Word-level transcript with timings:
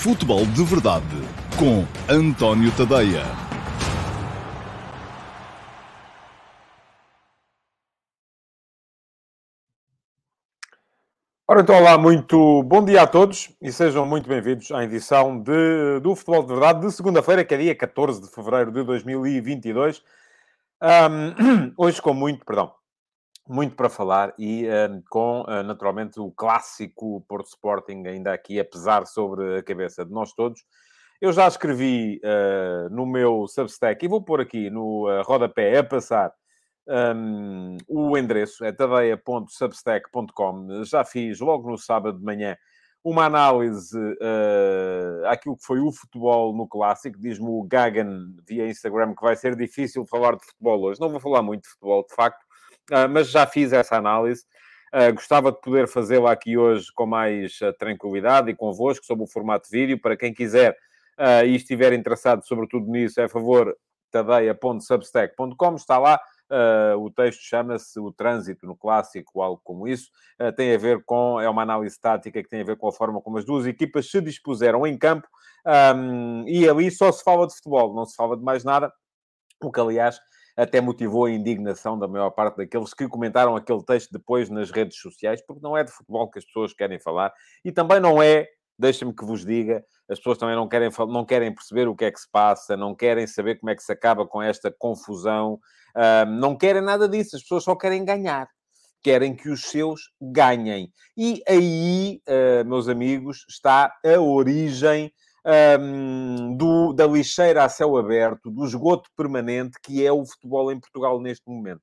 Futebol 0.00 0.46
de 0.46 0.62
Verdade 0.62 1.04
com 1.58 1.84
António 2.08 2.70
Tadeia. 2.76 3.24
Ora, 11.48 11.62
então, 11.62 11.74
olá, 11.74 11.98
muito 11.98 12.62
bom 12.62 12.84
dia 12.84 13.02
a 13.02 13.06
todos 13.08 13.50
e 13.60 13.72
sejam 13.72 14.06
muito 14.06 14.28
bem-vindos 14.28 14.70
à 14.70 14.84
edição 14.84 15.42
de, 15.42 15.98
do 16.00 16.14
Futebol 16.14 16.42
de 16.42 16.48
Verdade 16.52 16.86
de 16.86 16.92
segunda-feira, 16.92 17.44
que 17.44 17.54
é 17.54 17.58
dia 17.58 17.74
14 17.74 18.22
de 18.22 18.28
fevereiro 18.28 18.70
de 18.70 18.84
2022. 18.84 20.00
Um, 20.80 21.74
hoje 21.76 22.00
com 22.00 22.14
muito, 22.14 22.46
perdão, 22.46 22.72
muito 23.48 23.74
para 23.74 23.88
falar 23.88 24.34
e 24.38 24.66
um, 24.68 25.02
com, 25.08 25.42
uh, 25.42 25.62
naturalmente, 25.62 26.20
o 26.20 26.30
clássico 26.30 27.24
Porto 27.28 27.46
Sporting 27.46 28.04
ainda 28.06 28.32
aqui 28.32 28.60
a 28.60 28.64
pesar 28.64 29.06
sobre 29.06 29.58
a 29.58 29.62
cabeça 29.62 30.04
de 30.04 30.12
nós 30.12 30.32
todos. 30.32 30.64
Eu 31.20 31.32
já 31.32 31.48
escrevi 31.48 32.20
uh, 32.22 32.94
no 32.94 33.06
meu 33.06 33.46
Substack 33.48 34.04
e 34.04 34.08
vou 34.08 34.22
pôr 34.22 34.40
aqui 34.40 34.70
no 34.70 35.08
uh, 35.08 35.22
rodapé 35.22 35.78
a 35.78 35.84
passar 35.84 36.32
um, 36.88 37.76
o 37.86 38.16
endereço, 38.16 38.64
é 38.64 38.72
tadeia.substack.com. 38.72 40.84
Já 40.84 41.04
fiz 41.04 41.38
logo 41.40 41.70
no 41.70 41.76
sábado 41.76 42.18
de 42.18 42.24
manhã 42.24 42.56
uma 43.04 43.26
análise 43.26 43.98
uh, 43.98 45.26
àquilo 45.26 45.56
que 45.56 45.64
foi 45.64 45.80
o 45.80 45.92
futebol 45.92 46.56
no 46.56 46.66
clássico. 46.66 47.18
Diz-me 47.18 47.48
o 47.48 47.62
Gagan 47.62 48.34
via 48.46 48.68
Instagram 48.68 49.14
que 49.14 49.22
vai 49.22 49.36
ser 49.36 49.54
difícil 49.56 50.06
falar 50.06 50.36
de 50.36 50.44
futebol 50.44 50.82
hoje. 50.82 51.00
Não 51.00 51.10
vou 51.10 51.20
falar 51.20 51.42
muito 51.42 51.62
de 51.62 51.68
futebol, 51.68 52.04
de 52.08 52.14
facto, 52.14 52.42
uh, 52.42 52.47
mas 53.10 53.30
já 53.30 53.46
fiz 53.46 53.72
essa 53.72 53.96
análise. 53.96 54.44
Uh, 54.94 55.12
gostava 55.12 55.52
de 55.52 55.60
poder 55.60 55.86
fazê-la 55.86 56.32
aqui 56.32 56.56
hoje 56.56 56.86
com 56.94 57.04
mais 57.04 57.60
uh, 57.60 57.72
tranquilidade 57.74 58.50
e 58.50 58.54
convosco, 58.54 59.04
sob 59.04 59.22
o 59.22 59.26
formato 59.26 59.68
vídeo. 59.70 60.00
Para 60.00 60.16
quem 60.16 60.32
quiser 60.32 60.72
uh, 61.18 61.44
e 61.44 61.54
estiver 61.54 61.92
interessado, 61.92 62.46
sobretudo 62.46 62.90
nisso, 62.90 63.20
é 63.20 63.24
a 63.24 63.28
favor 63.28 63.76
tadeia.substack.com. 64.10 65.74
Está 65.74 65.98
lá. 65.98 66.18
o 66.98 67.10
texto 67.10 67.42
chama-se 67.42 68.00
O 68.00 68.10
Trânsito 68.10 68.66
no 68.66 68.74
Clássico, 68.74 69.42
algo 69.42 69.60
como 69.62 69.86
isso. 69.86 70.10
tem 70.56 70.74
a 70.74 70.78
ver 70.78 71.04
com... 71.04 71.38
É 71.38 71.46
uma 71.46 71.60
análise 71.60 72.00
tática 72.00 72.42
que 72.42 72.48
tem 72.48 72.62
a 72.62 72.64
ver 72.64 72.78
com 72.78 72.88
a 72.88 72.92
forma 72.92 73.20
como 73.20 73.36
as 73.36 73.44
duas 73.44 73.66
equipas 73.66 74.10
se 74.10 74.18
dispuseram 74.22 74.86
em 74.86 74.96
campo. 74.96 75.28
Um, 75.94 76.48
e 76.48 76.66
ali 76.66 76.90
só 76.90 77.12
se 77.12 77.22
fala 77.22 77.46
de 77.46 77.54
futebol, 77.54 77.94
não 77.94 78.06
se 78.06 78.16
fala 78.16 78.34
de 78.34 78.42
mais 78.42 78.64
nada. 78.64 78.90
O 79.62 79.70
que, 79.70 79.78
aliás, 79.78 80.18
até 80.58 80.80
motivou 80.80 81.26
a 81.26 81.30
indignação 81.30 81.96
da 81.96 82.08
maior 82.08 82.30
parte 82.30 82.56
daqueles 82.56 82.92
que 82.92 83.06
comentaram 83.06 83.54
aquele 83.54 83.82
texto 83.84 84.10
depois 84.10 84.50
nas 84.50 84.72
redes 84.72 84.98
sociais, 84.98 85.40
porque 85.46 85.62
não 85.62 85.76
é 85.76 85.84
de 85.84 85.92
futebol 85.92 86.28
que 86.28 86.40
as 86.40 86.44
pessoas 86.44 86.72
querem 86.72 86.98
falar 86.98 87.32
e 87.64 87.70
também 87.70 88.00
não 88.00 88.20
é, 88.20 88.48
deixem-me 88.76 89.14
que 89.14 89.24
vos 89.24 89.46
diga, 89.46 89.84
as 90.10 90.18
pessoas 90.18 90.36
também 90.36 90.56
não 90.56 90.68
querem, 90.68 90.90
não 91.08 91.24
querem 91.24 91.54
perceber 91.54 91.86
o 91.86 91.94
que 91.94 92.06
é 92.06 92.10
que 92.10 92.18
se 92.18 92.28
passa, 92.28 92.76
não 92.76 92.92
querem 92.92 93.24
saber 93.24 93.60
como 93.60 93.70
é 93.70 93.76
que 93.76 93.84
se 93.84 93.92
acaba 93.92 94.26
com 94.26 94.42
esta 94.42 94.68
confusão, 94.76 95.60
uh, 95.94 96.28
não 96.28 96.56
querem 96.56 96.82
nada 96.82 97.08
disso, 97.08 97.36
as 97.36 97.42
pessoas 97.42 97.62
só 97.62 97.76
querem 97.76 98.04
ganhar. 98.04 98.48
Querem 99.00 99.36
que 99.36 99.48
os 99.48 99.62
seus 99.62 100.10
ganhem. 100.20 100.92
E 101.16 101.40
aí, 101.46 102.20
uh, 102.28 102.68
meus 102.68 102.88
amigos, 102.88 103.46
está 103.48 103.92
a 104.04 104.20
origem 104.20 105.12
um, 105.80 106.56
do, 106.56 106.92
da 106.92 107.06
lixeira 107.06 107.64
a 107.64 107.68
céu 107.68 107.96
aberto, 107.96 108.50
do 108.50 108.64
esgoto 108.64 109.10
permanente 109.16 109.78
que 109.82 110.04
é 110.04 110.12
o 110.12 110.24
futebol 110.24 110.70
em 110.72 110.80
Portugal 110.80 111.20
neste 111.20 111.48
momento. 111.48 111.82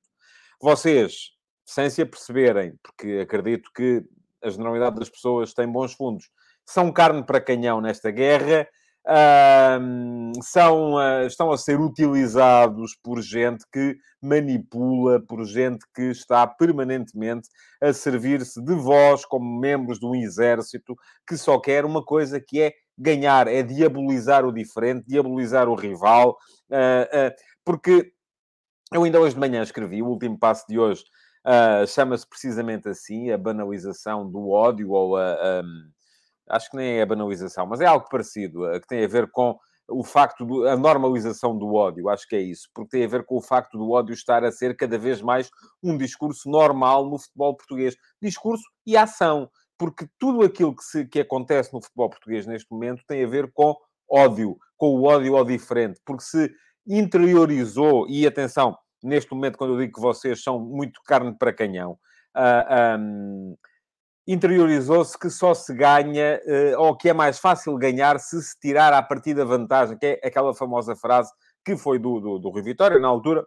Vocês, 0.60 1.30
sem 1.64 1.90
se 1.90 2.02
aperceberem, 2.02 2.74
porque 2.82 3.20
acredito 3.22 3.70
que 3.74 4.02
a 4.42 4.48
generalidade 4.48 4.96
das 4.96 5.10
pessoas 5.10 5.52
tem 5.52 5.70
bons 5.70 5.92
fundos, 5.92 6.30
são 6.64 6.92
carne 6.92 7.24
para 7.24 7.40
canhão 7.40 7.80
nesta 7.80 8.10
guerra, 8.10 8.68
um, 9.08 10.32
são, 10.42 10.94
uh, 10.94 11.26
estão 11.26 11.52
a 11.52 11.58
ser 11.58 11.80
utilizados 11.80 12.96
por 13.02 13.22
gente 13.22 13.64
que 13.72 13.96
manipula, 14.20 15.20
por 15.20 15.44
gente 15.44 15.84
que 15.94 16.10
está 16.10 16.46
permanentemente 16.46 17.48
a 17.80 17.92
servir-se 17.92 18.60
de 18.62 18.74
vós 18.74 19.24
como 19.24 19.60
membros 19.60 20.00
de 20.00 20.06
um 20.06 20.14
exército 20.14 20.96
que 21.26 21.36
só 21.36 21.58
quer 21.60 21.84
uma 21.84 22.04
coisa 22.04 22.40
que 22.40 22.60
é 22.60 22.72
ganhar, 22.98 23.46
é 23.46 23.62
diabolizar 23.62 24.44
o 24.44 24.52
diferente, 24.52 25.06
diabolizar 25.06 25.68
o 25.68 25.74
rival, 25.74 26.36
uh, 26.70 27.28
uh, 27.28 27.34
porque 27.64 28.12
eu 28.92 29.04
ainda 29.04 29.20
hoje 29.20 29.34
de 29.34 29.40
manhã 29.40 29.62
escrevi, 29.62 30.02
o 30.02 30.06
último 30.06 30.38
passo 30.38 30.64
de 30.68 30.78
hoje 30.78 31.04
uh, 31.46 31.86
chama-se 31.86 32.26
precisamente 32.26 32.88
assim, 32.88 33.30
a 33.30 33.38
banalização 33.38 34.28
do 34.28 34.48
ódio, 34.48 34.90
ou 34.90 35.16
a, 35.16 35.62
um, 35.62 35.90
acho 36.48 36.70
que 36.70 36.76
nem 36.76 36.98
é 36.98 37.02
a 37.02 37.06
banalização, 37.06 37.66
mas 37.66 37.80
é 37.80 37.86
algo 37.86 38.08
parecido, 38.08 38.60
que 38.80 38.86
tem 38.86 39.04
a 39.04 39.08
ver 39.08 39.30
com 39.30 39.58
o 39.88 40.02
facto 40.02 40.44
da 40.62 40.76
normalização 40.76 41.56
do 41.56 41.74
ódio, 41.74 42.08
acho 42.08 42.26
que 42.26 42.34
é 42.34 42.40
isso, 42.40 42.68
porque 42.74 42.90
tem 42.90 43.04
a 43.04 43.08
ver 43.08 43.24
com 43.24 43.36
o 43.36 43.42
facto 43.42 43.78
do 43.78 43.90
ódio 43.90 44.12
estar 44.12 44.44
a 44.44 44.50
ser 44.50 44.76
cada 44.76 44.98
vez 44.98 45.22
mais 45.22 45.48
um 45.82 45.96
discurso 45.96 46.50
normal 46.50 47.08
no 47.08 47.18
futebol 47.18 47.56
português. 47.56 47.96
Discurso 48.20 48.64
e 48.84 48.96
ação 48.96 49.48
porque 49.78 50.06
tudo 50.18 50.42
aquilo 50.42 50.74
que, 50.74 50.82
se, 50.82 51.06
que 51.06 51.20
acontece 51.20 51.72
no 51.72 51.82
futebol 51.82 52.10
português 52.10 52.46
neste 52.46 52.70
momento 52.70 53.02
tem 53.06 53.24
a 53.24 53.28
ver 53.28 53.50
com 53.52 53.74
ódio, 54.08 54.56
com 54.76 54.94
o 54.94 55.04
ódio 55.04 55.36
ao 55.36 55.44
diferente, 55.44 56.00
porque 56.04 56.22
se 56.22 56.50
interiorizou, 56.86 58.06
e 58.08 58.26
atenção, 58.26 58.76
neste 59.02 59.32
momento, 59.32 59.58
quando 59.58 59.74
eu 59.74 59.78
digo 59.78 59.94
que 59.94 60.00
vocês 60.00 60.42
são 60.42 60.58
muito 60.58 61.00
carne 61.04 61.36
para 61.36 61.52
canhão, 61.52 61.92
uh, 61.92 61.98
ah, 62.36 62.96
um, 62.98 63.56
interiorizou-se 64.26 65.18
que 65.18 65.30
só 65.30 65.54
se 65.54 65.72
ganha, 65.74 66.40
uh, 66.44 66.80
ou 66.80 66.96
que 66.96 67.08
é 67.08 67.12
mais 67.12 67.38
fácil 67.38 67.76
ganhar 67.76 68.18
se 68.18 68.42
se 68.42 68.58
tirar 68.58 68.92
a 68.92 69.02
partir 69.02 69.34
da 69.34 69.44
vantagem, 69.44 69.96
que 69.96 70.06
é 70.06 70.26
aquela 70.26 70.54
famosa 70.54 70.96
frase 70.96 71.32
que 71.64 71.76
foi 71.76 71.98
do, 71.98 72.20
do, 72.20 72.38
do 72.38 72.48
Rui 72.50 72.62
Vitória, 72.62 72.98
na 72.98 73.08
altura, 73.08 73.46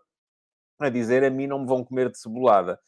a 0.80 0.90
dizer: 0.90 1.24
A 1.24 1.30
mim 1.30 1.48
não 1.48 1.60
me 1.60 1.68
vão 1.68 1.84
comer 1.84 2.10
de 2.10 2.18
cebolada 2.18 2.80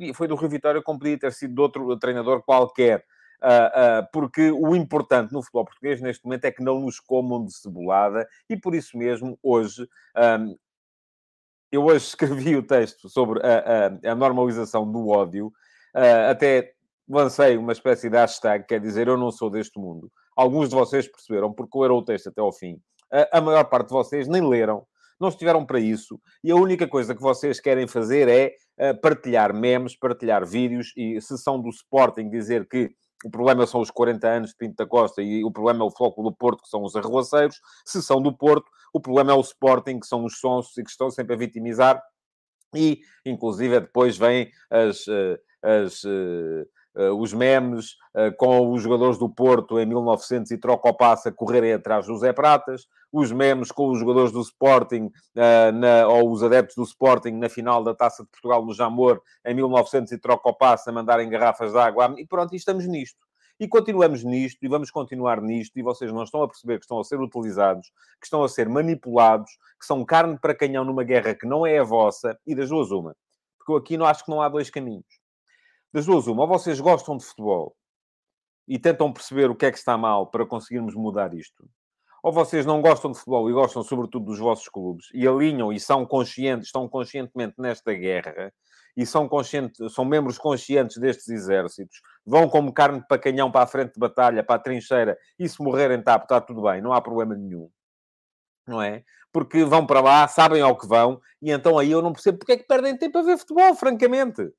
e 0.00 0.14
foi 0.14 0.26
do 0.26 0.34
Rio 0.34 0.48
Vitória 0.48 0.82
como 0.82 0.98
podia 0.98 1.18
ter 1.18 1.32
sido 1.32 1.54
de 1.54 1.60
outro 1.60 1.96
treinador 1.98 2.42
qualquer. 2.42 3.04
Uh, 3.42 4.00
uh, 4.00 4.08
porque 4.12 4.50
o 4.50 4.74
importante 4.74 5.32
no 5.32 5.42
futebol 5.42 5.66
português 5.66 6.00
neste 6.00 6.24
momento 6.24 6.46
é 6.46 6.52
que 6.52 6.62
não 6.62 6.80
nos 6.80 6.98
comam 6.98 7.44
de 7.44 7.52
cebolada 7.52 8.26
e 8.48 8.56
por 8.56 8.74
isso 8.74 8.96
mesmo 8.96 9.38
hoje 9.42 9.86
um, 10.16 10.56
eu 11.70 11.84
hoje 11.84 12.06
escrevi 12.08 12.56
o 12.56 12.62
texto 12.62 13.10
sobre 13.10 13.40
a, 13.44 14.08
a, 14.08 14.12
a 14.12 14.14
normalização 14.14 14.90
do 14.90 15.08
ódio, 15.08 15.48
uh, 15.94 16.30
até 16.30 16.73
lancei 17.08 17.56
uma 17.56 17.72
espécie 17.72 18.08
de 18.08 18.16
hashtag, 18.16 18.66
quer 18.66 18.80
dizer, 18.80 19.08
eu 19.08 19.16
não 19.16 19.30
sou 19.30 19.50
deste 19.50 19.78
mundo. 19.78 20.10
Alguns 20.36 20.68
de 20.68 20.74
vocês 20.74 21.06
perceberam, 21.08 21.52
porque 21.52 21.78
leram 21.78 21.96
o 21.96 22.04
texto 22.04 22.28
até 22.28 22.40
ao 22.40 22.52
fim. 22.52 22.78
a 23.32 23.40
maior 23.40 23.64
parte 23.64 23.88
de 23.88 23.94
vocês 23.94 24.26
nem 24.26 24.46
leram, 24.46 24.86
não 25.20 25.28
estiveram 25.28 25.64
para 25.64 25.78
isso, 25.78 26.20
e 26.42 26.50
a 26.50 26.56
única 26.56 26.88
coisa 26.88 27.14
que 27.14 27.22
vocês 27.22 27.60
querem 27.60 27.86
fazer 27.86 28.28
é 28.28 28.54
uh, 28.90 29.00
partilhar 29.00 29.54
memes, 29.54 29.96
partilhar 29.96 30.44
vídeos, 30.44 30.92
e 30.96 31.20
se 31.20 31.38
são 31.38 31.60
do 31.60 31.68
Sporting, 31.68 32.28
dizer 32.28 32.66
que 32.68 32.90
o 33.24 33.30
problema 33.30 33.66
são 33.66 33.80
os 33.80 33.90
40 33.90 34.28
anos 34.28 34.50
de 34.50 34.56
Pinto 34.56 34.76
da 34.76 34.86
Costa 34.86 35.22
e 35.22 35.42
o 35.42 35.50
problema 35.50 35.82
é 35.82 35.86
o 35.86 35.90
Floco 35.90 36.22
do 36.22 36.30
Porto, 36.30 36.62
que 36.62 36.68
são 36.68 36.82
os 36.82 36.94
arruaceiros. 36.94 37.58
Se 37.86 38.02
são 38.02 38.20
do 38.20 38.36
Porto, 38.36 38.66
o 38.92 39.00
problema 39.00 39.32
é 39.32 39.34
o 39.34 39.40
Sporting, 39.40 39.98
que 39.98 40.06
são 40.06 40.24
os 40.26 40.38
sonsos 40.38 40.76
e 40.76 40.84
que 40.84 40.90
estão 40.90 41.10
sempre 41.10 41.34
a 41.34 41.38
vitimizar. 41.38 42.02
E, 42.74 43.00
inclusive, 43.24 43.80
depois 43.80 44.18
vêm 44.18 44.50
as, 44.70 45.08
eh, 45.08 45.38
as, 45.62 46.04
eh, 46.04 46.64
os 46.94 47.32
memes 47.32 47.96
uh, 48.14 48.34
com 48.36 48.72
os 48.72 48.82
jogadores 48.82 49.18
do 49.18 49.28
Porto 49.28 49.78
em 49.80 49.86
1900 49.86 50.50
e 50.52 50.58
troca 50.58 50.88
o 50.88 50.94
passe 50.94 51.28
a 51.28 51.32
correrem 51.32 51.72
atrás 51.72 52.06
do 52.06 52.16
Zé 52.16 52.32
Pratas, 52.32 52.86
os 53.12 53.32
memes 53.32 53.72
com 53.72 53.90
os 53.90 53.98
jogadores 53.98 54.30
do 54.30 54.40
Sporting 54.40 55.06
uh, 55.06 55.72
na, 55.72 56.06
ou 56.06 56.30
os 56.30 56.42
adeptos 56.42 56.76
do 56.76 56.84
Sporting 56.84 57.32
na 57.32 57.48
final 57.48 57.82
da 57.82 57.94
Taça 57.94 58.22
de 58.22 58.30
Portugal 58.30 58.64
no 58.64 58.72
Jamor 58.72 59.20
em 59.44 59.54
1900 59.54 60.12
e 60.12 60.18
troca 60.18 60.48
o 60.48 60.54
passe 60.54 60.88
a 60.88 60.92
mandarem 60.92 61.28
garrafas 61.28 61.72
de 61.72 61.78
água. 61.78 62.14
E 62.16 62.26
pronto, 62.26 62.52
e 62.52 62.56
estamos 62.56 62.86
nisto. 62.86 63.18
E 63.58 63.68
continuamos 63.68 64.24
nisto, 64.24 64.58
e 64.64 64.68
vamos 64.68 64.90
continuar 64.90 65.40
nisto, 65.40 65.78
e 65.78 65.82
vocês 65.82 66.12
não 66.12 66.24
estão 66.24 66.42
a 66.42 66.48
perceber 66.48 66.78
que 66.78 66.84
estão 66.84 66.98
a 66.98 67.04
ser 67.04 67.20
utilizados, 67.20 67.86
que 68.20 68.26
estão 68.26 68.42
a 68.42 68.48
ser 68.48 68.68
manipulados, 68.68 69.48
que 69.78 69.86
são 69.86 70.04
carne 70.04 70.36
para 70.40 70.56
canhão 70.56 70.84
numa 70.84 71.04
guerra 71.04 71.36
que 71.36 71.46
não 71.46 71.64
é 71.64 71.78
a 71.78 71.84
vossa, 71.84 72.36
e 72.44 72.52
das 72.52 72.68
duas 72.68 72.90
uma. 72.90 73.14
Porque 73.56 73.80
aqui 73.80 73.96
não 73.96 74.06
acho 74.06 74.24
que 74.24 74.30
não 74.30 74.42
há 74.42 74.48
dois 74.48 74.70
caminhos 74.70 75.23
das 75.94 76.06
duas, 76.06 76.26
uma, 76.26 76.42
ou 76.42 76.48
vocês 76.48 76.80
gostam 76.80 77.16
de 77.16 77.24
futebol 77.24 77.76
e 78.66 78.80
tentam 78.80 79.12
perceber 79.12 79.48
o 79.48 79.54
que 79.54 79.64
é 79.64 79.70
que 79.70 79.78
está 79.78 79.96
mal 79.96 80.26
para 80.26 80.44
conseguirmos 80.44 80.92
mudar 80.96 81.32
isto, 81.32 81.70
ou 82.20 82.32
vocês 82.32 82.66
não 82.66 82.82
gostam 82.82 83.12
de 83.12 83.18
futebol 83.18 83.48
e 83.48 83.52
gostam 83.52 83.84
sobretudo 83.84 84.24
dos 84.24 84.40
vossos 84.40 84.68
clubes 84.68 85.06
e 85.14 85.24
alinham 85.28 85.72
e 85.72 85.78
são 85.78 86.04
conscientes, 86.04 86.66
estão 86.66 86.88
conscientemente 86.88 87.54
nesta 87.58 87.94
guerra 87.94 88.52
e 88.96 89.06
são, 89.06 89.28
conscientes, 89.28 89.92
são 89.92 90.04
membros 90.04 90.36
conscientes 90.36 90.96
destes 90.96 91.28
exércitos, 91.28 92.00
vão 92.26 92.48
como 92.48 92.72
carne 92.72 93.00
para 93.06 93.20
canhão 93.20 93.52
para 93.52 93.62
a 93.62 93.66
frente 93.68 93.94
de 93.94 94.00
batalha, 94.00 94.42
para 94.42 94.56
a 94.56 94.58
trincheira, 94.58 95.16
e 95.38 95.48
se 95.48 95.62
morrerem 95.62 96.00
está, 96.00 96.16
está 96.16 96.40
tudo 96.40 96.62
bem, 96.62 96.80
não 96.82 96.92
há 96.92 97.00
problema 97.00 97.36
nenhum. 97.36 97.70
Não 98.66 98.82
é? 98.82 99.04
Porque 99.32 99.64
vão 99.64 99.86
para 99.86 100.00
lá, 100.00 100.26
sabem 100.26 100.60
ao 100.60 100.76
que 100.76 100.88
vão, 100.88 101.20
e 101.40 101.52
então 101.52 101.78
aí 101.78 101.92
eu 101.92 102.02
não 102.02 102.12
percebo 102.12 102.38
porque 102.38 102.52
é 102.52 102.56
que 102.56 102.66
perdem 102.66 102.96
tempo 102.96 103.18
a 103.18 103.22
ver 103.22 103.38
futebol, 103.38 103.74
francamente. 103.76 104.52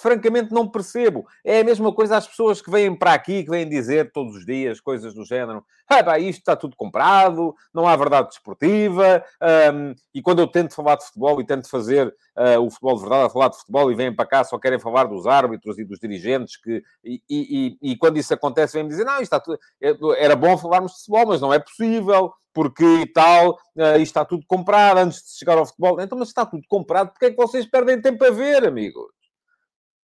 Francamente 0.00 0.52
não 0.52 0.68
percebo. 0.68 1.26
É 1.44 1.60
a 1.60 1.64
mesma 1.64 1.92
coisa 1.92 2.16
às 2.16 2.26
pessoas 2.26 2.60
que 2.62 2.70
vêm 2.70 2.94
para 2.94 3.12
aqui, 3.12 3.44
que 3.44 3.50
vêm 3.50 3.68
dizer 3.68 4.10
todos 4.12 4.36
os 4.36 4.46
dias 4.46 4.80
coisas 4.80 5.14
do 5.14 5.24
género. 5.24 5.64
Ah, 5.88 6.02
pá, 6.02 6.18
isto 6.18 6.38
está 6.38 6.54
tudo 6.54 6.76
comprado, 6.76 7.54
não 7.74 7.86
há 7.86 7.96
verdade 7.96 8.28
desportiva. 8.28 9.24
Um, 9.72 9.94
e 10.14 10.22
quando 10.22 10.38
eu 10.38 10.46
tento 10.46 10.74
falar 10.74 10.96
de 10.96 11.04
futebol 11.04 11.40
e 11.40 11.46
tento 11.46 11.68
fazer 11.68 12.06
uh, 12.36 12.60
o 12.60 12.70
futebol 12.70 12.94
de 12.94 13.00
verdade, 13.00 13.24
a 13.26 13.30
falar 13.30 13.48
de 13.48 13.58
futebol 13.58 13.90
e 13.90 13.94
vêm 13.94 14.14
para 14.14 14.26
cá 14.26 14.44
só 14.44 14.58
querem 14.58 14.78
falar 14.78 15.04
dos 15.04 15.26
árbitros 15.26 15.78
e 15.78 15.84
dos 15.84 15.98
dirigentes, 15.98 16.56
que, 16.56 16.82
e, 17.04 17.22
e, 17.28 17.78
e, 17.82 17.92
e 17.92 17.96
quando 17.96 18.18
isso 18.18 18.32
acontece 18.32 18.74
vêm-me 18.74 18.88
dizer, 18.90 19.04
não, 19.04 19.14
isto 19.14 19.24
está 19.24 19.40
tudo... 19.40 19.58
É, 19.82 19.94
era 20.18 20.36
bom 20.36 20.56
falarmos 20.56 20.92
de 20.92 20.98
futebol, 20.98 21.26
mas 21.26 21.40
não 21.40 21.52
é 21.52 21.58
possível, 21.58 22.32
porque 22.52 22.84
e 22.84 23.06
tal, 23.06 23.52
uh, 23.76 23.96
isto 23.96 24.02
está 24.02 24.24
tudo 24.24 24.44
comprado 24.46 24.98
antes 24.98 25.22
de 25.22 25.38
chegar 25.38 25.58
ao 25.58 25.66
futebol. 25.66 26.00
Então, 26.00 26.18
mas 26.18 26.28
está 26.28 26.46
tudo 26.46 26.62
comprado, 26.68 27.10
porque 27.10 27.26
é 27.26 27.30
que 27.30 27.36
vocês 27.36 27.66
perdem 27.66 28.00
tempo 28.00 28.24
a 28.24 28.30
ver, 28.30 28.66
amigos? 28.66 29.19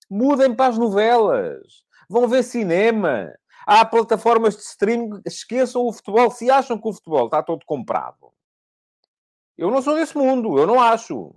Mudem 0.09 0.55
para 0.55 0.67
as 0.67 0.77
novelas. 0.77 1.83
Vão 2.09 2.27
ver 2.27 2.43
cinema. 2.43 3.33
Há 3.65 3.83
plataformas 3.85 4.55
de 4.55 4.61
streaming. 4.63 5.21
Esqueçam 5.25 5.85
o 5.85 5.93
futebol. 5.93 6.29
Se 6.31 6.49
acham 6.49 6.79
que 6.79 6.87
o 6.87 6.93
futebol 6.93 7.25
está 7.25 7.41
todo 7.41 7.65
comprado. 7.65 8.31
Eu 9.57 9.71
não 9.71 9.81
sou 9.81 9.95
desse 9.95 10.17
mundo. 10.17 10.57
Eu 10.57 10.67
não 10.67 10.79
acho. 10.79 11.33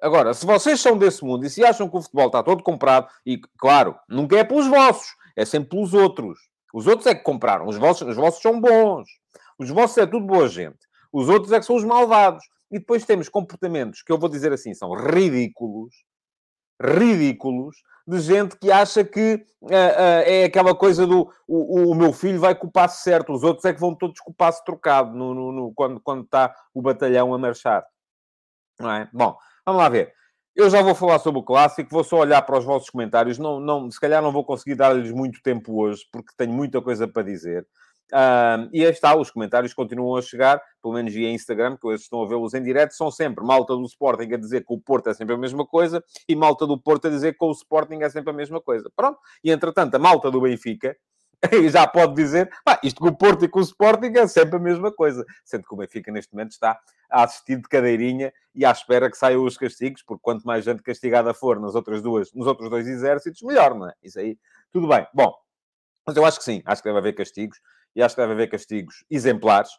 Agora, 0.00 0.32
se 0.32 0.46
vocês 0.46 0.80
são 0.80 0.96
desse 0.96 1.24
mundo 1.24 1.44
e 1.44 1.50
se 1.50 1.64
acham 1.64 1.88
que 1.88 1.96
o 1.96 2.02
futebol 2.02 2.26
está 2.26 2.42
todo 2.42 2.62
comprado, 2.62 3.08
e 3.26 3.40
claro, 3.58 3.98
nunca 4.08 4.38
é 4.38 4.44
pelos 4.44 4.68
vossos, 4.68 5.08
é 5.34 5.44
sempre 5.44 5.70
pelos 5.70 5.92
outros. 5.92 6.38
Os 6.72 6.86
outros 6.86 7.06
é 7.06 7.14
que 7.14 7.22
compraram. 7.22 7.66
Os 7.66 7.76
vossos, 7.76 8.06
os 8.06 8.16
vossos 8.16 8.40
são 8.40 8.60
bons. 8.60 9.08
Os 9.58 9.70
vossos 9.70 9.98
é 9.98 10.06
tudo 10.06 10.24
boa 10.24 10.48
gente. 10.48 10.78
Os 11.12 11.28
outros 11.28 11.52
é 11.52 11.58
que 11.58 11.66
são 11.66 11.76
os 11.76 11.84
malvados. 11.84 12.44
E 12.70 12.78
depois 12.78 13.04
temos 13.04 13.28
comportamentos 13.28 14.02
que 14.02 14.12
eu 14.12 14.18
vou 14.18 14.28
dizer 14.28 14.52
assim, 14.52 14.74
são 14.74 14.92
ridículos, 14.92 15.94
ridículos 16.80 17.76
de 18.06 18.20
gente 18.20 18.56
que 18.56 18.72
acha 18.72 19.04
que 19.04 19.44
uh, 19.60 19.66
uh, 19.66 20.22
é 20.24 20.44
aquela 20.44 20.74
coisa 20.74 21.06
do 21.06 21.30
o, 21.46 21.90
o, 21.90 21.94
meu 21.94 22.12
filho 22.12 22.40
vai 22.40 22.54
com 22.54 22.66
o 22.66 22.72
passo 22.72 23.02
certo, 23.02 23.32
os 23.32 23.42
outros 23.42 23.64
é 23.66 23.74
que 23.74 23.80
vão 23.80 23.94
todos 23.94 24.18
com 24.20 24.30
o 24.30 24.34
passo 24.34 24.64
trocado 24.64 25.14
no, 25.14 25.34
no, 25.34 25.52
no, 25.52 25.72
quando, 25.74 26.00
quando 26.00 26.24
está 26.24 26.54
o 26.72 26.80
batalhão 26.80 27.34
a 27.34 27.38
marchar. 27.38 27.84
Não 28.80 28.90
é? 28.90 29.08
Bom, 29.12 29.36
vamos 29.66 29.82
lá 29.82 29.88
ver. 29.88 30.14
Eu 30.56 30.70
já 30.70 30.82
vou 30.82 30.94
falar 30.94 31.18
sobre 31.18 31.40
o 31.40 31.44
clássico, 31.44 31.90
vou 31.90 32.02
só 32.02 32.16
olhar 32.16 32.42
para 32.42 32.58
os 32.58 32.64
vossos 32.64 32.90
comentários. 32.90 33.38
Não, 33.38 33.60
não, 33.60 33.90
se 33.90 34.00
calhar 34.00 34.22
não 34.22 34.32
vou 34.32 34.44
conseguir 34.44 34.74
dar-lhes 34.74 35.12
muito 35.12 35.40
tempo 35.42 35.80
hoje, 35.80 36.02
porque 36.10 36.32
tenho 36.36 36.52
muita 36.52 36.80
coisa 36.80 37.06
para 37.06 37.22
dizer. 37.22 37.66
E 38.72 38.84
aí 38.84 38.90
está, 38.90 39.16
os 39.16 39.30
comentários 39.30 39.74
continuam 39.74 40.16
a 40.16 40.22
chegar, 40.22 40.60
pelo 40.82 40.94
menos 40.94 41.12
via 41.12 41.30
Instagram, 41.30 41.76
que 41.76 41.86
hoje 41.86 42.02
estão 42.02 42.22
a 42.22 42.26
vê-los 42.26 42.54
em 42.54 42.62
direto, 42.62 42.92
são 42.92 43.10
sempre 43.10 43.44
malta 43.44 43.74
do 43.74 43.84
Sporting 43.84 44.32
a 44.32 44.36
dizer 44.36 44.64
que 44.64 44.72
o 44.72 44.78
Porto 44.78 45.10
é 45.10 45.14
sempre 45.14 45.34
a 45.34 45.38
mesma 45.38 45.66
coisa 45.66 46.02
e 46.28 46.34
malta 46.34 46.66
do 46.66 46.78
Porto 46.78 47.08
a 47.08 47.10
dizer 47.10 47.36
que 47.36 47.44
o 47.44 47.50
Sporting 47.52 48.00
é 48.02 48.08
sempre 48.08 48.30
a 48.30 48.32
mesma 48.32 48.60
coisa. 48.60 48.90
Pronto. 48.94 49.18
E 49.42 49.50
entretanto, 49.50 49.94
a 49.94 49.98
malta 49.98 50.30
do 50.30 50.40
Benfica 50.40 50.96
já 51.70 51.86
pode 51.86 52.14
dizer, 52.14 52.50
isto 52.82 53.00
com 53.00 53.08
o 53.08 53.16
Porto 53.16 53.44
e 53.44 53.48
com 53.48 53.60
o 53.60 53.62
Sporting 53.62 54.12
é 54.16 54.26
sempre 54.26 54.56
a 54.56 54.60
mesma 54.60 54.92
coisa. 54.92 55.24
Sendo 55.44 55.64
que 55.64 55.74
o 55.74 55.76
Benfica 55.76 56.10
neste 56.10 56.32
momento 56.32 56.52
está 56.52 56.78
a 57.10 57.24
assistir 57.24 57.56
de 57.56 57.68
cadeirinha 57.68 58.32
e 58.54 58.64
à 58.64 58.70
espera 58.70 59.10
que 59.10 59.16
saiam 59.16 59.44
os 59.44 59.56
castigos, 59.56 60.02
porque 60.02 60.20
quanto 60.22 60.44
mais 60.44 60.64
gente 60.64 60.82
castigada 60.82 61.32
for 61.32 61.60
nas 61.60 61.74
outras 61.74 62.02
duas, 62.02 62.32
nos 62.32 62.46
outros 62.46 62.68
dois 62.68 62.86
exércitos, 62.86 63.42
melhor, 63.42 63.74
não 63.74 63.88
é? 63.88 63.94
Isso 64.02 64.18
aí, 64.18 64.36
tudo 64.72 64.88
bem. 64.88 65.06
Bom, 65.14 65.32
mas 66.06 66.16
eu 66.16 66.24
acho 66.24 66.38
que 66.38 66.44
sim, 66.44 66.62
acho 66.64 66.82
que 66.82 66.88
deve 66.88 66.98
haver 66.98 67.12
castigos 67.14 67.58
e 67.98 68.02
acho 68.02 68.14
que 68.14 68.20
deve 68.20 68.32
haver 68.32 68.48
castigos 68.48 69.04
exemplares. 69.10 69.70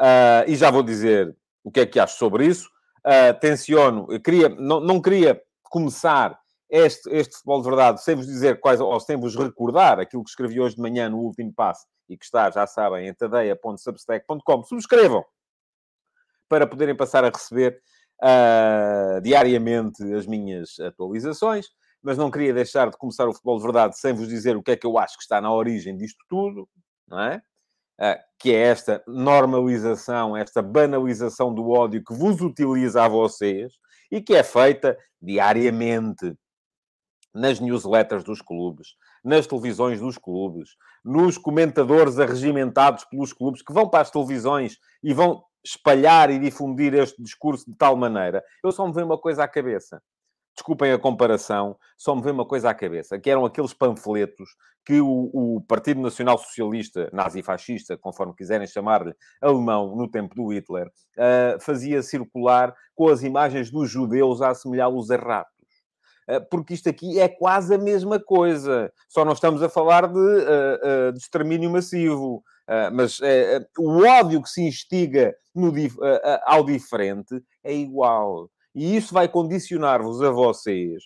Uh, 0.00 0.42
e 0.48 0.56
já 0.56 0.72
vou 0.72 0.82
dizer 0.82 1.36
o 1.62 1.70
que 1.70 1.80
é 1.80 1.86
que 1.86 2.00
acho 2.00 2.18
sobre 2.18 2.44
isso. 2.44 2.68
Uh, 3.06 3.38
tenciono, 3.38 4.08
queria, 4.20 4.48
não, 4.48 4.80
não 4.80 5.00
queria 5.00 5.40
começar 5.62 6.36
este, 6.68 7.08
este 7.10 7.36
futebol 7.36 7.62
de 7.62 7.68
verdade 7.68 8.02
sem 8.02 8.16
vos 8.16 8.26
dizer 8.26 8.58
quais, 8.58 8.80
ou 8.80 8.98
sem 8.98 9.16
vos 9.16 9.36
recordar 9.36 10.00
aquilo 10.00 10.24
que 10.24 10.30
escrevi 10.30 10.60
hoje 10.60 10.74
de 10.74 10.82
manhã 10.82 11.08
no 11.08 11.18
último 11.18 11.52
passo 11.52 11.86
e 12.08 12.16
que 12.16 12.24
está, 12.24 12.50
já 12.50 12.66
sabem, 12.66 13.06
em 13.06 13.14
tadeia.substack.com. 13.14 14.64
Subscrevam 14.64 15.24
para 16.48 16.66
poderem 16.66 16.96
passar 16.96 17.24
a 17.24 17.30
receber 17.30 17.80
uh, 18.20 19.20
diariamente 19.22 20.02
as 20.12 20.26
minhas 20.26 20.80
atualizações. 20.80 21.68
Mas 22.02 22.18
não 22.18 22.30
queria 22.32 22.52
deixar 22.52 22.90
de 22.90 22.96
começar 22.96 23.28
o 23.28 23.32
futebol 23.32 23.58
de 23.58 23.62
verdade 23.62 23.96
sem 23.96 24.12
vos 24.12 24.26
dizer 24.26 24.56
o 24.56 24.62
que 24.62 24.72
é 24.72 24.76
que 24.76 24.86
eu 24.86 24.98
acho 24.98 25.16
que 25.16 25.22
está 25.22 25.40
na 25.40 25.52
origem 25.52 25.96
disto 25.96 26.24
tudo, 26.28 26.66
não 27.06 27.20
é? 27.20 27.40
Ah, 28.02 28.18
que 28.38 28.54
é 28.54 28.62
esta 28.62 29.02
normalização, 29.06 30.34
esta 30.34 30.62
banalização 30.62 31.52
do 31.52 31.68
ódio 31.68 32.02
que 32.02 32.14
vos 32.14 32.40
utiliza 32.40 33.04
a 33.04 33.08
vocês 33.08 33.74
e 34.10 34.22
que 34.22 34.34
é 34.34 34.42
feita 34.42 34.96
diariamente 35.20 36.34
nas 37.34 37.60
newsletters 37.60 38.24
dos 38.24 38.40
clubes, 38.40 38.94
nas 39.22 39.46
televisões 39.46 40.00
dos 40.00 40.16
clubes, 40.16 40.70
nos 41.04 41.36
comentadores 41.36 42.18
arregimentados 42.18 43.04
pelos 43.04 43.34
clubes 43.34 43.60
que 43.60 43.72
vão 43.72 43.86
para 43.86 44.00
as 44.00 44.10
televisões 44.10 44.78
e 45.02 45.12
vão 45.12 45.44
espalhar 45.62 46.30
e 46.30 46.38
difundir 46.38 46.94
este 46.94 47.22
discurso 47.22 47.70
de 47.70 47.76
tal 47.76 47.96
maneira. 47.96 48.42
Eu 48.64 48.72
só 48.72 48.86
me 48.86 48.94
vejo 48.94 49.04
uma 49.04 49.18
coisa 49.18 49.44
à 49.44 49.48
cabeça 49.48 50.02
desculpem 50.60 50.92
a 50.92 50.98
comparação, 50.98 51.74
só 51.96 52.14
me 52.14 52.22
vem 52.22 52.32
uma 52.32 52.44
coisa 52.44 52.68
à 52.68 52.74
cabeça, 52.74 53.18
que 53.18 53.30
eram 53.30 53.46
aqueles 53.46 53.72
panfletos 53.72 54.50
que 54.84 55.00
o, 55.00 55.30
o 55.32 55.60
Partido 55.66 56.00
Nacional 56.00 56.36
Socialista, 56.36 57.08
nazi-fascista, 57.12 57.96
conforme 57.96 58.34
quiserem 58.34 58.66
chamar-lhe, 58.66 59.14
alemão, 59.40 59.96
no 59.96 60.08
tempo 60.10 60.34
do 60.34 60.48
Hitler, 60.52 60.86
uh, 60.86 61.60
fazia 61.60 62.02
circular 62.02 62.74
com 62.94 63.08
as 63.08 63.22
imagens 63.22 63.70
dos 63.70 63.90
judeus 63.90 64.42
a 64.42 64.50
assemelhá-los 64.50 65.10
a 65.10 65.16
ah, 66.28 66.40
porque 66.50 66.74
isto 66.74 66.88
aqui 66.88 67.18
é 67.18 67.28
quase 67.28 67.74
a 67.74 67.78
mesma 67.78 68.20
coisa. 68.20 68.92
Só 69.08 69.24
não 69.24 69.32
estamos 69.32 69.62
a 69.64 69.68
falar 69.68 70.06
de, 70.06 70.18
uh, 70.18 71.12
de 71.12 71.18
extermínio 71.18 71.70
massivo. 71.70 72.42
Mas 72.92 73.18
o 73.76 74.06
ódio 74.06 74.40
que 74.40 74.48
se 74.48 74.62
instiga 74.62 75.34
no, 75.52 75.72
ao 76.44 76.62
diferente 76.62 77.42
é 77.64 77.74
igual. 77.74 78.48
E 78.74 78.96
isso 78.96 79.12
vai 79.12 79.28
condicionar-vos 79.28 80.22
a 80.22 80.30
vocês 80.30 81.04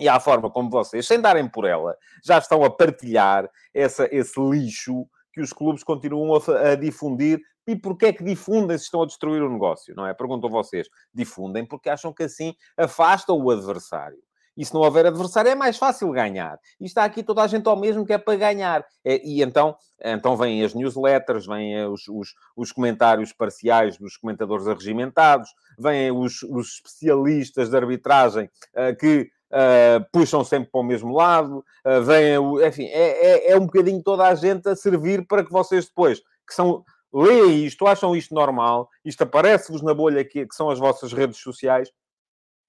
e 0.00 0.08
à 0.08 0.18
forma 0.18 0.50
como 0.50 0.70
vocês, 0.70 1.06
sem 1.06 1.20
darem 1.20 1.46
por 1.46 1.66
ela, 1.66 1.94
já 2.24 2.38
estão 2.38 2.64
a 2.64 2.70
partilhar 2.70 3.48
essa, 3.74 4.08
esse 4.10 4.40
lixo 4.40 5.06
que 5.32 5.42
os 5.42 5.52
clubes 5.52 5.84
continuam 5.84 6.34
a, 6.34 6.70
a 6.70 6.74
difundir. 6.74 7.38
E 7.66 7.76
porquê 7.76 8.06
é 8.06 8.12
que 8.12 8.24
difundem 8.24 8.78
se 8.78 8.84
estão 8.84 9.02
a 9.02 9.06
destruir 9.06 9.42
o 9.42 9.52
negócio? 9.52 9.94
Não 9.94 10.06
é? 10.06 10.14
Pergunto 10.14 10.46
a 10.46 10.50
vocês. 10.50 10.88
Difundem 11.12 11.66
porque 11.66 11.90
acham 11.90 12.14
que 12.14 12.22
assim 12.22 12.54
afastam 12.76 13.36
o 13.36 13.50
adversário. 13.50 14.18
E 14.56 14.64
se 14.64 14.74
não 14.74 14.80
houver 14.80 15.06
adversário, 15.06 15.50
é 15.50 15.54
mais 15.54 15.76
fácil 15.76 16.10
ganhar. 16.10 16.58
E 16.80 16.84
está 16.84 17.04
aqui 17.04 17.22
toda 17.22 17.42
a 17.42 17.46
gente 17.46 17.66
ao 17.68 17.78
mesmo 17.78 18.04
que 18.04 18.12
é 18.12 18.18
para 18.18 18.36
ganhar. 18.36 18.84
É, 19.04 19.20
e 19.24 19.42
então, 19.42 19.76
então 20.02 20.36
vêm 20.36 20.64
as 20.64 20.74
newsletters, 20.74 21.46
vêm 21.46 21.84
os, 21.86 22.06
os, 22.08 22.34
os, 22.56 22.72
comentários 22.72 23.32
parciais 23.32 23.96
dos 23.96 24.16
comentadores 24.16 24.66
arregimentados, 24.66 25.48
vêm 25.78 26.10
os, 26.10 26.42
os 26.42 26.74
especialistas 26.74 27.70
de 27.70 27.76
arbitragem 27.76 28.50
uh, 28.74 28.96
que 28.98 29.30
uh, 29.50 30.04
puxam 30.12 30.44
sempre 30.44 30.70
para 30.70 30.80
o 30.80 30.84
mesmo 30.84 31.14
lado, 31.14 31.64
uh, 31.86 32.02
vêm, 32.02 32.36
enfim, 32.66 32.84
é, 32.86 33.48
é, 33.48 33.52
é 33.52 33.56
um 33.56 33.66
bocadinho 33.66 34.02
toda 34.02 34.26
a 34.26 34.34
gente 34.34 34.68
a 34.68 34.76
servir 34.76 35.26
para 35.26 35.44
que 35.44 35.52
vocês 35.52 35.86
depois, 35.86 36.20
que 36.46 36.54
são 36.54 36.84
leem 37.12 37.64
isto, 37.64 37.86
acham 37.86 38.14
isto 38.14 38.34
normal, 38.34 38.88
isto 39.04 39.22
aparece-vos 39.22 39.82
na 39.82 39.92
bolha 39.92 40.24
que, 40.24 40.46
que 40.46 40.54
são 40.54 40.70
as 40.70 40.78
vossas 40.78 41.12
redes 41.12 41.38
sociais, 41.38 41.90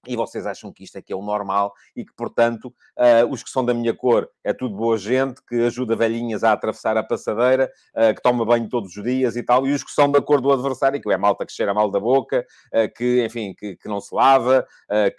e 0.06 0.16
vocês 0.16 0.46
acham 0.46 0.72
que 0.72 0.82
isto 0.82 0.96
é 0.96 1.02
que 1.02 1.12
é 1.12 1.16
o 1.16 1.22
normal 1.22 1.72
e 1.94 2.04
que, 2.04 2.12
portanto, 2.14 2.66
uh, 2.98 3.26
os 3.30 3.42
que 3.42 3.50
são 3.50 3.64
da 3.64 3.72
minha 3.72 3.94
cor 3.94 4.28
é 4.42 4.52
tudo 4.52 4.76
boa 4.76 4.98
gente, 4.98 5.40
que 5.46 5.54
ajuda 5.62 5.94
velhinhas 5.94 6.42
a 6.42 6.52
atravessar 6.52 6.96
a 6.96 7.02
passadeira, 7.02 7.70
uh, 7.94 8.14
que 8.14 8.20
toma 8.20 8.44
banho 8.44 8.68
todos 8.68 8.96
os 8.96 9.02
dias 9.02 9.36
e 9.36 9.42
tal, 9.42 9.66
e 9.66 9.72
os 9.72 9.84
que 9.84 9.92
são 9.92 10.10
da 10.10 10.20
cor 10.20 10.40
do 10.40 10.52
adversário, 10.52 11.00
que 11.00 11.12
é 11.12 11.16
malta 11.16 11.46
que 11.46 11.52
cheira 11.52 11.72
mal 11.72 11.90
da 11.90 12.00
boca, 12.00 12.44
uh, 12.74 12.92
que, 12.96 13.24
enfim, 13.24 13.54
que, 13.56 13.76
que, 13.76 13.88
não 13.88 14.00
se 14.00 14.14
lava, 14.14 14.66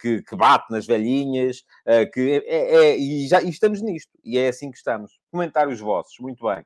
que, 0.00 0.22
que, 0.22 0.36
bate 0.36 0.70
nas 0.70 0.86
velhinhas, 0.86 1.62
que 2.12 2.42
é, 2.46 2.76
é, 2.76 2.96
e 2.96 3.26
já 3.28 3.40
e 3.40 3.48
estamos 3.48 3.80
nisto, 3.80 4.10
e 4.24 4.38
é 4.38 4.48
assim 4.48 4.70
que 4.70 4.76
estamos. 4.76 5.12
Comentários 5.30 5.80
vossos, 5.80 6.16
muito 6.20 6.44
bem. 6.46 6.64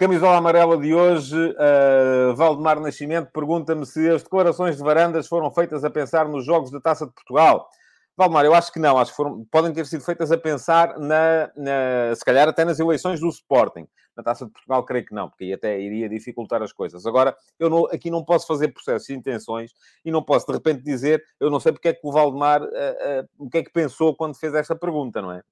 Camisola 0.00 0.38
amarela 0.38 0.78
de 0.78 0.94
hoje, 0.94 1.36
uh, 1.36 2.34
Valdemar 2.34 2.80
Nascimento 2.80 3.30
pergunta-me 3.34 3.84
se 3.84 4.08
as 4.08 4.22
declarações 4.22 4.78
de 4.78 4.82
varandas 4.82 5.28
foram 5.28 5.50
feitas 5.50 5.84
a 5.84 5.90
pensar 5.90 6.26
nos 6.26 6.42
jogos 6.42 6.70
da 6.70 6.80
Taça 6.80 7.06
de 7.06 7.12
Portugal. 7.12 7.68
Valdemar, 8.16 8.46
eu 8.46 8.54
acho 8.54 8.72
que 8.72 8.78
não, 8.78 8.96
acho 8.96 9.10
que 9.10 9.16
foram, 9.18 9.44
podem 9.50 9.74
ter 9.74 9.84
sido 9.84 10.02
feitas 10.02 10.32
a 10.32 10.38
pensar, 10.38 10.98
na, 10.98 11.50
na, 11.54 12.14
se 12.16 12.24
calhar 12.24 12.48
até 12.48 12.64
nas 12.64 12.80
eleições 12.80 13.20
do 13.20 13.28
Sporting. 13.28 13.86
Na 14.16 14.22
Taça 14.22 14.46
de 14.46 14.52
Portugal, 14.52 14.82
creio 14.86 15.04
que 15.04 15.14
não, 15.14 15.28
porque 15.28 15.44
aí 15.44 15.52
até 15.52 15.78
iria 15.78 16.08
dificultar 16.08 16.62
as 16.62 16.72
coisas. 16.72 17.04
Agora, 17.04 17.36
eu 17.58 17.68
não, 17.68 17.84
aqui 17.84 18.10
não 18.10 18.24
posso 18.24 18.46
fazer 18.46 18.68
processos 18.68 19.06
de 19.06 19.12
intenções 19.14 19.74
e 20.02 20.10
não 20.10 20.22
posso 20.22 20.46
de 20.46 20.52
repente 20.54 20.82
dizer, 20.82 21.22
eu 21.38 21.50
não 21.50 21.60
sei 21.60 21.72
porque 21.72 21.88
é 21.88 21.92
que 21.92 22.00
o 22.02 22.10
Valdemar, 22.10 22.62
uh, 22.62 22.66
uh, 22.66 23.28
o 23.38 23.50
que 23.50 23.58
é 23.58 23.62
que 23.62 23.70
pensou 23.70 24.16
quando 24.16 24.34
fez 24.34 24.54
esta 24.54 24.74
pergunta, 24.74 25.20
não 25.20 25.32
é? 25.32 25.42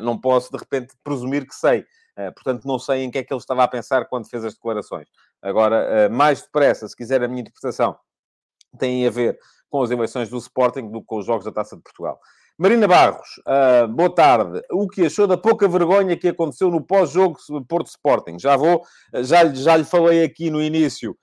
não 0.00 0.18
posso 0.18 0.50
de 0.50 0.58
repente 0.58 0.94
presumir 1.02 1.46
que 1.46 1.54
sei. 1.54 1.86
Eh, 2.16 2.30
portanto, 2.30 2.66
não 2.66 2.78
sei 2.78 3.02
em 3.02 3.10
que 3.10 3.18
é 3.18 3.24
que 3.24 3.32
ele 3.32 3.40
estava 3.40 3.64
a 3.64 3.68
pensar 3.68 4.06
quando 4.06 4.28
fez 4.28 4.44
as 4.44 4.54
declarações. 4.54 5.08
Agora, 5.42 5.76
eh, 5.76 6.08
mais 6.08 6.42
depressa, 6.42 6.88
se 6.88 6.96
quiser 6.96 7.22
a 7.22 7.28
minha 7.28 7.40
interpretação, 7.40 7.96
tem 8.78 9.06
a 9.06 9.10
ver 9.10 9.38
com 9.68 9.82
as 9.82 9.90
eleições 9.90 10.28
do 10.28 10.38
Sporting 10.38 10.90
do 10.90 11.00
que 11.00 11.06
com 11.06 11.18
os 11.18 11.26
Jogos 11.26 11.44
da 11.44 11.52
Taça 11.52 11.76
de 11.76 11.82
Portugal. 11.82 12.18
Marina 12.56 12.86
Barros, 12.86 13.26
uh, 13.40 13.88
boa 13.88 14.14
tarde. 14.14 14.62
O 14.70 14.86
que 14.86 15.06
achou 15.06 15.26
da 15.26 15.36
pouca 15.36 15.66
vergonha 15.66 16.16
que 16.16 16.28
aconteceu 16.28 16.70
no 16.70 16.80
pós-jogo 16.80 17.36
Porto 17.68 17.88
Sporting? 17.88 18.38
Já 18.38 18.56
vou, 18.56 18.80
já, 19.24 19.52
já 19.52 19.76
lhe 19.76 19.82
falei 19.82 20.22
aqui 20.22 20.50
no 20.50 20.62
início 20.62 21.16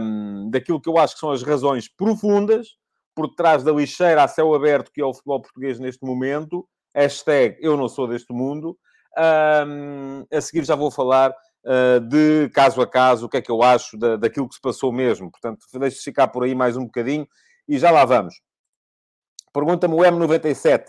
um, 0.00 0.48
daquilo 0.48 0.80
que 0.80 0.88
eu 0.88 0.96
acho 0.96 1.14
que 1.14 1.20
são 1.20 1.32
as 1.32 1.42
razões 1.42 1.86
profundas 1.86 2.68
por 3.14 3.28
trás 3.34 3.62
da 3.62 3.72
lixeira 3.72 4.24
a 4.24 4.28
céu 4.28 4.54
aberto 4.54 4.90
que 4.90 5.02
é 5.02 5.04
o 5.04 5.12
futebol 5.12 5.42
português 5.42 5.78
neste 5.78 6.02
momento. 6.02 6.66
Hashtag 6.94 7.58
eu 7.60 7.76
não 7.76 7.86
sou 7.86 8.08
deste 8.08 8.32
mundo. 8.32 8.74
Um, 9.16 10.26
a 10.32 10.40
seguir 10.40 10.64
já 10.64 10.74
vou 10.74 10.90
falar 10.90 11.30
uh, 11.30 12.00
de 12.00 12.50
caso 12.50 12.80
a 12.80 12.86
caso 12.86 13.26
o 13.26 13.28
que 13.28 13.36
é 13.36 13.42
que 13.42 13.50
eu 13.50 13.62
acho 13.62 13.96
da, 13.96 14.16
daquilo 14.16 14.48
que 14.48 14.54
se 14.54 14.60
passou 14.60 14.92
mesmo. 14.92 15.30
Portanto, 15.30 15.66
deixe 15.78 16.02
ficar 16.02 16.28
por 16.28 16.44
aí 16.44 16.54
mais 16.54 16.76
um 16.76 16.84
bocadinho 16.84 17.26
e 17.68 17.78
já 17.78 17.90
lá 17.90 18.04
vamos. 18.04 18.34
Pergunta-me 19.52 19.94
o 19.94 19.98
M97 19.98 20.86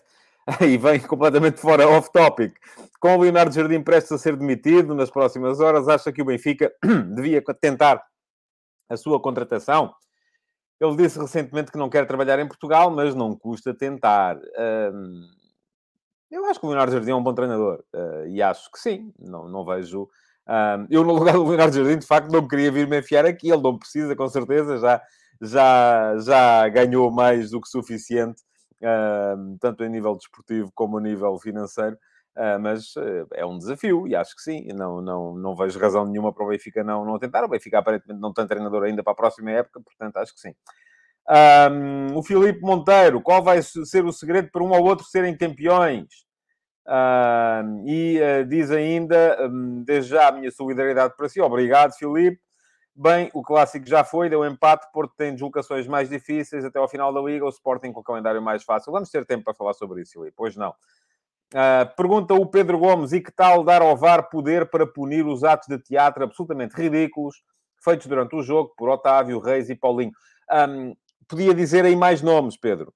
e 0.61 0.77
vem 0.77 0.99
completamente 0.99 1.59
fora 1.59 1.87
off-topic. 1.87 2.55
Com 2.99 3.15
o 3.15 3.21
Leonardo 3.21 3.53
Jardim 3.53 3.81
prestes 3.81 4.11
a 4.11 4.17
ser 4.17 4.35
demitido 4.35 4.95
nas 4.95 5.09
próximas 5.09 5.59
horas, 5.59 5.87
acha 5.87 6.11
que 6.11 6.21
o 6.21 6.25
Benfica 6.25 6.73
devia 7.15 7.43
tentar 7.61 8.03
a 8.89 8.97
sua 8.97 9.19
contratação? 9.21 9.93
Ele 10.79 10.95
disse 10.97 11.17
recentemente 11.17 11.71
que 11.71 11.77
não 11.77 11.89
quer 11.89 12.05
trabalhar 12.05 12.39
em 12.39 12.47
Portugal, 12.47 12.91
mas 12.91 13.15
não 13.15 13.35
custa 13.35 13.73
tentar. 13.73 14.37
Eu 16.31 16.45
acho 16.45 16.59
que 16.59 16.65
o 16.65 16.69
Leonardo 16.69 16.93
Jardim 16.93 17.11
é 17.11 17.15
um 17.15 17.23
bom 17.23 17.33
treinador 17.33 17.83
uh, 17.93 18.27
e 18.27 18.41
acho 18.41 18.71
que 18.71 18.79
sim. 18.79 19.13
Não, 19.19 19.47
não 19.47 19.65
vejo. 19.65 20.09
Hum, 20.47 20.87
eu, 20.89 21.03
no 21.03 21.13
lugar 21.13 21.33
do 21.33 21.45
Leonardo 21.45 21.75
Jardim, 21.75 21.99
de 21.99 22.05
facto, 22.05 22.31
não 22.31 22.47
queria 22.47 22.71
vir 22.71 22.87
me 22.87 22.99
enfiar 22.99 23.25
aqui. 23.25 23.49
Ele 23.49 23.61
não 23.61 23.77
precisa, 23.77 24.15
com 24.15 24.27
certeza, 24.27 24.77
já, 24.77 25.01
já, 25.41 26.17
já 26.19 26.69
ganhou 26.69 27.11
mais 27.11 27.51
do 27.51 27.61
que 27.61 27.69
suficiente, 27.69 28.41
hum, 28.81 29.57
tanto 29.59 29.83
em 29.83 29.89
nível 29.89 30.15
desportivo 30.15 30.71
como 30.73 30.97
a 30.97 31.01
nível 31.01 31.37
financeiro. 31.39 31.97
Uh, 32.35 32.59
mas 32.59 32.93
uh, 32.97 33.25
é 33.33 33.45
um 33.45 33.57
desafio 33.57 34.05
e 34.07 34.15
acho 34.15 34.35
que 34.35 34.41
sim. 34.41 34.67
Não, 34.73 35.01
não, 35.01 35.35
não 35.35 35.55
vejo 35.55 35.79
razão 35.79 36.05
nenhuma 36.05 36.33
para 36.33 36.43
o 36.45 36.49
Benfica 36.49 36.83
não, 36.83 37.05
não 37.05 37.17
tentar. 37.17 37.45
O 37.45 37.47
Benfica 37.47 37.79
aparentemente 37.79 38.19
não 38.19 38.33
tem 38.33 38.45
treinador 38.45 38.83
ainda 38.83 39.01
para 39.01 39.13
a 39.13 39.15
próxima 39.15 39.51
época, 39.51 39.79
portanto 39.79 40.17
acho 40.17 40.33
que 40.33 40.41
sim. 40.41 40.53
Um, 41.27 42.17
o 42.17 42.23
Filipe 42.23 42.61
Monteiro, 42.61 43.21
qual 43.21 43.43
vai 43.43 43.61
ser 43.61 44.05
o 44.05 44.11
segredo 44.11 44.49
para 44.51 44.63
um 44.63 44.71
ou 44.71 44.83
outro 44.83 45.05
serem 45.05 45.35
campeões? 45.35 46.25
Um, 46.87 47.83
e 47.87 48.19
uh, 48.19 48.45
diz 48.45 48.69
ainda, 48.69 49.49
um, 49.49 49.83
desde 49.83 50.11
já 50.11 50.27
a 50.27 50.31
minha 50.31 50.51
solidariedade 50.51 51.15
para 51.17 51.27
si. 51.27 51.41
Obrigado, 51.41 51.93
Filipe. 51.93 52.39
Bem, 52.97 53.29
o 53.33 53.41
clássico 53.41 53.85
já 53.87 54.05
foi, 54.05 54.29
deu 54.29 54.45
empate, 54.45 54.87
Porto 54.93 55.13
tem 55.17 55.33
deslocações 55.33 55.85
mais 55.85 56.09
difíceis 56.09 56.63
até 56.63 56.79
ao 56.79 56.87
final 56.87 57.13
da 57.13 57.19
Liga, 57.19 57.43
o 57.43 57.49
Sporting 57.49 57.91
com 57.91 57.99
o 57.99 58.03
calendário 58.03 58.41
mais 58.41 58.63
fácil. 58.63 58.91
Vamos 58.93 59.09
ter 59.09 59.25
tempo 59.25 59.43
para 59.43 59.53
falar 59.53 59.73
sobre 59.73 60.01
isso, 60.01 60.13
Filipe, 60.13 60.33
pois 60.37 60.55
não. 60.55 60.69
Uh, 61.53 61.93
pergunta 61.97 62.33
o 62.33 62.45
Pedro 62.45 62.79
Gomes: 62.79 63.11
e 63.11 63.19
que 63.19 63.31
tal 63.31 63.63
dar 63.63 63.81
ao 63.81 63.97
VAR 63.97 64.29
poder 64.29 64.69
para 64.69 64.87
punir 64.87 65.25
os 65.25 65.43
atos 65.43 65.67
de 65.67 65.77
teatro 65.77 66.23
absolutamente 66.23 66.75
ridículos 66.75 67.35
feitos 67.83 68.07
durante 68.07 68.35
o 68.35 68.41
jogo 68.41 68.73
por 68.77 68.89
Otávio, 68.89 69.39
Reis 69.39 69.69
e 69.69 69.75
Paulinho? 69.75 70.11
Um, 70.69 70.95
podia 71.27 71.53
dizer 71.53 71.85
aí 71.85 71.95
mais 71.95 72.21
nomes, 72.21 72.57
Pedro. 72.57 72.93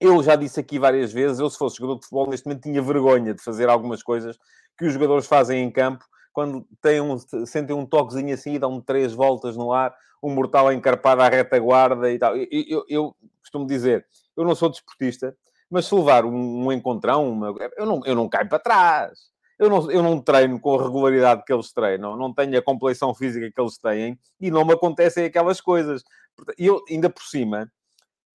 Eu 0.00 0.22
já 0.22 0.36
disse 0.36 0.60
aqui 0.60 0.78
várias 0.78 1.12
vezes: 1.12 1.38
eu, 1.38 1.48
se 1.48 1.58
fosse 1.58 1.76
jogador 1.76 2.00
de 2.00 2.06
futebol, 2.06 2.28
neste 2.28 2.46
momento 2.46 2.62
tinha 2.62 2.82
vergonha 2.82 3.34
de 3.34 3.42
fazer 3.42 3.68
algumas 3.68 4.02
coisas 4.02 4.38
que 4.78 4.84
os 4.84 4.92
jogadores 4.92 5.26
fazem 5.26 5.64
em 5.64 5.70
campo 5.70 6.04
quando 6.32 6.66
têm 6.82 7.00
um, 7.00 7.16
sentem 7.46 7.74
um 7.74 7.86
toquezinho 7.86 8.34
assim 8.34 8.54
e 8.54 8.58
dão 8.58 8.80
três 8.80 9.14
voltas 9.14 9.56
no 9.56 9.72
ar, 9.72 9.94
um 10.22 10.30
mortal 10.34 10.70
encarpado 10.70 11.22
à 11.22 11.28
retaguarda 11.28 12.10
e 12.10 12.18
tal. 12.18 12.36
Eu, 12.36 12.46
eu, 12.50 12.84
eu 12.88 13.16
costumo 13.40 13.66
dizer: 13.66 14.06
eu 14.36 14.44
não 14.44 14.54
sou 14.54 14.68
desportista 14.68 15.34
mas 15.70 15.86
se 15.86 15.94
levar 15.94 16.24
um, 16.24 16.66
um 16.66 16.72
encontrão, 16.72 17.30
uma, 17.30 17.54
eu, 17.76 17.86
não, 17.86 18.00
eu 18.04 18.14
não 18.14 18.28
caio 18.28 18.48
para 18.48 18.58
trás. 18.58 19.34
Eu 19.58 19.70
não, 19.70 19.90
eu 19.90 20.02
não 20.02 20.20
treino 20.20 20.60
com 20.60 20.78
a 20.78 20.82
regularidade 20.82 21.42
que 21.44 21.52
eles 21.52 21.72
treinam, 21.72 22.14
não 22.14 22.32
tenho 22.32 22.58
a 22.58 22.62
compleição 22.62 23.14
física 23.14 23.50
que 23.50 23.58
eles 23.58 23.78
têm 23.78 24.18
e 24.38 24.50
não 24.50 24.66
me 24.66 24.74
acontecem 24.74 25.24
aquelas 25.24 25.62
coisas. 25.62 26.04
E 26.58 26.66
eu, 26.66 26.82
ainda 26.88 27.10
por 27.10 27.22
cima, 27.22 27.70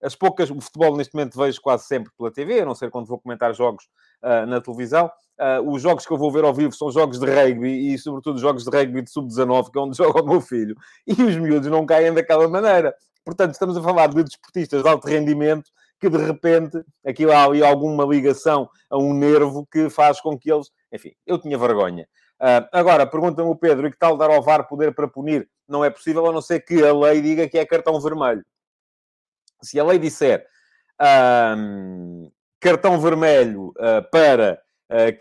as 0.01 0.15
poucas, 0.15 0.49
o 0.49 0.59
futebol 0.59 0.97
neste 0.97 1.13
momento 1.13 1.37
vejo 1.37 1.61
quase 1.61 1.85
sempre 1.85 2.11
pela 2.17 2.31
TV, 2.31 2.61
a 2.61 2.65
não 2.65 2.73
ser 2.73 2.89
quando 2.89 3.05
vou 3.05 3.19
comentar 3.19 3.53
jogos 3.53 3.85
uh, 4.23 4.45
na 4.47 4.59
televisão. 4.59 5.11
Uh, 5.39 5.71
os 5.71 5.81
jogos 5.81 6.05
que 6.05 6.11
eu 6.11 6.17
vou 6.17 6.31
ver 6.31 6.43
ao 6.43 6.53
vivo 6.53 6.73
são 6.73 6.91
jogos 6.91 7.19
de 7.19 7.25
rugby 7.25 7.93
e, 7.93 7.97
sobretudo, 7.97 8.39
jogos 8.39 8.63
de 8.63 8.69
rugby 8.69 9.01
de 9.01 9.11
sub-19, 9.11 9.71
que 9.71 9.77
é 9.77 9.81
onde 9.81 9.97
joga 9.97 10.21
o 10.21 10.27
meu 10.27 10.41
filho. 10.41 10.75
E 11.05 11.13
os 11.13 11.35
miúdos 11.37 11.69
não 11.69 11.85
caem 11.85 12.13
daquela 12.13 12.47
maneira. 12.47 12.95
Portanto, 13.23 13.51
estamos 13.51 13.77
a 13.77 13.81
falar 13.81 14.07
de 14.07 14.23
desportistas 14.23 14.81
de 14.81 14.89
alto 14.89 15.07
rendimento 15.07 15.69
que 15.99 16.09
de 16.09 16.17
repente 16.17 16.83
aquilo 17.05 17.31
há 17.31 17.45
ali 17.45 17.63
alguma 17.63 18.03
ligação 18.03 18.67
a 18.89 18.97
um 18.97 19.13
nervo 19.13 19.67
que 19.71 19.87
faz 19.87 20.19
com 20.19 20.37
que 20.37 20.51
eles. 20.51 20.71
Enfim, 20.91 21.11
eu 21.27 21.39
tinha 21.39 21.57
vergonha. 21.59 22.07
Uh, 22.41 22.65
agora, 22.71 23.05
pergunta-me 23.05 23.47
o 23.47 23.55
Pedro, 23.55 23.87
e 23.87 23.91
que 23.91 23.99
tal 23.99 24.17
dar 24.17 24.31
ao 24.31 24.41
VAR 24.41 24.67
poder 24.67 24.95
para 24.95 25.07
punir? 25.07 25.47
Não 25.67 25.85
é 25.85 25.91
possível, 25.91 26.25
a 26.25 26.31
não 26.31 26.41
ser 26.41 26.61
que 26.61 26.83
a 26.83 26.91
lei 26.91 27.21
diga 27.21 27.47
que 27.47 27.57
é 27.57 27.65
cartão 27.65 28.01
vermelho. 28.01 28.43
Se 29.61 29.79
a 29.79 29.83
lei 29.83 29.99
disser 29.99 30.47
uh, 30.99 32.31
cartão 32.59 32.99
vermelho 32.99 33.67
uh, 33.69 34.09
para 34.11 34.61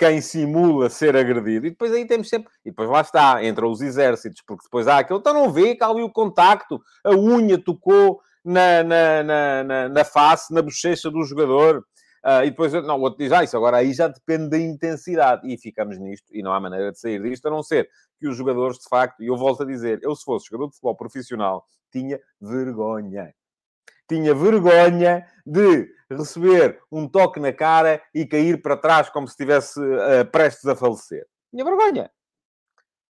quem 0.01 0.21
simula 0.21 0.91
ser 0.91 1.17
agredido, 1.17 1.65
e 1.65 1.71
depois 1.71 1.93
aí 1.93 2.05
temos 2.05 2.29
sempre, 2.29 2.51
e 2.65 2.71
depois 2.71 2.91
lá 2.91 3.03
está, 3.03 3.45
entre 3.45 3.65
os 3.65 3.81
exércitos, 3.81 4.43
porque 4.45 4.65
depois 4.65 4.89
há 4.89 4.99
aquele, 4.99 5.21
então 5.21 5.33
não 5.33 5.49
vê 5.49 5.77
que 5.77 5.85
há 5.85 5.87
ali 5.87 6.03
o 6.03 6.11
contacto, 6.11 6.83
a 7.05 7.13
unha 7.13 7.57
tocou 7.57 8.21
na, 8.45 8.83
na, 8.83 9.23
na, 9.23 9.89
na, 9.89 10.05
face, 10.05 10.53
na 10.53 10.63
bochecha 10.63 11.11
do 11.11 11.23
jogador. 11.25 11.85
Uh, 12.25 12.45
e 12.45 12.51
depois, 12.51 12.73
não, 12.73 12.99
o 12.99 13.01
outro 13.01 13.19
diz, 13.19 13.33
ah, 13.33 13.43
isso 13.43 13.57
agora 13.57 13.79
aí 13.79 13.93
já 13.93 14.07
depende 14.07 14.51
da 14.51 14.59
intensidade. 14.59 15.51
E 15.51 15.57
ficamos 15.57 15.99
nisto, 15.99 16.27
e 16.31 16.43
não 16.43 16.53
há 16.53 16.61
maneira 16.61 16.93
de 16.93 16.99
sair 16.99 17.23
disto, 17.23 17.47
a 17.47 17.51
não 17.51 17.63
ser 17.63 17.89
que 18.19 18.29
os 18.29 18.37
jogadores, 18.37 18.79
de 18.79 18.89
facto, 18.89 19.23
e 19.23 19.27
eu 19.27 19.37
volto 19.37 19.63
a 19.63 19.67
dizer, 19.67 20.01
eu 20.03 20.15
se 20.15 20.25
fosse 20.25 20.47
jogador 20.47 20.69
de 20.69 20.75
futebol 20.75 20.97
profissional, 20.97 21.65
tinha 21.91 22.21
vergonha. 22.41 23.35
Tinha 24.09 24.35
vergonha 24.35 25.27
de 25.47 25.89
receber 26.11 26.81
um 26.91 27.09
toque 27.09 27.41
na 27.41 27.53
cara 27.53 28.03
e 28.13 28.27
cair 28.27 28.61
para 28.61 28.77
trás 28.77 29.09
como 29.09 29.27
se 29.27 29.33
estivesse 29.33 29.81
uh, 29.81 30.27
prestes 30.31 30.67
a 30.67 30.77
falecer. 30.77 31.27
Tinha 31.51 31.65
vergonha. 31.65 32.11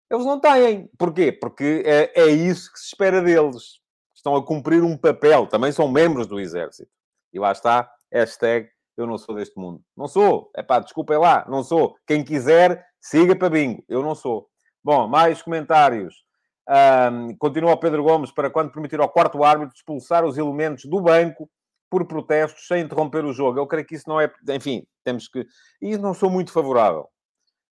Eles 0.10 0.26
não 0.26 0.40
têm. 0.40 0.90
Porquê? 0.98 1.32
Porque 1.32 1.84
é, 1.86 2.12
é 2.24 2.28
isso 2.28 2.72
que 2.72 2.80
se 2.80 2.88
espera 2.88 3.22
deles 3.22 3.80
estão 4.14 4.36
a 4.36 4.46
cumprir 4.46 4.84
um 4.84 4.98
papel, 4.98 5.48
também 5.48 5.72
são 5.72 5.88
membros 5.88 6.28
do 6.28 6.40
exército. 6.40 6.92
E 7.32 7.40
lá 7.40 7.52
está, 7.52 7.90
hashtag 8.12 8.70
eu 9.02 9.08
não 9.08 9.18
sou 9.18 9.36
deste 9.36 9.58
mundo. 9.60 9.82
Não 9.96 10.08
sou. 10.08 10.52
É 10.56 10.64
pá, 10.64 10.80
desculpem 10.80 11.18
lá, 11.18 11.46
não 11.48 11.64
sou. 11.64 11.96
Quem 12.06 12.24
quiser, 12.24 12.86
siga 13.00 13.36
para 13.36 13.50
bingo. 13.50 13.84
Eu 13.88 14.02
não 14.02 14.16
sou. 14.16 14.48
Bom, 14.84 15.08
mais 15.08 15.42
comentários. 15.42 16.24
Um, 16.70 17.36
continua 17.38 17.74
o 17.74 17.78
Pedro 17.78 18.04
Gomes 18.04 18.32
para 18.32 18.50
quando 18.50 18.72
permitir 18.72 19.00
ao 19.00 19.10
quarto 19.10 19.44
árbitro 19.44 19.76
expulsar 19.76 20.24
os 20.24 20.38
elementos 20.38 20.86
do 20.86 21.02
banco 21.02 21.50
por 21.90 22.06
protestos 22.06 22.68
sem 22.68 22.84
interromper 22.84 23.26
o 23.26 23.34
jogo. 23.34 23.60
Eu 23.60 23.66
creio 23.66 23.86
que 23.86 23.96
isso 23.96 24.08
não 24.08 24.22
é. 24.22 24.32
Enfim, 24.50 24.86
temos 25.04 25.28
que. 25.28 25.46
E 25.82 25.98
não 25.98 26.14
sou 26.14 26.30
muito 26.30 26.52
favorável. 26.52 27.08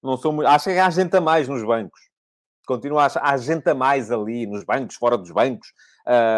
Não 0.02 0.18
sou 0.18 0.32
muito... 0.32 0.48
Acho 0.48 0.66
que 0.66 0.78
há 0.78 0.90
gente 0.90 1.16
a 1.18 1.22
mais 1.22 1.48
nos 1.48 1.64
bancos. 1.64 2.00
Continua 2.66 3.04
a 3.04 3.06
achar. 3.08 3.22
Há 3.24 3.36
gente 3.38 3.70
a 3.70 3.76
mais 3.76 4.12
ali, 4.12 4.46
nos 4.46 4.64
bancos, 4.64 4.96
fora 4.96 5.18
dos 5.18 5.32
bancos. 5.32 5.68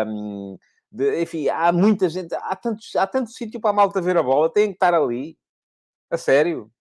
Um, 0.08 0.58
de, 0.91 1.22
enfim, 1.22 1.50
há 1.50 1.72
muita 1.72 2.10
gente, 2.10 2.34
há 2.34 2.56
tanto, 2.56 2.79
há 2.96 3.08
tanto 3.08 3.32
sítio 3.32 3.60
para 3.60 3.72
a 3.72 3.74
malta 3.74 4.01
ver 4.01 4.17
a 4.17 4.24
bola, 4.24 4.51
tem 4.51 4.67
que 4.67 4.74
estar 4.74 4.94
ali. 4.94 5.38
A 6.10 6.17
sério. 6.17 6.72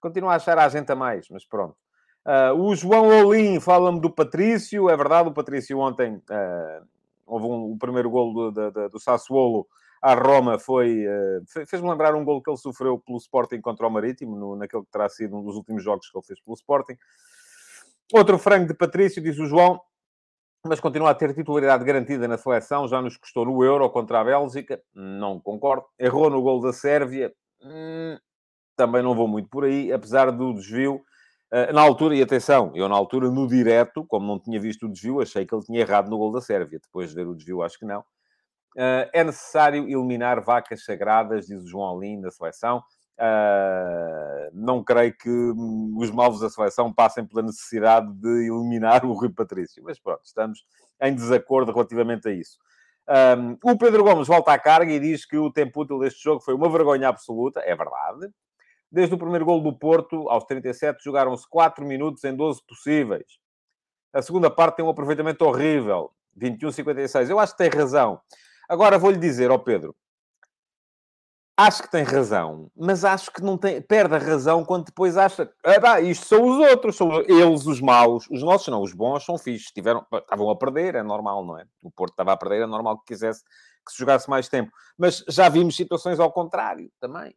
Continuo 0.00 0.30
a 0.30 0.36
achar 0.36 0.58
a 0.58 0.68
gente 0.68 0.90
a 0.92 0.94
mais, 0.94 1.28
mas 1.28 1.44
pronto. 1.44 1.76
Uh, 2.24 2.54
o 2.60 2.74
João 2.74 3.08
Olim 3.08 3.58
fala-me 3.60 4.00
do 4.00 4.10
Patrício. 4.10 4.88
É 4.88 4.96
verdade, 4.96 5.28
o 5.28 5.32
Patrício 5.32 5.78
ontem 5.78 6.16
uh, 6.16 6.86
houve 7.26 7.46
um, 7.46 7.72
o 7.72 7.78
primeiro 7.78 8.10
golo 8.10 8.50
do, 8.50 8.70
do, 8.70 8.88
do 8.90 9.00
Sassuolo 9.00 9.66
à 10.00 10.14
Roma. 10.14 10.58
Foi, 10.58 11.04
uh, 11.06 11.66
fez-me 11.66 11.88
lembrar 11.88 12.14
um 12.14 12.24
golo 12.24 12.42
que 12.42 12.50
ele 12.50 12.56
sofreu 12.56 12.98
pelo 12.98 13.18
Sporting 13.18 13.60
contra 13.60 13.86
o 13.86 13.90
Marítimo, 13.90 14.36
no, 14.36 14.56
naquele 14.56 14.84
que 14.84 14.90
terá 14.90 15.08
sido 15.08 15.36
um 15.36 15.42
dos 15.42 15.56
últimos 15.56 15.82
jogos 15.82 16.08
que 16.08 16.16
ele 16.16 16.26
fez 16.26 16.40
pelo 16.40 16.54
Sporting. 16.54 16.96
Outro 18.12 18.38
frango 18.38 18.66
de 18.66 18.74
Patrício, 18.74 19.20
diz 19.20 19.38
o 19.38 19.46
João 19.46 19.80
mas 20.64 20.80
continua 20.80 21.10
a 21.10 21.14
ter 21.14 21.34
titularidade 21.34 21.84
garantida 21.84 22.26
na 22.26 22.38
seleção, 22.38 22.88
já 22.88 23.00
nos 23.00 23.16
custou 23.16 23.44
no 23.44 23.62
Euro 23.64 23.88
contra 23.90 24.20
a 24.20 24.24
Bélgica, 24.24 24.80
não 24.94 25.40
concordo. 25.40 25.86
Errou 25.98 26.28
no 26.30 26.42
gol 26.42 26.60
da 26.60 26.72
Sérvia, 26.72 27.32
hum, 27.62 28.18
também 28.76 29.02
não 29.02 29.14
vou 29.14 29.26
muito 29.26 29.48
por 29.48 29.64
aí, 29.64 29.92
apesar 29.92 30.30
do 30.30 30.54
desvio. 30.54 31.02
Uh, 31.52 31.72
na 31.72 31.80
altura, 31.80 32.16
e 32.16 32.22
atenção, 32.22 32.72
eu 32.74 32.88
na 32.88 32.96
altura, 32.96 33.30
no 33.30 33.46
direto, 33.46 34.04
como 34.06 34.26
não 34.26 34.38
tinha 34.38 34.60
visto 34.60 34.86
o 34.86 34.92
desvio, 34.92 35.20
achei 35.20 35.46
que 35.46 35.54
ele 35.54 35.64
tinha 35.64 35.80
errado 35.80 36.10
no 36.10 36.18
gol 36.18 36.32
da 36.32 36.40
Sérvia. 36.40 36.80
Depois 36.82 37.10
de 37.10 37.14
ver 37.14 37.26
o 37.26 37.34
desvio, 37.34 37.62
acho 37.62 37.78
que 37.78 37.86
não. 37.86 38.00
Uh, 38.76 39.08
é 39.12 39.24
necessário 39.24 39.84
eliminar 39.84 40.42
vacas 40.42 40.84
sagradas, 40.84 41.46
diz 41.46 41.62
o 41.62 41.68
João 41.68 41.96
Alim, 41.96 42.20
da 42.20 42.30
seleção. 42.30 42.82
Uh, 43.18 44.50
não 44.52 44.84
creio 44.84 45.16
que 45.16 45.30
os 45.96 46.10
malvos 46.10 46.40
da 46.40 46.50
seleção 46.50 46.92
passem 46.92 47.24
pela 47.24 47.42
necessidade 47.42 48.12
de 48.12 48.46
eliminar 48.46 49.04
o 49.06 49.12
Rui 49.14 49.30
Patrício, 49.30 49.82
mas 49.82 49.98
pronto, 49.98 50.20
estamos 50.24 50.66
em 51.00 51.14
desacordo 51.14 51.72
relativamente 51.72 52.28
a 52.28 52.32
isso. 52.32 52.58
Um, 53.08 53.56
o 53.62 53.78
Pedro 53.78 54.02
Gomes 54.02 54.26
volta 54.26 54.52
à 54.52 54.58
carga 54.58 54.92
e 54.92 54.98
diz 54.98 55.24
que 55.24 55.36
o 55.36 55.50
tempo 55.50 55.82
útil 55.82 55.98
deste 55.98 56.22
jogo 56.22 56.40
foi 56.40 56.54
uma 56.54 56.68
vergonha 56.68 57.08
absoluta. 57.08 57.60
É 57.60 57.74
verdade. 57.74 58.28
Desde 58.90 59.14
o 59.14 59.18
primeiro 59.18 59.44
gol 59.44 59.60
do 59.62 59.76
Porto, 59.76 60.28
aos 60.28 60.44
37, 60.44 61.02
jogaram-se 61.02 61.48
4 61.48 61.84
minutos 61.84 62.24
em 62.24 62.34
12 62.34 62.60
possíveis. 62.66 63.38
A 64.12 64.22
segunda 64.22 64.50
parte 64.50 64.76
tem 64.76 64.84
um 64.84 64.88
aproveitamento 64.88 65.44
horrível. 65.44 66.10
21-56. 66.38 67.30
Eu 67.30 67.38
acho 67.38 67.52
que 67.52 67.58
tem 67.58 67.70
razão. 67.70 68.20
Agora 68.68 68.98
vou-lhe 68.98 69.18
dizer 69.18 69.50
ao 69.50 69.58
Pedro. 69.58 69.94
Acho 71.58 71.82
que 71.82 71.90
tem 71.90 72.02
razão, 72.02 72.70
mas 72.76 73.02
acho 73.02 73.32
que 73.32 73.40
não 73.40 73.56
tem, 73.56 73.80
perde 73.80 74.14
a 74.14 74.18
razão 74.18 74.62
quando 74.62 74.84
depois 74.84 75.16
acha 75.16 75.50
ah, 75.64 76.00
isto 76.02 76.26
são 76.26 76.44
os 76.46 76.58
outros, 76.68 76.96
são 76.96 77.22
eles 77.22 77.64
os 77.64 77.80
maus, 77.80 78.28
os 78.30 78.42
nossos 78.42 78.68
não, 78.68 78.82
os 78.82 78.92
bons 78.92 79.24
são 79.24 79.38
fixos, 79.38 79.72
tiveram, 79.72 80.04
estavam 80.12 80.50
a 80.50 80.56
perder, 80.56 80.96
é 80.96 81.02
normal, 81.02 81.46
não 81.46 81.58
é? 81.58 81.64
O 81.82 81.90
Porto 81.90 82.12
estava 82.12 82.32
a 82.32 82.36
perder, 82.36 82.64
é 82.64 82.66
normal 82.66 82.98
que 82.98 83.06
quisesse 83.06 83.42
que 83.86 83.90
se 83.90 83.98
jogasse 83.98 84.28
mais 84.28 84.48
tempo, 84.48 84.70
mas 84.98 85.24
já 85.28 85.48
vimos 85.48 85.76
situações 85.76 86.20
ao 86.20 86.30
contrário 86.30 86.92
também. 87.00 87.34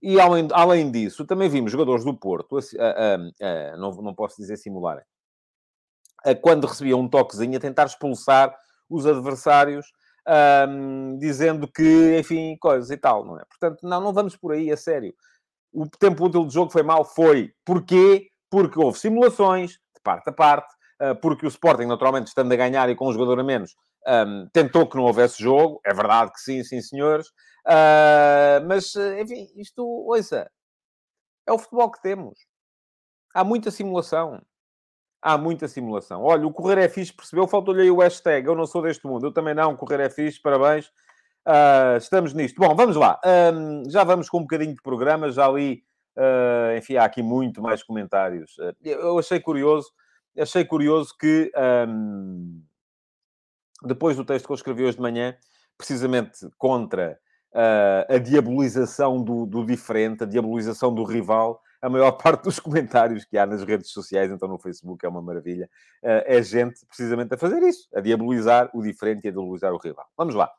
E 0.00 0.18
além, 0.18 0.48
além 0.52 0.90
disso, 0.90 1.26
também 1.26 1.50
vimos 1.50 1.72
jogadores 1.72 2.04
do 2.04 2.16
Porto, 2.16 2.58
não, 3.76 3.92
não 3.96 4.14
posso 4.14 4.36
dizer 4.38 4.56
simularem, 4.56 5.04
quando 6.40 6.66
recebiam 6.66 7.00
um 7.00 7.08
toquezinho, 7.08 7.58
a 7.58 7.60
tentar 7.60 7.84
expulsar 7.84 8.56
os 8.88 9.06
adversários, 9.06 9.92
um, 10.68 11.18
dizendo 11.18 11.66
que, 11.66 12.18
enfim, 12.18 12.56
coisas 12.58 12.90
e 12.90 12.96
tal, 12.96 13.24
não 13.24 13.38
é? 13.38 13.44
Portanto, 13.44 13.80
não, 13.82 14.00
não 14.00 14.12
vamos 14.12 14.36
por 14.36 14.52
aí, 14.52 14.70
a 14.70 14.76
sério. 14.76 15.14
O 15.72 15.88
tempo 15.88 16.24
útil 16.24 16.46
de 16.46 16.54
jogo 16.54 16.70
foi 16.70 16.82
mal? 16.82 17.04
Foi. 17.04 17.52
Porquê? 17.64 18.28
Porque 18.50 18.78
houve 18.78 18.98
simulações, 18.98 19.72
de 19.72 20.00
parte 20.02 20.28
a 20.28 20.32
parte, 20.32 20.72
uh, 21.00 21.16
porque 21.16 21.46
o 21.46 21.48
Sporting, 21.48 21.86
naturalmente, 21.86 22.28
estando 22.28 22.52
a 22.52 22.56
ganhar 22.56 22.88
e 22.88 22.94
com 22.94 23.08
um 23.08 23.12
jogador 23.12 23.40
a 23.40 23.44
menos, 23.44 23.74
um, 24.06 24.46
tentou 24.52 24.86
que 24.88 24.96
não 24.96 25.04
houvesse 25.04 25.42
jogo. 25.42 25.80
É 25.84 25.94
verdade 25.94 26.32
que 26.32 26.40
sim, 26.40 26.62
sim, 26.62 26.80
senhores. 26.80 27.28
Uh, 27.66 28.66
mas, 28.66 28.94
enfim, 29.20 29.48
isto, 29.56 29.84
ouça, 29.84 30.50
é 31.46 31.52
o 31.52 31.58
futebol 31.58 31.90
que 31.90 32.02
temos. 32.02 32.38
Há 33.34 33.42
muita 33.42 33.70
simulação 33.70 34.42
há 35.22 35.38
muita 35.38 35.68
simulação. 35.68 36.22
Olha, 36.22 36.46
o 36.46 36.52
Correr 36.52 36.78
é 36.78 36.88
fixe, 36.88 37.12
percebeu? 37.12 37.46
Faltou-lhe 37.46 37.82
aí 37.82 37.90
o 37.90 38.00
hashtag. 38.00 38.46
Eu 38.46 38.56
não 38.56 38.66
sou 38.66 38.82
deste 38.82 39.06
mundo. 39.06 39.26
Eu 39.26 39.32
também 39.32 39.54
não. 39.54 39.76
Correr 39.76 40.00
é 40.00 40.10
fixe, 40.10 40.40
parabéns. 40.40 40.88
Uh, 41.46 41.96
estamos 41.96 42.34
nisto. 42.34 42.60
Bom, 42.60 42.74
vamos 42.74 42.96
lá. 42.96 43.20
Um, 43.54 43.88
já 43.88 44.02
vamos 44.02 44.28
com 44.28 44.38
um 44.38 44.42
bocadinho 44.42 44.74
de 44.74 44.82
programa. 44.82 45.30
Já 45.30 45.48
li, 45.48 45.84
uh, 46.16 46.76
enfim, 46.76 46.96
há 46.96 47.04
aqui 47.04 47.22
muito 47.22 47.62
mais 47.62 47.82
comentários. 47.84 48.58
Uh, 48.58 48.74
eu 48.82 49.18
achei 49.18 49.38
curioso, 49.38 49.92
achei 50.36 50.64
curioso 50.64 51.16
que 51.16 51.52
um, 51.88 52.60
depois 53.84 54.16
do 54.16 54.24
texto 54.24 54.46
que 54.46 54.52
eu 54.52 54.56
escrevi 54.56 54.82
hoje 54.84 54.96
de 54.96 55.02
manhã, 55.02 55.36
precisamente 55.78 56.48
contra 56.58 57.18
a 58.08 58.16
diabolização 58.16 59.22
do, 59.22 59.44
do 59.44 59.66
diferente, 59.66 60.22
a 60.22 60.26
diabolização 60.26 60.94
do 60.94 61.04
rival, 61.04 61.60
a 61.82 61.90
maior 61.90 62.12
parte 62.16 62.44
dos 62.44 62.60
comentários 62.60 63.24
que 63.24 63.36
há 63.36 63.44
nas 63.44 63.64
redes 63.64 63.90
sociais, 63.90 64.30
então 64.30 64.48
no 64.48 64.58
Facebook 64.58 65.04
é 65.04 65.08
uma 65.08 65.20
maravilha, 65.20 65.68
eh, 66.02 66.38
é 66.38 66.42
gente 66.42 66.86
precisamente 66.86 67.34
a 67.34 67.36
fazer 67.36 67.62
isso, 67.62 67.88
a 67.94 68.00
diabolizar 68.00 68.70
o 68.72 68.80
diferente 68.80 69.24
e 69.24 69.28
a 69.28 69.32
diabolizar 69.32 69.72
o 69.72 69.78
rival. 69.78 70.06
Vamos 70.16 70.34
lá. 70.34 70.50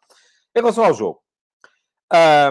Em 0.55 0.59
relação 0.59 0.83
ao 0.83 0.93
jogo, 0.93 1.23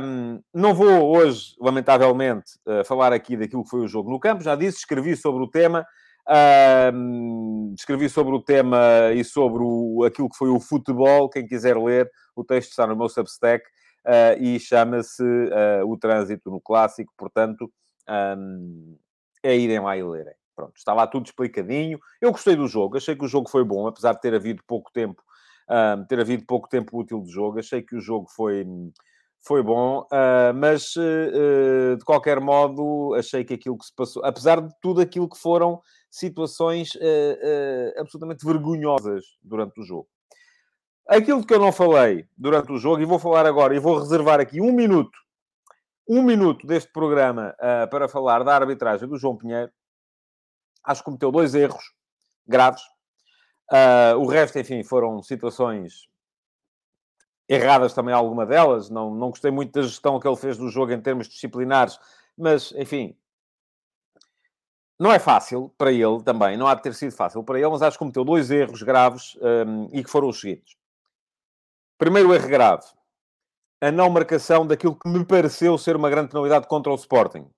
um, 0.03 0.41
não 0.53 0.75
vou 0.75 1.17
hoje, 1.17 1.55
lamentavelmente, 1.61 2.59
uh, 2.67 2.85
falar 2.85 3.13
aqui 3.13 3.37
daquilo 3.37 3.63
que 3.63 3.71
foi 3.71 3.81
o 3.81 3.87
jogo 3.87 4.11
no 4.11 4.19
campo. 4.19 4.43
Já 4.43 4.57
disse, 4.57 4.79
escrevi 4.79 5.17
sobre 5.17 5.45
o 5.45 5.49
tema, 5.49 5.87
um, 6.93 7.73
escrevi 7.79 8.09
sobre 8.09 8.35
o 8.35 8.43
tema 8.43 9.13
e 9.15 9.23
sobre 9.23 9.63
o, 9.63 10.03
aquilo 10.05 10.29
que 10.29 10.37
foi 10.37 10.49
o 10.49 10.59
futebol. 10.59 11.29
Quem 11.29 11.47
quiser 11.47 11.77
ler, 11.77 12.11
o 12.35 12.43
texto 12.43 12.71
está 12.71 12.89
no 12.89 12.97
meu 12.97 13.09
Substack 13.09 13.65
uh, 14.05 14.43
e 14.43 14.59
chama-se 14.59 15.23
uh, 15.23 15.87
O 15.87 15.97
Trânsito 15.97 16.51
no 16.51 16.61
Clássico. 16.61 17.13
Portanto, 17.17 17.71
um, 18.09 18.97
é 19.43 19.57
irem 19.57 19.81
lá 19.81 19.97
e 19.97 20.03
lerem. 20.03 20.35
Pronto, 20.55 20.77
está 20.77 20.93
lá 20.93 21.07
tudo 21.07 21.27
explicadinho. 21.27 21.99
Eu 22.21 22.31
gostei 22.31 22.55
do 22.55 22.69
jogo, 22.69 22.97
achei 22.97 23.17
que 23.17 23.25
o 23.25 23.29
jogo 23.29 23.49
foi 23.49 23.65
bom, 23.65 23.87
apesar 23.87 24.13
de 24.13 24.21
ter 24.21 24.35
havido 24.35 24.63
pouco 24.67 24.91
tempo, 24.93 25.23
um, 25.69 26.05
ter 26.05 26.21
havido 26.21 26.45
pouco 26.47 26.69
tempo 26.69 26.99
útil 26.99 27.23
de 27.23 27.31
jogo, 27.33 27.59
achei 27.59 27.83
que 27.83 27.97
o 27.97 28.01
jogo 28.01 28.29
foi, 28.29 28.67
foi 29.41 29.63
bom, 29.63 30.01
uh, 30.03 30.55
mas 30.55 30.95
uh, 30.97 31.97
de 31.97 32.05
qualquer 32.05 32.41
modo 32.41 33.15
achei 33.15 33.45
que 33.45 33.55
aquilo 33.55 33.79
que 33.79 33.87
se 33.87 33.95
passou, 33.95 34.25
apesar 34.25 34.61
de 34.61 34.73
tudo 34.81 35.01
aquilo 35.01 35.29
que 35.29 35.39
foram 35.39 35.81
situações 36.11 36.95
uh, 36.97 37.99
absolutamente 37.99 38.45
vergonhosas 38.45 39.25
durante 39.43 39.81
o 39.81 39.85
jogo. 39.85 40.09
Aquilo 41.09 41.45
que 41.45 41.53
eu 41.53 41.59
não 41.59 41.73
falei 41.73 42.27
durante 42.37 42.71
o 42.73 42.79
jogo, 42.79 43.03
e 43.03 43.07
vou 43.07 43.19
falar 43.19 43.47
agora, 43.47 43.75
e 43.75 43.81
vou 43.81 43.99
reservar 43.99 44.39
aqui 44.39 44.61
um 44.61 44.73
minuto 44.73 45.19
um 46.09 46.23
minuto 46.23 46.67
deste 46.67 46.91
programa 46.93 47.55
uh, 47.59 47.89
para 47.89 48.09
falar 48.09 48.43
da 48.45 48.55
arbitragem 48.55 49.09
do 49.09 49.17
João 49.17 49.37
Pinheiro. 49.37 49.71
Acho 50.85 51.01
que 51.01 51.05
cometeu 51.05 51.31
dois 51.31 51.55
erros 51.55 51.85
graves. 52.47 52.83
Uh, 53.71 54.19
o 54.19 54.27
resto, 54.27 54.59
enfim, 54.59 54.83
foram 54.83 55.23
situações 55.23 56.09
erradas 57.49 57.95
também, 57.95 58.15
alguma 58.15 58.45
delas. 58.45 58.91
Não, 58.91 59.15
não 59.15 59.31
gostei 59.31 59.51
muito 59.51 59.73
da 59.73 59.83
gestão 59.83 60.19
que 60.19 60.27
ele 60.27 60.37
fez 60.37 60.59
do 60.59 60.69
jogo 60.69 60.93
em 60.93 61.01
termos 61.01 61.29
disciplinares, 61.29 61.99
mas, 62.37 62.73
enfim, 62.73 63.17
não 64.99 65.13
é 65.13 65.19
fácil 65.19 65.73
para 65.79 65.93
ele 65.93 66.23
também. 66.23 66.57
Não 66.57 66.67
há 66.67 66.75
de 66.75 66.83
ter 66.83 66.95
sido 66.95 67.13
fácil 67.13 67.43
para 67.43 67.59
ele, 67.59 67.69
mas 67.69 67.83
acho 67.83 67.97
que 67.97 67.99
cometeu 67.99 68.25
dois 68.25 68.51
erros 68.51 68.83
graves 68.83 69.37
um, 69.67 69.89
e 69.93 70.03
que 70.03 70.11
foram 70.11 70.29
os 70.29 70.41
seguintes. 70.41 70.77
Primeiro 71.99 72.35
erro 72.35 72.49
grave 72.49 72.87
a 73.83 73.91
não 73.91 74.09
marcação 74.09 74.65
daquilo 74.65 74.95
que 74.95 75.09
me 75.09 75.25
pareceu 75.25 75.77
ser 75.77 75.97
uma 75.97 76.09
grande 76.09 76.29
penalidade 76.29 76.69
contra 76.69 76.93
o 76.93 76.95
Sporting. 76.95 77.51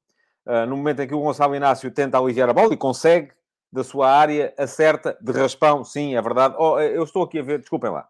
Uh, 0.47 0.65
no 0.67 0.75
momento 0.75 1.01
em 1.01 1.07
que 1.07 1.15
o 1.15 1.21
Gonçalo 1.21 1.55
Inácio 1.55 1.91
tenta 1.91 2.17
aliviar 2.17 2.49
a 2.49 2.55
bola 2.55 2.73
e 2.73 2.79
consegue, 2.79 3.31
da 3.71 3.85
sua 3.85 4.11
área, 4.11 4.55
acerta 4.57 5.19
de 5.21 5.33
raspão, 5.33 5.85
sim, 5.85 6.17
é 6.17 6.23
verdade. 6.23 6.55
Oh, 6.59 6.81
eu 6.81 7.05
estou 7.05 7.25
aqui 7.25 7.41
a 7.41 7.43
ver, 7.43 7.59
desculpem 7.59 7.91
lá, 7.91 8.09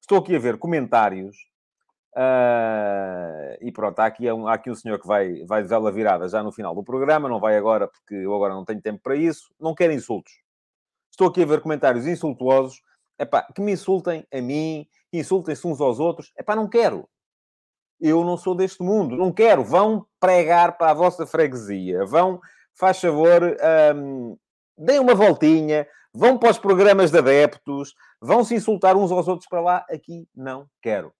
estou 0.00 0.18
aqui 0.18 0.34
a 0.34 0.40
ver 0.40 0.58
comentários 0.58 1.36
uh, 2.16 3.56
e 3.60 3.70
pronto, 3.70 3.96
há 4.00 4.06
aqui, 4.06 4.32
um, 4.32 4.48
há 4.48 4.54
aqui 4.54 4.68
um 4.68 4.74
senhor 4.74 4.98
que 4.98 5.06
vai, 5.06 5.44
vai 5.44 5.62
dizer 5.62 5.78
la 5.78 5.90
virada 5.92 6.28
já 6.28 6.42
no 6.42 6.50
final 6.50 6.74
do 6.74 6.82
programa, 6.82 7.28
não 7.28 7.38
vai 7.38 7.56
agora 7.56 7.86
porque 7.86 8.14
eu 8.14 8.34
agora 8.34 8.54
não 8.54 8.64
tenho 8.64 8.82
tempo 8.82 9.00
para 9.00 9.14
isso, 9.14 9.54
não 9.60 9.72
quero 9.72 9.92
insultos. 9.92 10.32
Estou 11.12 11.28
aqui 11.28 11.44
a 11.44 11.46
ver 11.46 11.60
comentários 11.60 12.08
insultuosos, 12.08 12.82
epá, 13.20 13.46
que 13.54 13.60
me 13.60 13.70
insultem 13.70 14.26
a 14.32 14.40
mim, 14.40 14.84
insultem-se 15.12 15.64
uns 15.64 15.80
aos 15.80 16.00
outros, 16.00 16.32
epá, 16.36 16.56
não 16.56 16.68
quero 16.68 17.08
eu 18.02 18.24
não 18.24 18.36
sou 18.36 18.54
deste 18.54 18.82
mundo, 18.82 19.16
não 19.16 19.32
quero. 19.32 19.62
Vão 19.62 20.04
pregar 20.18 20.76
para 20.76 20.90
a 20.90 20.94
vossa 20.94 21.24
freguesia, 21.24 22.04
vão, 22.04 22.40
faz 22.74 23.00
favor, 23.00 23.56
um, 23.94 24.36
deem 24.76 24.98
uma 24.98 25.14
voltinha, 25.14 25.86
vão 26.12 26.36
para 26.36 26.50
os 26.50 26.58
programas 26.58 27.12
de 27.12 27.18
adeptos, 27.18 27.94
vão 28.20 28.42
se 28.42 28.56
insultar 28.56 28.96
uns 28.96 29.12
aos 29.12 29.28
outros 29.28 29.48
para 29.48 29.60
lá. 29.60 29.86
Aqui 29.88 30.28
não 30.34 30.66
quero. 30.82 31.14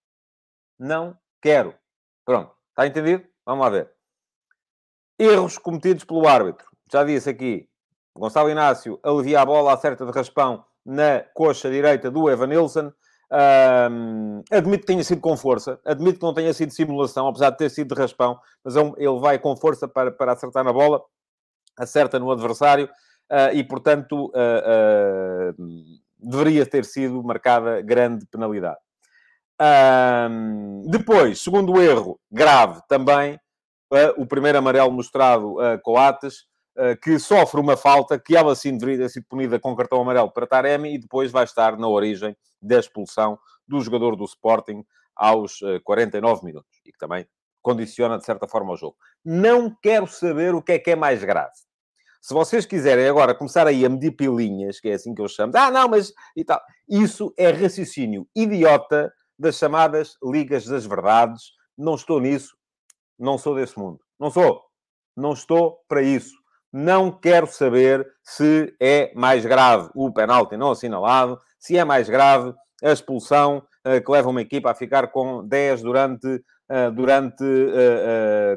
Não 0.77 1.17
quero. 1.41 1.73
Pronto, 2.25 2.53
está 2.71 2.85
entendido? 2.85 3.25
Vamos 3.47 3.65
lá 3.65 3.71
ver. 3.71 3.91
Erros 5.19 5.57
cometidos 5.57 6.05
pelo 6.05 6.27
árbitro. 6.27 6.67
Já 6.91 7.05
disse 7.05 7.31
aqui, 7.31 7.69
Gonçalo 8.15 8.51
Inácio 8.51 8.99
alivia 9.05 9.41
a 9.41 9.47
bola, 9.47 9.73
acerta 9.73 10.05
de 10.05 10.11
raspão 10.11 10.65
na 10.85 11.21
coxa 11.33 11.71
direita 11.71 12.11
do 12.11 12.29
Evan 12.29 12.49
Nilsson. 12.49 12.93
Um, 13.33 14.43
admito 14.51 14.81
que 14.81 14.87
tenha 14.89 15.03
sido 15.03 15.23
com 15.23 15.35
força, 15.39 15.81
admito 15.87 16.19
que 16.19 16.27
não 16.27 16.35
tenha 16.35 16.53
sido 16.53 16.71
simulação, 16.71 17.27
apesar 17.27 17.49
de 17.49 17.57
ter 17.57 17.71
sido 17.71 17.95
de 17.95 17.99
raspão, 18.01 18.39
mas 18.63 18.77
é 18.77 18.81
ele 18.99 19.19
vai 19.19 19.39
com 19.39 19.57
força 19.57 19.89
para, 19.89 20.13
para 20.13 20.33
acertar 20.33 20.63
na 20.63 20.73
bola, 20.73 21.03
acerta 21.79 22.19
no 22.19 22.31
adversário 22.31 22.85
uh, 23.31 23.55
e, 23.55 23.65
portanto, 23.65 24.27
uh, 24.27 25.53
uh, 25.59 25.65
deveria 26.19 26.67
ter 26.67 26.85
sido 26.85 27.25
marcada 27.25 27.81
grande 27.81 28.27
penalidade. 28.27 28.79
depois, 30.87 31.41
segundo 31.41 31.81
erro, 31.81 32.21
grave 32.31 32.83
também, 32.87 33.41
o 34.17 34.27
primeiro 34.27 34.59
amarelo 34.59 34.93
mostrado 34.93 35.59
a 35.59 35.79
Coates, 35.79 36.47
que 37.03 37.19
sofre 37.19 37.61
uma 37.61 37.77
falta 37.77 38.19
que 38.19 38.37
ela 38.37 38.55
sim 38.55 38.77
deveria 38.77 39.05
ter 39.05 39.11
sido 39.11 39.27
punida 39.29 39.59
com 39.59 39.77
cartão 39.77 40.01
amarelo 40.01 40.31
para 40.31 40.47
Taremi 40.47 40.95
e 40.95 40.99
depois 40.99 41.31
vai 41.31 41.45
estar 41.45 41.77
na 41.77 41.87
origem 41.87 42.37
da 42.61 42.79
expulsão 42.79 43.39
do 43.67 43.81
jogador 43.81 44.17
do 44.17 44.25
Sporting 44.25 44.85
aos 45.15 45.61
49 45.85 46.41
eh, 46.41 46.45
minutos 46.45 46.81
e 46.85 46.93
que 46.93 46.99
também 46.99 47.27
condiciona 47.61 48.19
de 48.19 48.25
certa 48.25 48.49
forma 48.49 48.73
o 48.73 48.77
jogo. 48.77 48.97
Não 49.25 49.75
quero 49.83 50.07
saber 50.07 50.55
o 50.55 50.63
que 50.63 50.73
é 50.73 50.79
que 50.79 50.91
é 50.91 50.97
mais 50.97 51.23
grave. 51.23 51.53
Se 52.21 52.35
vocês 52.35 52.65
quiserem 52.65 53.09
agora 53.09 53.35
começar 53.35 53.67
aí 53.67 53.85
a 53.85 53.89
medir 53.89 54.13
pilinhas, 54.13 54.79
que 54.79 54.89
é 54.89 54.95
assim 54.95 55.15
que 55.15 55.21
eu 55.21 55.29
chamo, 55.29 55.53
ah, 55.57 55.71
não, 55.71 55.89
mas 55.89 56.13
e 56.37 56.45
tal, 56.45 56.61
isso 56.89 57.35
é 57.37 57.51
raciocínio 57.51 58.29
idiota 58.35 59.13
das 59.39 59.57
chamadas 59.57 60.17
Ligas 60.23 60.65
das 60.65 60.87
Verdades. 60.87 61.53
Não 61.77 61.95
estou 61.95 62.21
nisso, 62.21 62.57
não 63.19 63.39
sou 63.39 63.55
desse 63.57 63.79
mundo. 63.79 64.01
Não 64.19 64.31
sou. 64.31 64.63
Não 65.17 65.33
estou 65.33 65.81
para 65.89 66.03
isso. 66.03 66.42
Não 66.73 67.11
quero 67.11 67.47
saber 67.47 68.07
se 68.23 68.75
é 68.81 69.13
mais 69.15 69.45
grave 69.45 69.91
o 69.95 70.13
penalti 70.13 70.57
não 70.57 70.71
assinalado, 70.71 71.39
se 71.59 71.77
é 71.77 71.85
mais 71.85 72.09
grave 72.09 72.55
a 72.83 72.93
expulsão 72.93 73.63
que 74.05 74.11
leva 74.11 74.31
uma 74.31 74.41
equipa 74.41 74.71
a 74.71 74.75
ficar 74.75 75.09
com 75.09 75.47
10 75.47 75.83
durante, 75.83 76.43
durante 76.95 77.45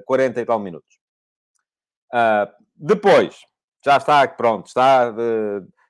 40 0.05 0.41
e 0.41 0.45
tal 0.45 0.59
minutos. 0.59 0.97
depois, 2.75 3.35
já 3.83 3.97
está, 3.97 4.27
pronto, 4.27 4.67
está. 4.67 5.13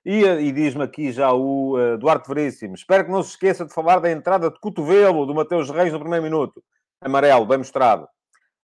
E, 0.06 0.24
e 0.24 0.52
diz-me 0.52 0.84
aqui 0.84 1.12
já 1.12 1.34
o 1.34 1.76
Duarte 2.00 2.28
Veríssimo. 2.28 2.76
Espero 2.76 3.06
que 3.06 3.12
não 3.12 3.24
se 3.24 3.32
esqueça 3.32 3.66
de 3.66 3.74
falar 3.74 4.00
da 4.00 4.12
entrada 4.12 4.50
de 4.50 4.60
cotovelo 4.60 5.26
do 5.26 5.36
Mateus 5.36 5.70
Reis 5.70 5.94
no 5.94 6.00
primeiro 6.00 6.24
minuto. 6.24 6.64
Amarelo, 7.02 7.46
bem 7.46 7.60
mostrado. 7.60 8.08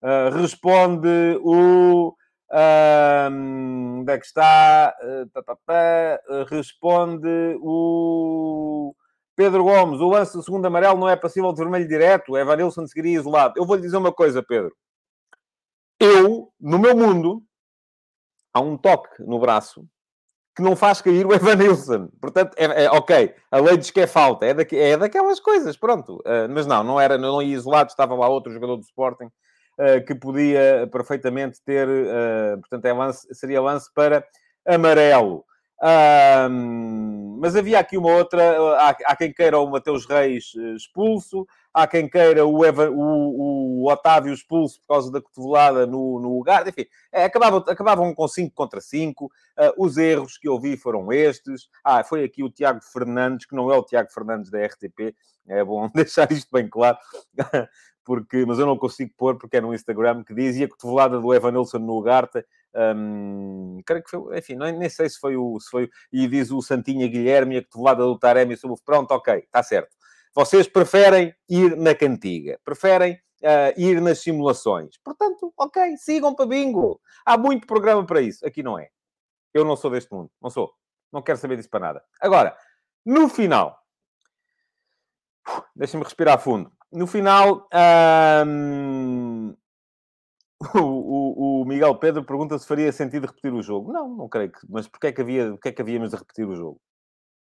Uh, 0.01 0.35
responde 0.35 1.37
o. 1.43 2.15
Onde 2.51 4.11
é 4.11 4.17
que 4.17 4.25
está? 4.25 4.93
Uh, 5.01 6.43
responde 6.49 7.57
o. 7.61 8.93
Pedro 9.35 9.63
Gomes, 9.63 10.01
o 10.01 10.09
lance 10.09 10.33
do 10.33 10.43
segundo 10.43 10.65
amarelo 10.65 10.99
não 10.99 11.09
é 11.09 11.15
passível 11.15 11.53
de 11.53 11.61
vermelho 11.61 11.87
direto. 11.87 12.37
Evan 12.37 12.57
Nilsson 12.57 12.85
seguiria 12.85 13.17
isolado. 13.17 13.53
Eu 13.55 13.65
vou-lhe 13.65 13.81
dizer 13.81 13.97
uma 13.97 14.11
coisa, 14.11 14.43
Pedro. 14.43 14.75
Eu, 15.99 16.51
no 16.59 16.77
meu 16.77 16.95
mundo, 16.95 17.41
há 18.53 18.59
um 18.59 18.77
toque 18.77 19.23
no 19.23 19.39
braço 19.39 19.87
que 20.53 20.61
não 20.61 20.75
faz 20.75 21.01
cair 21.01 21.25
o 21.25 21.31
Evanilson. 21.33 22.09
Portanto, 22.19 22.53
é, 22.57 22.83
é, 22.83 22.91
ok, 22.91 23.33
a 23.49 23.57
lei 23.57 23.77
diz 23.77 23.89
que 23.89 24.01
é 24.01 24.07
falta, 24.07 24.45
é, 24.45 24.53
daqu 24.53 24.75
é 24.75 24.97
daquelas 24.97 25.39
coisas, 25.39 25.77
pronto. 25.77 26.17
Uh, 26.17 26.49
mas 26.49 26.67
não, 26.67 26.83
não 26.83 26.99
era, 26.99 27.17
não 27.17 27.41
ia 27.41 27.55
isolado, 27.55 27.89
estava 27.89 28.13
lá 28.13 28.27
outro 28.27 28.51
jogador 28.51 28.75
do 28.75 28.83
Sporting 28.83 29.29
que 30.05 30.13
podia 30.13 30.87
perfeitamente 30.91 31.59
ter, 31.65 31.87
uh, 31.87 32.59
portanto, 32.59 32.85
é 32.85 32.93
lance, 32.93 33.27
seria 33.33 33.61
lance 33.61 33.91
para 33.93 34.23
amarelo. 34.65 35.43
mas 37.39 37.55
havia 37.55 37.79
aqui 37.79 37.97
uma 37.97 38.13
outra, 38.13 38.41
há, 38.77 38.89
há 38.89 39.15
quem 39.15 39.33
queira 39.33 39.57
o 39.59 39.69
Mateus 39.69 40.05
Reis 40.05 40.53
expulso, 40.75 41.47
há 41.73 41.87
quem 41.87 42.09
queira 42.09 42.45
o, 42.45 42.61
o, 42.61 43.83
o, 43.83 43.91
Otávio 43.91 44.33
expulso 44.33 44.79
por 44.81 44.95
causa 44.95 45.11
da 45.11 45.21
cotovelada 45.21 45.85
no, 45.85 46.19
no 46.19 46.37
lugar. 46.37 46.67
Enfim, 46.67 46.85
é, 47.11 47.23
acabavam, 47.23 47.59
acabavam 47.59 48.13
com 48.13 48.27
5 48.27 48.53
contra 48.53 48.81
5. 48.81 49.25
Uh, 49.25 49.31
os 49.77 49.97
erros 49.97 50.37
que 50.37 50.47
eu 50.47 50.59
vi 50.59 50.77
foram 50.77 51.11
estes. 51.11 51.69
Ah, 51.83 52.03
foi 52.03 52.23
aqui 52.23 52.43
o 52.43 52.49
Tiago 52.49 52.81
Fernandes, 52.81 53.45
que 53.45 53.55
não 53.55 53.71
é 53.71 53.77
o 53.77 53.83
Tiago 53.83 54.11
Fernandes 54.11 54.51
da 54.51 54.63
RTP. 54.65 55.15
É 55.47 55.63
bom 55.63 55.89
deixar 55.93 56.31
isto 56.31 56.49
bem 56.51 56.69
claro. 56.69 56.97
Porque, 58.03 58.45
mas 58.45 58.59
eu 58.59 58.65
não 58.65 58.77
consigo 58.77 59.11
pôr 59.17 59.37
porque 59.37 59.57
é 59.57 59.61
no 59.61 59.73
Instagram 59.73 60.23
que 60.23 60.33
diz 60.33 60.55
e 60.55 60.63
a 60.63 60.69
cotovelada 60.69 61.19
do 61.19 61.33
Evanilson 61.33 61.79
no 61.79 61.97
Ugarte. 61.97 62.45
Um, 62.73 63.81
creio 63.85 64.03
que 64.03 64.09
foi, 64.09 64.37
enfim, 64.37 64.55
nem, 64.55 64.77
nem 64.77 64.89
sei 64.89 65.09
se 65.09 65.19
foi 65.19 65.35
o, 65.35 65.59
se 65.59 65.69
foi, 65.69 65.89
e 66.11 66.27
diz 66.27 66.51
o 66.51 66.61
Santinha 66.61 67.07
Guilherme, 67.07 67.57
a 67.57 67.63
cotovelada 67.63 68.03
do 68.03 68.17
Taremi 68.17 68.55
sobre 68.55 68.75
o 68.75 68.83
pronto, 68.83 69.11
ok, 69.11 69.35
está 69.35 69.61
certo. 69.61 69.95
Vocês 70.33 70.67
preferem 70.67 71.35
ir 71.49 71.75
na 71.75 71.93
cantiga, 71.93 72.59
preferem 72.63 73.19
uh, 73.41 73.79
ir 73.79 74.01
nas 74.01 74.19
simulações. 74.19 74.97
Portanto, 75.03 75.53
ok, 75.57 75.97
sigam 75.97 76.33
para 76.33 76.45
bingo. 76.45 77.01
Há 77.25 77.37
muito 77.37 77.67
programa 77.67 78.05
para 78.05 78.21
isso. 78.21 78.45
Aqui 78.45 78.63
não 78.63 78.79
é. 78.79 78.89
Eu 79.53 79.65
não 79.65 79.75
sou 79.75 79.91
deste 79.91 80.11
mundo. 80.13 80.31
Não 80.41 80.49
sou. 80.49 80.71
Não 81.11 81.21
quero 81.21 81.37
saber 81.37 81.57
disso 81.57 81.69
para 81.69 81.81
nada. 81.81 82.03
Agora, 82.21 82.55
no 83.05 83.27
final, 83.27 83.77
deixem-me 85.75 86.03
respirar 86.03 86.39
fundo. 86.39 86.71
No 86.91 87.07
final, 87.07 87.67
um, 88.45 89.55
o, 90.75 91.61
o, 91.61 91.65
Miguel 91.65 91.95
Pedro 91.95 92.23
pergunta 92.23 92.59
se 92.59 92.67
faria 92.67 92.91
sentido 92.91 93.27
repetir 93.27 93.53
o 93.53 93.61
jogo. 93.61 93.93
Não, 93.93 94.09
não 94.09 94.29
creio 94.29 94.51
que. 94.51 94.59
Mas 94.69 94.87
porquê 94.87 95.07
é 95.07 95.11
que, 95.11 95.21
havia, 95.21 95.51
porquê 95.51 95.69
é 95.69 95.71
que 95.71 95.81
havíamos 95.81 96.09
de 96.09 96.17
repetir 96.17 96.47
o 96.47 96.55
jogo? 96.55 96.79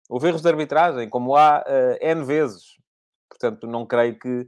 Houve 0.09 0.27
erros 0.27 0.41
de 0.41 0.49
arbitragem, 0.49 1.09
como 1.09 1.35
há 1.35 1.59
uh, 1.61 1.97
N 2.05 2.23
vezes. 2.23 2.77
Portanto, 3.29 3.67
não 3.67 3.85
creio 3.85 4.17
que, 4.17 4.45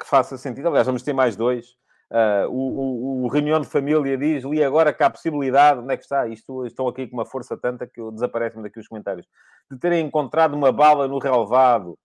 que 0.00 0.06
faça 0.06 0.38
sentido. 0.38 0.68
Aliás, 0.68 0.86
vamos 0.86 1.02
ter 1.02 1.12
mais 1.12 1.36
dois. 1.36 1.76
Uh, 2.10 2.48
o, 2.48 2.54
o, 2.54 3.24
o, 3.24 3.28
Reunião 3.28 3.60
de 3.60 3.66
Família 3.66 4.16
diz, 4.16 4.42
li 4.42 4.64
agora 4.64 4.94
que 4.94 5.02
há 5.02 5.10
possibilidade, 5.10 5.80
onde 5.80 5.92
é 5.92 5.96
que 5.96 6.04
está? 6.04 6.26
Isto, 6.26 6.64
estão 6.64 6.88
aqui 6.88 7.06
com 7.06 7.16
uma 7.16 7.26
força 7.26 7.54
tanta 7.54 7.86
que 7.86 8.00
desaparece-me 8.12 8.62
daqui 8.62 8.80
os 8.80 8.88
comentários, 8.88 9.26
de 9.70 9.78
terem 9.78 10.06
encontrado 10.06 10.54
uma 10.54 10.72
bala 10.72 11.06
no 11.06 11.18
relevado. 11.18 11.98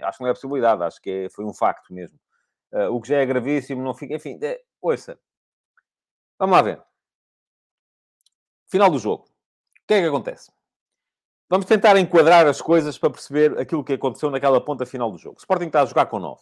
Acho 0.00 0.18
que 0.18 0.24
não 0.24 0.30
é 0.30 0.34
possibilidade, 0.34 0.82
acho 0.82 1.00
que 1.00 1.10
é, 1.10 1.28
foi 1.28 1.44
um 1.44 1.52
facto 1.52 1.92
mesmo. 1.92 2.18
Uh, 2.72 2.88
o 2.94 3.00
que 3.00 3.08
já 3.08 3.18
é 3.18 3.26
gravíssimo, 3.26 3.82
não 3.82 3.94
fica... 3.94 4.14
Enfim, 4.14 4.38
é, 4.42 4.60
ouça. 4.80 5.18
Vamos 6.38 6.56
lá 6.56 6.62
ver. 6.62 6.82
Final 8.66 8.90
do 8.90 8.98
jogo. 8.98 9.24
O 9.24 9.86
que 9.86 9.94
é 9.94 10.00
que 10.00 10.06
acontece? 10.06 10.50
Vamos 11.52 11.66
tentar 11.66 11.98
enquadrar 11.98 12.46
as 12.46 12.62
coisas 12.62 12.96
para 12.96 13.10
perceber 13.10 13.58
aquilo 13.60 13.84
que 13.84 13.92
aconteceu 13.92 14.30
naquela 14.30 14.58
ponta 14.58 14.86
final 14.86 15.12
do 15.12 15.18
jogo. 15.18 15.36
O 15.36 15.38
Sporting 15.38 15.66
está 15.66 15.82
a 15.82 15.84
jogar 15.84 16.06
com 16.06 16.18
9. 16.18 16.40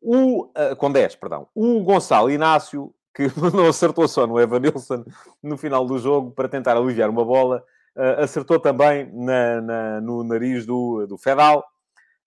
O, 0.00 0.44
uh, 0.44 0.76
com 0.78 0.92
10, 0.92 1.16
perdão. 1.16 1.48
O 1.52 1.82
Gonçalo 1.82 2.30
Inácio, 2.30 2.94
que 3.12 3.24
não 3.52 3.66
acertou 3.66 4.06
só 4.06 4.24
no 4.26 4.38
Evanilson 4.38 5.04
no 5.42 5.58
final 5.58 5.84
do 5.84 5.98
jogo 5.98 6.30
para 6.30 6.48
tentar 6.48 6.76
aliviar 6.76 7.10
uma 7.10 7.24
bola, 7.24 7.64
uh, 7.96 8.22
acertou 8.22 8.60
também 8.60 9.10
na, 9.12 9.60
na, 9.60 10.00
no 10.00 10.22
nariz 10.22 10.64
do, 10.64 11.06
do 11.08 11.18
Fedal. 11.18 11.64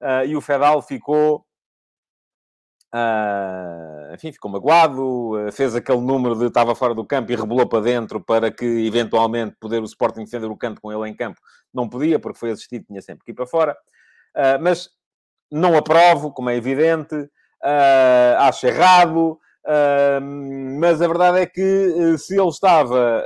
Uh, 0.02 0.26
e 0.28 0.36
o 0.36 0.42
Fedal 0.42 0.82
ficou 0.82 1.48
Uh, 2.94 4.14
enfim, 4.14 4.32
ficou 4.32 4.50
magoado, 4.50 5.36
uh, 5.36 5.52
fez 5.52 5.76
aquele 5.76 6.00
número 6.00 6.36
de 6.36 6.46
estava 6.46 6.74
fora 6.74 6.96
do 6.96 7.06
campo 7.06 7.30
e 7.32 7.36
rebolou 7.36 7.68
para 7.68 7.84
dentro 7.84 8.22
para 8.22 8.50
que 8.50 8.66
eventualmente 8.66 9.58
poder 9.60 9.82
o 9.82 9.86
Sporting 9.86 10.24
defender 10.24 10.48
o 10.48 10.56
canto 10.56 10.80
com 10.80 10.92
ele 10.92 11.12
em 11.12 11.14
campo. 11.14 11.40
Não 11.74 11.90
podia, 11.90 12.18
porque 12.18 12.40
foi 12.40 12.52
assistido, 12.52 12.86
tinha 12.86 13.02
sempre 13.02 13.26
que 13.26 13.32
ir 13.32 13.34
para 13.34 13.46
fora. 13.46 13.78
Uh, 14.34 14.62
mas 14.62 14.90
não 15.52 15.76
aprovo, 15.76 16.32
como 16.32 16.50
é 16.50 16.56
evidente, 16.56 17.30
acho 18.40 18.68
errado, 18.68 19.40
mas 20.80 21.02
a 21.02 21.08
verdade 21.08 21.40
é 21.40 21.46
que 21.46 22.18
se 22.18 22.38
ele 22.38 22.50
estava, 22.50 23.24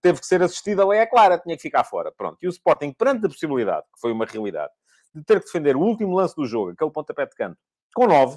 teve 0.00 0.20
que 0.20 0.26
ser 0.26 0.42
assistido, 0.42 0.80
a 0.80 0.86
lei 0.86 1.00
é 1.00 1.06
clara, 1.06 1.38
tinha 1.38 1.54
que 1.54 1.60
ficar 1.60 1.84
fora. 1.84 2.10
Pronto. 2.10 2.38
E 2.42 2.46
o 2.46 2.50
Sporting, 2.50 2.92
perante 2.92 3.26
a 3.26 3.28
possibilidade, 3.28 3.82
que 3.94 4.00
foi 4.00 4.10
uma 4.10 4.24
realidade, 4.24 4.72
de 5.14 5.22
ter 5.24 5.40
que 5.40 5.46
defender 5.46 5.76
o 5.76 5.80
último 5.80 6.16
lance 6.16 6.34
do 6.34 6.46
jogo, 6.46 6.70
aquele 6.70 6.90
pontapé 6.90 7.26
de 7.26 7.34
canto, 7.34 7.58
com 7.94 8.06
9. 8.06 8.36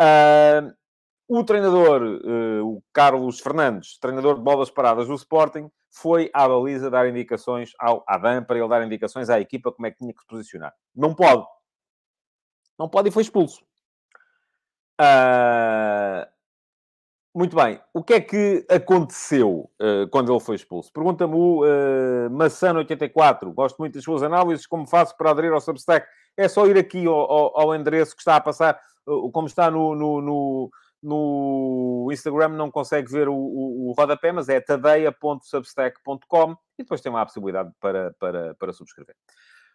Uh, 0.00 0.74
o 1.28 1.44
treinador, 1.44 2.02
uh, 2.02 2.76
o 2.76 2.82
Carlos 2.92 3.40
Fernandes, 3.40 3.98
treinador 3.98 4.36
de 4.36 4.42
bolas 4.42 4.70
paradas 4.70 5.08
do 5.08 5.14
Sporting, 5.14 5.70
foi 5.90 6.30
à 6.32 6.46
baliza 6.46 6.90
dar 6.90 7.08
indicações 7.08 7.72
ao 7.78 8.04
Adam 8.06 8.44
para 8.44 8.58
ele 8.58 8.68
dar 8.68 8.84
indicações 8.84 9.30
à 9.30 9.40
equipa 9.40 9.72
como 9.72 9.86
é 9.86 9.90
que 9.90 9.98
tinha 9.98 10.12
que 10.12 10.20
se 10.20 10.26
posicionar. 10.26 10.74
Não 10.94 11.14
pode. 11.14 11.44
Não 12.78 12.88
pode 12.88 13.08
e 13.08 13.12
foi 13.12 13.22
expulso. 13.22 13.64
Uh, 15.00 16.26
muito 17.36 17.54
bem. 17.54 17.78
O 17.92 18.02
que 18.02 18.14
é 18.14 18.20
que 18.20 18.64
aconteceu 18.70 19.70
uh, 19.80 20.08
quando 20.10 20.32
ele 20.32 20.40
foi 20.40 20.56
expulso? 20.56 20.90
Pergunta-me 20.90 21.34
o 21.34 21.64
uh, 21.64 22.30
Massano84. 22.30 23.52
Gosto 23.52 23.76
muito 23.76 23.94
das 23.94 24.04
suas 24.04 24.22
análises. 24.22 24.66
Como 24.66 24.86
faço 24.86 25.14
para 25.16 25.30
aderir 25.30 25.52
ao 25.52 25.60
Substack? 25.60 26.06
É 26.34 26.48
só 26.48 26.66
ir 26.66 26.78
aqui 26.78 27.06
ao, 27.06 27.14
ao, 27.14 27.60
ao 27.60 27.74
endereço 27.74 28.14
que 28.14 28.22
está 28.22 28.36
a 28.36 28.40
passar, 28.40 28.80
como 29.32 29.46
está 29.46 29.70
no, 29.70 29.94
no, 29.94 30.20
no, 30.20 30.70
no 31.02 32.08
Instagram, 32.10 32.48
não 32.48 32.70
consegue 32.70 33.10
ver 33.10 33.28
o, 33.28 33.34
o, 33.34 33.90
o 33.90 33.92
rodapé, 33.92 34.32
mas 34.32 34.48
é 34.48 34.60
tadeia.substack.com 34.60 36.52
e 36.78 36.82
depois 36.82 37.00
tem 37.00 37.12
lá 37.12 37.22
a 37.22 37.26
possibilidade 37.26 37.70
para, 37.80 38.14
para, 38.18 38.54
para 38.54 38.72
subscrever. 38.72 39.14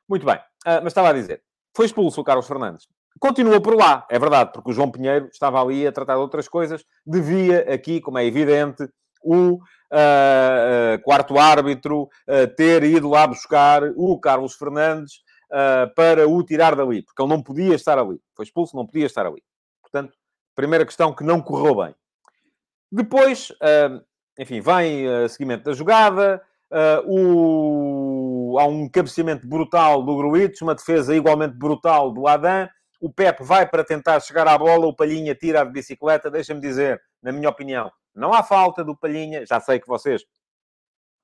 Muito 0.10 0.26
bem, 0.26 0.38
uh, 0.38 0.82
mas 0.82 0.88
estava 0.88 1.10
a 1.10 1.14
dizer, 1.14 1.44
foi 1.76 1.86
expulso 1.86 2.22
o 2.22 2.24
Carlos 2.24 2.48
Fernandes. 2.48 2.88
Continua 3.22 3.62
por 3.62 3.76
lá, 3.76 4.04
é 4.10 4.18
verdade, 4.18 4.52
porque 4.52 4.72
o 4.72 4.74
João 4.74 4.90
Pinheiro 4.90 5.28
estava 5.32 5.62
ali 5.62 5.86
a 5.86 5.92
tratar 5.92 6.16
de 6.16 6.22
outras 6.22 6.48
coisas. 6.48 6.84
Devia 7.06 7.72
aqui, 7.72 8.02
como 8.02 8.18
é 8.18 8.26
evidente, 8.26 8.90
o 9.24 9.54
uh, 9.54 9.58
uh, 9.58 11.02
quarto 11.04 11.38
árbitro 11.38 12.10
uh, 12.28 12.48
ter 12.58 12.84
ido 12.84 13.08
lá 13.08 13.28
buscar 13.28 13.84
o 13.96 14.20
Carlos 14.20 14.56
Fernandes 14.56 15.18
uh, 15.52 15.94
para 15.96 16.28
o 16.28 16.44
tirar 16.44 16.76
dali, 16.76 17.04
porque 17.04 17.22
ele 17.22 17.30
não 17.30 17.44
podia 17.44 17.76
estar 17.76 18.00
ali. 18.00 18.20
Foi 18.36 18.44
expulso, 18.44 18.76
não 18.76 18.88
podia 18.88 19.06
estar 19.06 19.28
ali. 19.28 19.44
Portanto, 19.84 20.18
primeira 20.56 20.84
questão 20.84 21.14
que 21.14 21.24
não 21.24 21.40
correu 21.42 21.76
bem. 21.76 21.94
Depois, 22.92 23.52
uh, 23.52 24.02
enfim, 24.40 24.62
vem 24.62 25.08
uh, 25.08 25.30
seguimento 25.30 25.66
da 25.66 25.74
jogada, 25.74 26.42
o... 27.06 28.58
há 28.58 28.66
um 28.66 28.90
cabeceamento 28.90 29.46
brutal 29.46 30.02
do 30.02 30.18
Gruitos, 30.18 30.62
uma 30.62 30.74
defesa 30.74 31.16
igualmente 31.16 31.56
brutal 31.56 32.12
do 32.12 32.26
Adam, 32.26 32.68
o 33.02 33.12
Pep 33.12 33.44
vai 33.44 33.68
para 33.68 33.84
tentar 33.84 34.20
chegar 34.20 34.48
à 34.48 34.56
bola, 34.56 34.86
o 34.86 34.96
Palhinha 34.96 35.34
tira 35.34 35.62
a 35.62 35.66
bicicleta, 35.66 36.30
deixa-me 36.30 36.62
dizer, 36.62 37.02
na 37.22 37.32
minha 37.32 37.50
opinião, 37.50 37.92
não 38.14 38.32
há 38.32 38.44
falta 38.44 38.84
do 38.84 38.96
Palhinha, 38.96 39.44
já 39.44 39.60
sei 39.60 39.80
que 39.80 39.88
vocês 39.88 40.24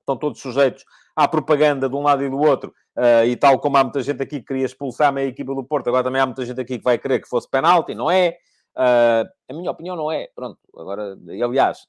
estão 0.00 0.16
todos 0.16 0.40
sujeitos 0.40 0.84
à 1.14 1.28
propaganda 1.28 1.88
de 1.88 1.94
um 1.94 2.02
lado 2.02 2.24
e 2.24 2.28
do 2.28 2.38
outro, 2.38 2.74
uh, 2.96 3.24
e 3.24 3.36
tal 3.36 3.60
como 3.60 3.76
há 3.76 3.84
muita 3.84 4.02
gente 4.02 4.20
aqui 4.20 4.40
que 4.40 4.46
queria 4.46 4.66
expulsar 4.66 5.08
a 5.08 5.12
meia 5.12 5.28
equipa 5.28 5.54
do 5.54 5.62
Porto, 5.62 5.86
agora 5.88 6.02
também 6.02 6.20
há 6.20 6.26
muita 6.26 6.44
gente 6.44 6.60
aqui 6.60 6.78
que 6.78 6.84
vai 6.84 6.98
querer 6.98 7.20
que 7.20 7.28
fosse 7.28 7.48
penalti, 7.48 7.94
não 7.94 8.10
é? 8.10 8.36
Uh, 8.76 9.28
a 9.48 9.54
minha 9.54 9.70
opinião 9.70 9.94
não 9.94 10.10
é, 10.10 10.28
pronto, 10.34 10.58
agora, 10.76 11.16
e, 11.28 11.40
aliás, 11.40 11.86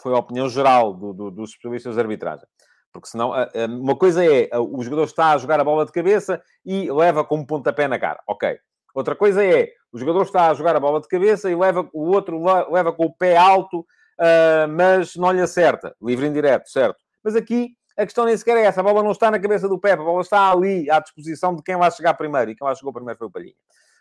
foi 0.00 0.14
a 0.14 0.18
opinião 0.18 0.48
geral 0.48 0.94
do, 0.94 1.12
do, 1.12 1.30
dos 1.30 1.50
especialistas 1.50 1.96
de 1.96 2.00
arbitragem. 2.00 2.46
Porque 2.92 3.08
senão, 3.08 3.32
uma 3.78 3.94
coisa 3.94 4.24
é 4.24 4.48
o 4.58 4.82
jogador 4.82 5.04
está 5.04 5.32
a 5.32 5.38
jogar 5.38 5.60
a 5.60 5.64
bola 5.64 5.84
de 5.84 5.92
cabeça 5.92 6.42
e 6.64 6.90
leva 6.90 7.22
com 7.22 7.36
um 7.36 7.44
pontapé 7.44 7.86
na 7.86 7.98
cara. 7.98 8.22
Ok. 8.26 8.58
Outra 8.96 9.14
coisa 9.14 9.44
é 9.44 9.74
o 9.92 9.98
jogador 9.98 10.22
está 10.22 10.48
a 10.48 10.54
jogar 10.54 10.74
a 10.74 10.80
bola 10.80 11.02
de 11.02 11.06
cabeça 11.06 11.50
e 11.50 11.54
leva, 11.54 11.86
o 11.92 12.06
outro 12.06 12.42
leva 12.72 12.90
com 12.94 13.04
o 13.04 13.12
pé 13.12 13.36
alto, 13.36 13.80
uh, 13.80 14.66
mas 14.70 15.14
não 15.16 15.30
lhe 15.32 15.42
acerta. 15.42 15.94
Livre 16.00 16.26
indireto, 16.26 16.70
certo. 16.70 16.96
Mas 17.22 17.36
aqui 17.36 17.76
a 17.94 18.06
questão 18.06 18.24
nem 18.24 18.34
sequer 18.34 18.56
é 18.56 18.62
essa. 18.62 18.80
A 18.80 18.82
bola 18.82 19.02
não 19.02 19.10
está 19.10 19.30
na 19.30 19.38
cabeça 19.38 19.68
do 19.68 19.78
Pepe, 19.78 20.00
a 20.00 20.04
bola 20.04 20.22
está 20.22 20.50
ali 20.50 20.90
à 20.90 20.98
disposição 20.98 21.54
de 21.54 21.62
quem 21.62 21.76
lá 21.76 21.90
chegar 21.90 22.14
primeiro. 22.14 22.50
E 22.50 22.56
quem 22.56 22.66
lá 22.66 22.74
chegou 22.74 22.90
primeiro 22.90 23.18
foi 23.18 23.26
o 23.26 23.30
Palhinha. 23.30 23.54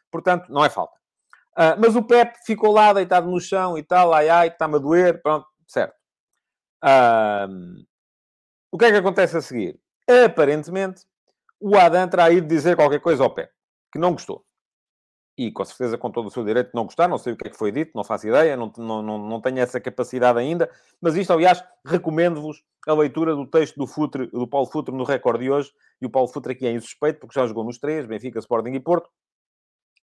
Portanto, 0.09 0.49
não 0.49 0.63
é 0.63 0.69
falta. 0.69 0.95
Uh, 1.57 1.75
mas 1.77 1.93
o 1.97 2.01
Pepe 2.01 2.39
ficou 2.45 2.71
lá 2.71 2.93
deitado 2.93 3.29
no 3.29 3.41
chão 3.41 3.77
e 3.77 3.83
tal, 3.83 4.13
ai 4.13 4.29
ai, 4.29 4.47
está-me 4.47 4.75
a 4.75 4.79
doer, 4.79 5.21
pronto, 5.21 5.45
certo. 5.67 5.95
Uh, 6.81 7.83
o 8.71 8.77
que 8.77 8.85
é 8.85 8.91
que 8.91 8.97
acontece 8.97 9.35
a 9.35 9.41
seguir? 9.41 9.77
Aparentemente, 10.25 11.03
o 11.59 11.75
Adam 11.75 12.07
terá 12.07 12.31
ido 12.31 12.47
dizer 12.47 12.77
qualquer 12.77 13.01
coisa 13.01 13.23
ao 13.25 13.33
Pepe, 13.33 13.51
que 13.91 13.99
não 13.99 14.13
gostou 14.13 14.45
e 15.37 15.51
com 15.51 15.65
certeza 15.65 15.97
com 15.97 16.09
todo 16.09 16.27
o 16.27 16.31
seu 16.31 16.45
direito 16.45 16.67
de 16.67 16.75
não 16.75 16.85
gostar, 16.85 17.07
não 17.07 17.17
sei 17.17 17.33
o 17.33 17.37
que 17.37 17.47
é 17.47 17.49
que 17.49 17.57
foi 17.57 17.71
dito, 17.71 17.91
não 17.93 18.03
faço 18.03 18.27
ideia, 18.27 18.55
não, 18.55 18.71
não, 18.77 19.01
não, 19.01 19.17
não 19.17 19.41
tenho 19.41 19.59
essa 19.59 19.79
capacidade 19.81 20.39
ainda, 20.39 20.69
mas 21.01 21.15
isto, 21.15 21.33
aliás, 21.33 21.63
recomendo-vos 21.85 22.63
a 22.87 22.93
leitura 22.93 23.35
do 23.35 23.45
texto 23.45 23.75
do, 23.75 23.85
Futre, 23.85 24.27
do 24.27 24.47
Paulo 24.47 24.67
Futre 24.67 24.95
no 24.95 25.03
recorde 25.03 25.43
de 25.43 25.51
hoje, 25.51 25.71
e 26.01 26.05
o 26.05 26.09
Paulo 26.09 26.29
Futre 26.29 26.53
aqui 26.53 26.65
é 26.65 26.71
insuspeito, 26.71 27.19
porque 27.19 27.37
já 27.37 27.45
jogou 27.45 27.63
nos 27.63 27.77
três, 27.77 28.05
Benfica, 28.05 28.39
Sporting 28.39 28.71
e 28.71 28.79
Porto, 28.79 29.09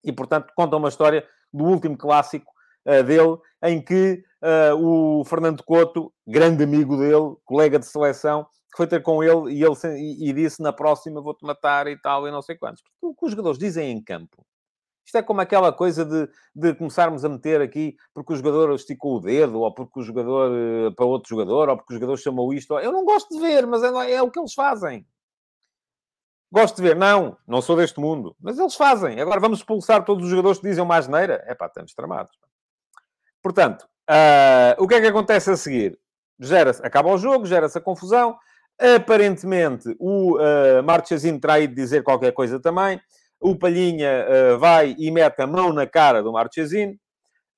e, 0.03 0.13
portanto, 0.13 0.53
conta 0.57 0.77
uma 0.77 0.89
história 0.89 1.25
do 1.53 1.65
último 1.65 1.97
clássico 1.97 2.51
uh, 2.87 3.05
dele, 3.05 3.37
em 3.63 3.81
que 3.81 4.25
uh, 4.43 5.21
o 5.21 5.25
Fernando 5.25 5.63
Couto, 5.63 6.13
grande 6.27 6.65
amigo 6.65 6.97
dele, 6.97 7.37
colega 7.45 7.79
de 7.79 7.87
seleção, 7.87 8.47
foi 8.75 8.87
ter 8.87 9.03
com 9.03 9.23
ele 9.23 9.53
e 9.53 9.63
ele 9.63 9.75
e, 9.99 10.31
e 10.31 10.33
disse 10.33 10.63
na 10.63 10.73
próxima 10.73 11.21
vou-te 11.21 11.45
matar 11.45 11.87
e 11.87 12.01
tal, 12.01 12.27
e 12.27 12.31
não 12.31 12.41
sei 12.41 12.57
quantos. 12.57 12.83
O 13.03 13.15
que 13.15 13.27
os 13.27 13.33
jogadores 13.33 13.59
dizem 13.59 13.91
em 13.91 14.03
campo 14.03 14.45
isto 15.05 15.17
é 15.19 15.23
como 15.23 15.41
aquela 15.41 15.73
coisa 15.73 16.05
de, 16.05 16.29
de 16.55 16.75
começarmos 16.75 17.25
a 17.25 17.29
meter 17.29 17.61
aqui 17.61 17.97
porque 18.15 18.33
o 18.33 18.37
jogador 18.37 18.75
esticou 18.75 19.17
o 19.17 19.21
dedo, 19.21 19.61
ou 19.61 19.75
porque 19.75 20.01
o 20.01 20.03
jogador 20.03 20.53
eh, 20.53 20.91
para 20.95 21.05
outro 21.05 21.29
jogador, 21.29 21.69
ou 21.69 21.77
porque 21.77 21.95
o 21.95 21.97
jogador 21.97 22.17
chamou 22.17 22.53
isto. 22.55 22.79
Eu 22.79 22.93
não 22.93 23.05
gosto 23.05 23.35
de 23.35 23.41
ver, 23.41 23.67
mas 23.67 23.83
é, 23.83 24.13
é 24.13 24.23
o 24.23 24.31
que 24.31 24.39
eles 24.39 24.55
fazem. 24.55 25.07
Gosto 26.53 26.77
de 26.77 26.83
ver, 26.83 26.97
não, 26.97 27.37
não 27.47 27.63
sou 27.63 27.77
deste 27.77 28.01
mundo, 28.01 28.37
mas 28.41 28.59
eles 28.59 28.75
fazem. 28.75 29.21
Agora 29.21 29.39
vamos 29.39 29.59
expulsar 29.59 30.05
todos 30.05 30.25
os 30.25 30.31
jogadores 30.31 30.59
que 30.59 30.69
dizem 30.69 30.85
mais 30.85 31.07
neira. 31.07 31.45
É 31.47 31.55
pá, 31.55 31.67
estamos 31.67 31.95
tramados. 31.95 32.33
Portanto, 33.43 33.83
uh, 34.11 34.83
o 34.83 34.89
que 34.89 34.95
é 34.95 35.01
que 35.01 35.07
acontece 35.07 35.51
a 35.51 35.57
seguir? 35.57 35.99
Gera 36.41 36.71
acaba 36.83 37.09
o 37.09 37.19
jogo, 37.19 37.47
gera-se 37.47 37.79
a 37.79 37.81
confusão. 37.81 38.37
Aparentemente, 38.97 39.95
o 39.99 40.39
uh, 40.39 40.83
Marchesino 40.83 41.39
terá 41.39 41.61
ido 41.61 41.75
dizer 41.75 42.03
qualquer 42.03 42.33
coisa 42.33 42.59
também. 42.59 43.01
O 43.41 43.57
Palhinha 43.57 44.27
uh, 44.29 44.59
vai 44.59 44.95
e 44.99 45.11
mete 45.11 45.41
a 45.41 45.47
mão 45.47 45.73
na 45.73 45.87
cara 45.87 46.23
do 46.23 46.31
Marchesino. 46.31 46.93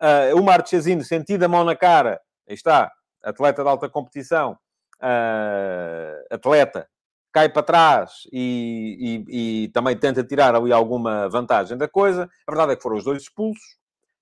Uh, 0.00 0.38
o 0.38 0.42
Marchesino, 0.42 1.02
sentido 1.02 1.42
a 1.42 1.48
mão 1.48 1.64
na 1.64 1.74
cara, 1.74 2.20
aí 2.48 2.54
está, 2.54 2.90
atleta 3.22 3.62
de 3.62 3.68
alta 3.68 3.88
competição, 3.88 4.56
uh, 5.02 6.34
atleta, 6.34 6.88
cai 7.32 7.48
para 7.48 7.62
trás 7.62 8.28
e, 8.32 9.24
e, 9.28 9.64
e, 9.64 9.68
também 9.68 9.96
tenta 9.96 10.22
tirar 10.22 10.54
ali 10.54 10.72
alguma 10.72 11.28
vantagem 11.28 11.76
da 11.76 11.88
coisa. 11.88 12.30
A 12.46 12.52
verdade 12.52 12.72
é 12.72 12.76
que 12.76 12.82
foram 12.82 12.96
os 12.96 13.04
dois 13.04 13.22
expulsos, 13.22 13.62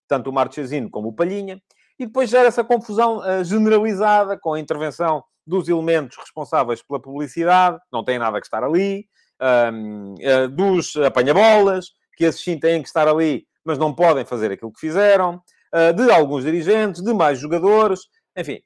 tanto 0.08 0.30
o 0.30 0.32
Marchesino 0.32 0.88
como 0.88 1.08
o 1.08 1.12
Palhinha. 1.12 1.60
E 1.98 2.06
depois 2.06 2.30
gera 2.30 2.48
essa 2.48 2.64
confusão 2.64 3.20
generalizada 3.44 4.38
com 4.38 4.54
a 4.54 4.60
intervenção 4.60 5.22
dos 5.46 5.68
elementos 5.68 6.16
responsáveis 6.16 6.82
pela 6.82 7.00
publicidade, 7.00 7.78
não 7.92 8.02
têm 8.02 8.18
nada 8.18 8.40
que 8.40 8.46
estar 8.46 8.64
ali, 8.64 9.06
eh, 9.40 10.48
dos 10.48 10.96
apanha-bolas, 10.96 11.92
que 12.16 12.24
esses 12.24 12.42
sim 12.42 12.58
têm 12.58 12.82
que 12.82 12.88
estar 12.88 13.08
ali, 13.08 13.46
mas 13.64 13.78
não 13.78 13.94
podem 13.94 14.24
fazer 14.24 14.52
aquilo 14.52 14.72
que 14.72 14.80
fizeram, 14.80 15.42
uh, 15.74 15.92
de 15.94 16.10
alguns 16.10 16.44
dirigentes, 16.44 17.02
de 17.02 17.14
mais 17.14 17.38
jogadores, 17.38 18.08
enfim, 18.36 18.62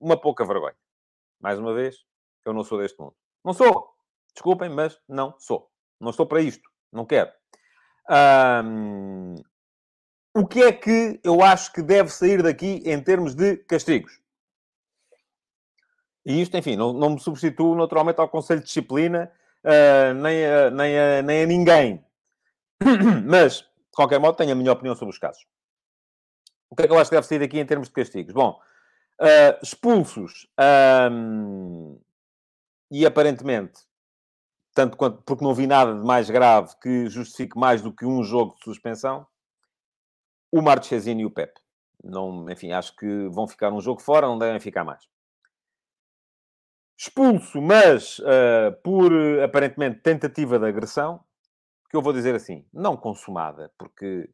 uma 0.00 0.20
pouca 0.20 0.44
vergonha. 0.44 0.76
Mais 1.40 1.58
uma 1.58 1.72
vez, 1.74 1.96
eu 2.44 2.52
não 2.52 2.64
sou 2.64 2.78
deste 2.78 2.98
mundo. 2.98 3.14
Não 3.44 3.52
sou. 3.52 3.90
Desculpem, 4.34 4.68
mas 4.68 4.98
não 5.08 5.34
sou. 5.38 5.70
Não 6.00 6.10
estou 6.10 6.26
para 6.26 6.40
isto. 6.40 6.68
Não 6.92 7.04
quero. 7.04 7.30
Um, 8.08 9.34
o 10.34 10.46
que 10.46 10.62
é 10.62 10.72
que 10.72 11.20
eu 11.24 11.42
acho 11.42 11.72
que 11.72 11.82
deve 11.82 12.10
sair 12.10 12.42
daqui 12.42 12.82
em 12.84 13.02
termos 13.02 13.34
de 13.34 13.56
castigos? 13.56 14.20
E 16.24 16.42
isto, 16.42 16.56
enfim, 16.56 16.76
não, 16.76 16.92
não 16.92 17.10
me 17.10 17.20
substituo 17.20 17.76
naturalmente 17.76 18.20
ao 18.20 18.28
Conselho 18.28 18.60
de 18.60 18.66
Disciplina 18.66 19.30
uh, 19.66 20.14
nem, 20.14 20.46
a, 20.46 20.70
nem, 20.70 20.98
a, 20.98 21.22
nem 21.22 21.42
a 21.42 21.46
ninguém. 21.46 22.04
Mas, 23.26 23.58
de 23.58 23.94
qualquer 23.94 24.20
modo, 24.20 24.36
tenho 24.36 24.52
a 24.52 24.54
minha 24.54 24.72
opinião 24.72 24.94
sobre 24.94 25.12
os 25.12 25.18
casos. 25.18 25.44
O 26.70 26.76
que 26.76 26.82
é 26.82 26.86
que 26.86 26.92
eu 26.92 26.98
acho 26.98 27.10
que 27.10 27.16
deve 27.16 27.26
sair 27.26 27.38
daqui 27.38 27.58
em 27.58 27.66
termos 27.66 27.88
de 27.88 27.94
castigos? 27.94 28.32
Bom, 28.32 28.60
uh, 29.20 29.58
expulsos 29.62 30.46
um, 31.10 31.98
e 32.90 33.06
aparentemente, 33.06 33.80
tanto 34.74 34.96
quanto, 34.96 35.22
porque 35.22 35.44
não 35.44 35.54
vi 35.54 35.66
nada 35.66 35.94
de 35.94 36.04
mais 36.04 36.28
grave 36.28 36.74
que 36.82 37.08
justifique 37.08 37.58
mais 37.58 37.82
do 37.82 37.92
que 37.92 38.04
um 38.04 38.22
jogo 38.22 38.54
de 38.56 38.64
suspensão, 38.64 39.26
o 40.52 40.60
Marchesini 40.60 41.22
e 41.22 41.26
o 41.26 41.30
Pep. 41.30 41.52
Não, 42.02 42.48
enfim, 42.50 42.72
acho 42.72 42.94
que 42.94 43.28
vão 43.28 43.48
ficar 43.48 43.72
um 43.72 43.80
jogo 43.80 44.00
fora, 44.00 44.26
não 44.26 44.38
devem 44.38 44.60
ficar 44.60 44.84
mais 44.84 45.06
expulso, 46.96 47.60
mas 47.60 48.18
uh, 48.20 48.72
por 48.82 49.12
aparentemente 49.42 50.00
tentativa 50.00 50.58
de 50.58 50.66
agressão, 50.66 51.20
que 51.90 51.96
eu 51.96 52.02
vou 52.02 52.12
dizer 52.12 52.34
assim, 52.34 52.64
não 52.72 52.96
consumada, 52.96 53.70
porque 53.76 54.30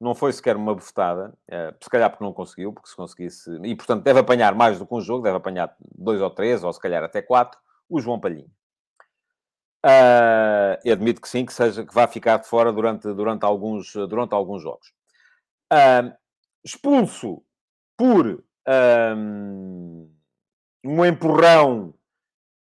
não 0.00 0.14
foi 0.14 0.32
sequer 0.32 0.56
uma 0.56 0.74
bufetada, 0.74 1.36
uh, 1.48 1.74
se 1.82 1.90
calhar 1.90 2.10
porque 2.10 2.24
não 2.24 2.32
conseguiu, 2.32 2.72
porque 2.72 2.88
se 2.88 2.96
conseguisse, 2.96 3.50
e 3.64 3.74
portanto 3.74 4.04
deve 4.04 4.20
apanhar 4.20 4.54
mais 4.54 4.78
do 4.78 4.86
que 4.86 4.94
um 4.94 5.00
jogo, 5.00 5.24
deve 5.24 5.36
apanhar 5.36 5.74
dois 5.80 6.20
ou 6.20 6.30
três, 6.30 6.62
ou 6.62 6.72
se 6.72 6.80
calhar 6.80 7.02
até 7.02 7.20
quatro, 7.20 7.58
o 7.88 8.00
João 8.00 8.20
Palhinho. 8.20 8.50
Uh, 9.84 10.90
admito 10.90 11.20
que 11.20 11.28
sim, 11.28 11.44
que 11.44 11.52
seja 11.52 11.84
que 11.84 11.92
vá 11.92 12.08
ficar 12.08 12.38
de 12.38 12.48
fora 12.48 12.72
durante, 12.72 13.12
durante, 13.12 13.44
alguns, 13.44 13.92
durante 13.92 14.32
alguns 14.32 14.62
jogos. 14.62 14.94
Uh, 15.70 16.14
expulso 16.64 17.42
por 17.96 18.42
um 18.66 20.08
empurrão 20.84 21.94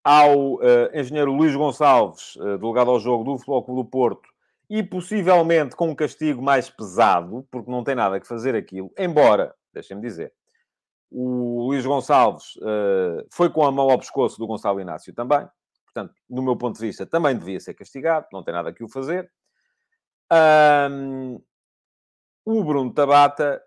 ao 0.05 0.55
uh, 0.55 0.91
engenheiro 0.95 1.33
Luís 1.33 1.55
Gonçalves, 1.55 2.37
uh, 2.37 2.59
delegado 2.59 2.91
ao 2.91 3.01
jogo 3.01 3.25
do 3.25 3.39
Futebol 3.39 3.65
Clube 3.65 3.83
do 3.83 3.91
Porto, 3.91 4.29
e 4.69 4.83
possivelmente 4.83 5.75
com 5.75 5.89
um 5.89 5.95
castigo 5.95 6.41
mais 6.43 6.71
pesado, 6.71 7.47
porque 7.51 7.71
não 7.71 7.83
tem 7.83 7.95
nada 7.95 8.21
que 8.21 8.27
fazer 8.27 8.55
aquilo, 8.55 8.93
embora, 8.97 9.55
deixem-me 9.73 10.03
dizer, 10.03 10.33
o 11.11 11.67
Luís 11.67 11.85
Gonçalves 11.85 12.57
uh, 12.57 13.27
foi 13.33 13.51
com 13.51 13.65
a 13.65 13.73
mão 13.73 13.91
ao 13.91 13.99
pescoço 13.99 14.39
do 14.39 14.47
Gonçalo 14.47 14.81
Inácio 14.81 15.13
também, 15.13 15.47
portanto, 15.85 16.15
no 16.29 16.43
meu 16.43 16.57
ponto 16.57 16.79
de 16.79 16.87
vista, 16.87 17.05
também 17.05 17.37
devia 17.37 17.59
ser 17.59 17.75
castigado, 17.75 18.27
não 18.33 18.45
tem 18.45 18.55
nada 18.55 18.73
que 18.73 18.85
o 18.85 18.89
fazer. 18.89 19.31
Um, 20.33 21.43
o 22.45 22.63
Bruno 22.63 22.93
Tabata, 22.95 23.61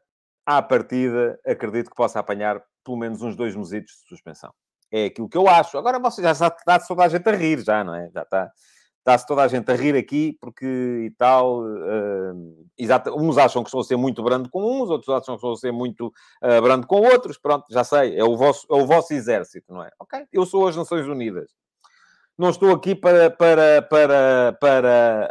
à 0.46 0.62
partida, 0.62 1.38
acredito 1.46 1.90
que 1.90 1.96
possa 1.96 2.20
apanhar 2.20 2.64
pelo 2.84 2.98
menos 2.98 3.22
uns 3.22 3.36
dois 3.36 3.56
mesitos 3.56 3.94
de 4.02 4.08
suspensão. 4.10 4.54
É 4.92 5.06
aquilo 5.06 5.28
que 5.28 5.38
eu 5.38 5.48
acho. 5.48 5.78
Agora 5.78 6.00
você 6.00 6.22
já 6.22 6.32
está-se 6.32 6.88
toda 6.88 7.04
a 7.04 7.08
gente 7.08 7.28
a 7.28 7.36
rir, 7.36 7.60
já, 7.64 7.84
não 7.84 7.96
é? 7.96 8.10
Já 8.12 8.22
está. 8.22 8.52
Está-se 9.00 9.28
toda 9.28 9.42
a 9.42 9.48
gente 9.50 9.70
a 9.70 9.76
rir 9.76 9.96
aqui 9.98 10.38
porque 10.40 10.66
e 10.66 11.12
tal. 11.18 11.62
Uh, 11.62 12.68
exato, 12.78 13.14
uns 13.20 13.38
acham 13.38 13.64
que 13.64 13.68
estou 13.68 13.82
a 13.82 13.84
ser 13.84 13.98
muito 13.98 14.24
brando 14.24 14.50
com 14.50 14.64
uns, 14.64 14.90
outros 14.90 15.10
acham 15.10 15.36
que 15.36 15.40
estou 15.40 15.54
a 15.54 15.58
ser 15.58 15.72
muito 15.74 16.08
uh, 16.08 16.62
brando 16.62 16.88
com 16.88 17.02
outros. 17.02 17.38
Pronto, 17.38 17.66
já 17.70 17.84
sei. 17.84 18.18
É 18.18 18.24
o, 18.24 18.38
vosso, 18.38 18.66
é 18.70 18.76
o 18.76 18.86
vosso 18.86 19.14
exército, 19.14 19.74
não 19.74 19.84
é? 19.84 19.90
Ok, 20.00 20.26
eu 20.32 20.46
sou 20.46 20.68
as 20.68 20.76
Nações 20.76 21.06
Unidas. 21.08 21.52
Não 22.38 22.50
estou 22.50 22.72
aqui 22.72 22.96
para, 22.96 23.30
para, 23.30 23.82
para, 23.82 24.58
para 24.60 25.30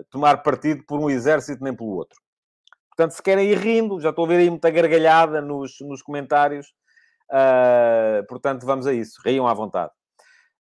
uh, 0.00 0.04
tomar 0.10 0.42
partido 0.42 0.82
por 0.84 0.98
um 0.98 1.08
exército 1.08 1.62
nem 1.62 1.74
pelo 1.74 1.90
outro. 1.90 2.18
Portanto, 2.94 3.12
se 3.12 3.22
querem 3.22 3.48
ir 3.48 3.58
rindo, 3.58 3.98
já 4.00 4.10
estou 4.10 4.26
a 4.26 4.28
ver 4.28 4.36
aí 4.36 4.50
muita 4.50 4.70
gargalhada 4.70 5.40
nos, 5.40 5.80
nos 5.80 6.02
comentários. 6.02 6.68
Uh, 7.30 8.26
portanto, 8.28 8.66
vamos 8.66 8.86
a 8.86 8.92
isso. 8.92 9.18
Riam 9.24 9.46
à 9.46 9.54
vontade. 9.54 9.90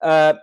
Uh, 0.01 0.39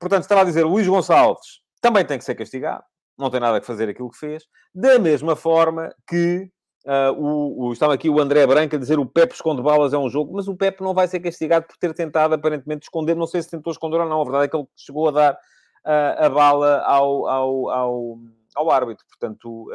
portanto, 0.00 0.22
estava 0.22 0.40
a 0.40 0.44
dizer, 0.44 0.64
Luís 0.64 0.88
Gonçalves 0.88 1.60
também 1.80 2.04
tem 2.04 2.18
que 2.18 2.24
ser 2.24 2.34
castigado. 2.34 2.82
Não 3.16 3.30
tem 3.30 3.38
nada 3.38 3.60
que 3.60 3.66
fazer 3.66 3.88
aquilo 3.88 4.10
que 4.10 4.18
fez. 4.18 4.44
Da 4.74 4.98
mesma 4.98 5.36
forma 5.36 5.94
que 6.08 6.50
uh, 6.84 7.12
o, 7.16 7.66
o, 7.66 7.72
estava 7.72 7.94
aqui 7.94 8.10
o 8.10 8.18
André 8.18 8.44
Branco 8.44 8.74
a 8.74 8.78
dizer 8.78 8.98
o 8.98 9.06
Pepe 9.06 9.34
esconde 9.34 9.62
balas 9.62 9.92
é 9.92 9.98
um 9.98 10.10
jogo, 10.10 10.34
mas 10.34 10.48
o 10.48 10.56
Pepe 10.56 10.82
não 10.82 10.92
vai 10.92 11.06
ser 11.06 11.20
castigado 11.20 11.66
por 11.68 11.76
ter 11.76 11.94
tentado 11.94 12.34
aparentemente 12.34 12.86
esconder. 12.86 13.14
Não 13.14 13.26
sei 13.28 13.42
se 13.42 13.50
tentou 13.50 13.70
esconder 13.70 14.00
ou 14.00 14.08
não. 14.08 14.20
A 14.20 14.24
verdade 14.24 14.44
é 14.46 14.48
que 14.48 14.56
ele 14.56 14.66
chegou 14.76 15.08
a 15.08 15.12
dar 15.12 15.38
a 15.84 16.28
bala 16.28 16.80
ao, 16.80 17.28
ao, 17.28 17.70
ao, 17.70 18.18
ao 18.56 18.70
árbitro. 18.72 19.06
Portanto... 19.06 19.68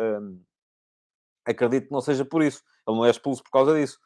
acredito 1.51 1.87
que 1.87 1.93
não 1.93 2.01
seja 2.01 2.25
por 2.25 2.43
isso. 2.43 2.61
Ele 2.87 2.97
não 2.97 3.05
é 3.05 3.09
expulso 3.09 3.43
por 3.43 3.51
causa 3.51 3.73
disso. 3.73 3.97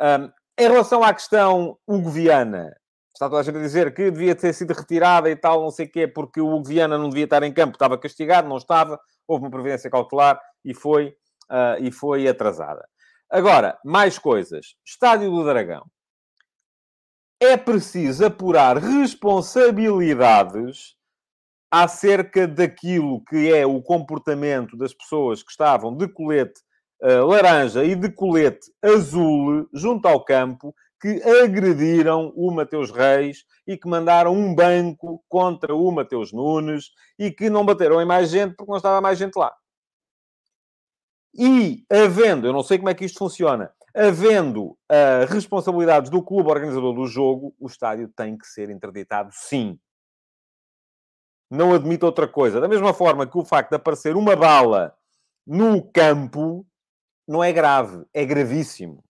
Um, 0.00 0.30
em 0.58 0.68
relação 0.68 1.02
à 1.02 1.12
questão 1.12 1.78
Hugo 1.86 2.10
Viana, 2.10 2.74
Está 3.16 3.28
toda 3.30 3.40
a 3.40 3.42
gente 3.42 3.56
a 3.56 3.62
dizer 3.62 3.94
que 3.94 4.10
devia 4.10 4.34
ter 4.34 4.52
sido 4.52 4.74
retirada 4.74 5.30
e 5.30 5.34
tal, 5.34 5.62
não 5.62 5.70
sei 5.70 5.86
o 5.86 5.90
quê, 5.90 6.06
porque 6.06 6.38
o 6.38 6.54
Hugo 6.54 6.68
Viana 6.68 6.98
não 6.98 7.08
devia 7.08 7.24
estar 7.24 7.42
em 7.42 7.50
campo, 7.50 7.72
estava 7.72 7.96
castigado, 7.96 8.46
não 8.46 8.58
estava, 8.58 9.00
houve 9.26 9.44
uma 9.44 9.50
providência 9.50 9.90
cautelar 9.90 10.38
e 10.62 10.74
foi, 10.74 11.16
uh, 11.50 11.82
e 11.82 11.90
foi 11.90 12.28
atrasada. 12.28 12.86
Agora, 13.30 13.78
mais 13.82 14.18
coisas. 14.18 14.74
Estádio 14.84 15.30
do 15.30 15.42
Dragão. 15.44 15.86
É 17.40 17.56
preciso 17.56 18.26
apurar 18.26 18.76
responsabilidades 18.76 20.94
acerca 21.70 22.46
daquilo 22.46 23.24
que 23.24 23.50
é 23.50 23.64
o 23.64 23.82
comportamento 23.82 24.76
das 24.76 24.92
pessoas 24.92 25.42
que 25.42 25.50
estavam 25.50 25.96
de 25.96 26.06
colete 26.06 26.60
laranja 27.00 27.84
e 27.84 27.94
de 27.94 28.10
colete 28.10 28.72
azul 28.82 29.68
junto 29.72 30.06
ao 30.08 30.24
campo 30.24 30.74
que 31.00 31.22
agrediram 31.22 32.32
o 32.34 32.50
Mateus 32.50 32.90
Reis 32.90 33.44
e 33.66 33.76
que 33.76 33.88
mandaram 33.88 34.32
um 34.32 34.54
banco 34.54 35.22
contra 35.28 35.74
o 35.74 35.90
Mateus 35.92 36.32
Nunes 36.32 36.90
e 37.18 37.30
que 37.30 37.50
não 37.50 37.64
bateram 37.64 38.00
em 38.00 38.06
mais 38.06 38.30
gente 38.30 38.54
porque 38.56 38.70
não 38.70 38.78
estava 38.78 39.00
mais 39.00 39.18
gente 39.18 39.36
lá. 39.36 39.54
E 41.34 41.84
havendo, 41.90 42.46
eu 42.46 42.52
não 42.52 42.62
sei 42.62 42.78
como 42.78 42.88
é 42.88 42.94
que 42.94 43.04
isto 43.04 43.18
funciona, 43.18 43.70
havendo 43.94 44.70
uh, 44.70 45.26
responsabilidades 45.28 46.10
do 46.10 46.22
clube 46.22 46.50
organizador 46.50 46.94
do 46.94 47.06
jogo, 47.06 47.54
o 47.58 47.66
estádio 47.66 48.08
tem 48.16 48.36
que 48.38 48.46
ser 48.46 48.70
interditado 48.70 49.30
sim. 49.32 49.78
Não 51.50 51.74
admito 51.74 52.06
outra 52.06 52.26
coisa. 52.26 52.60
Da 52.60 52.66
mesma 52.66 52.92
forma 52.92 53.26
que 53.26 53.38
o 53.38 53.44
facto 53.44 53.70
de 53.70 53.76
aparecer 53.76 54.16
uma 54.16 54.34
bala 54.34 54.96
no 55.46 55.82
campo 55.92 56.66
não 57.26 57.42
é 57.42 57.52
grave, 57.52 58.04
é 58.14 58.24
gravíssimo. 58.24 59.04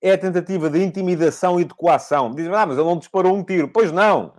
É 0.00 0.12
a 0.12 0.18
tentativa 0.18 0.70
de 0.70 0.82
intimidação 0.82 1.58
e 1.60 1.64
de 1.64 1.74
coação. 1.74 2.30
Diz, 2.34 2.46
ah, 2.48 2.66
mas 2.66 2.78
ele 2.78 2.86
não 2.86 2.98
disparou 2.98 3.36
um 3.36 3.44
tiro. 3.44 3.68
Pois 3.68 3.90
não. 3.90 4.34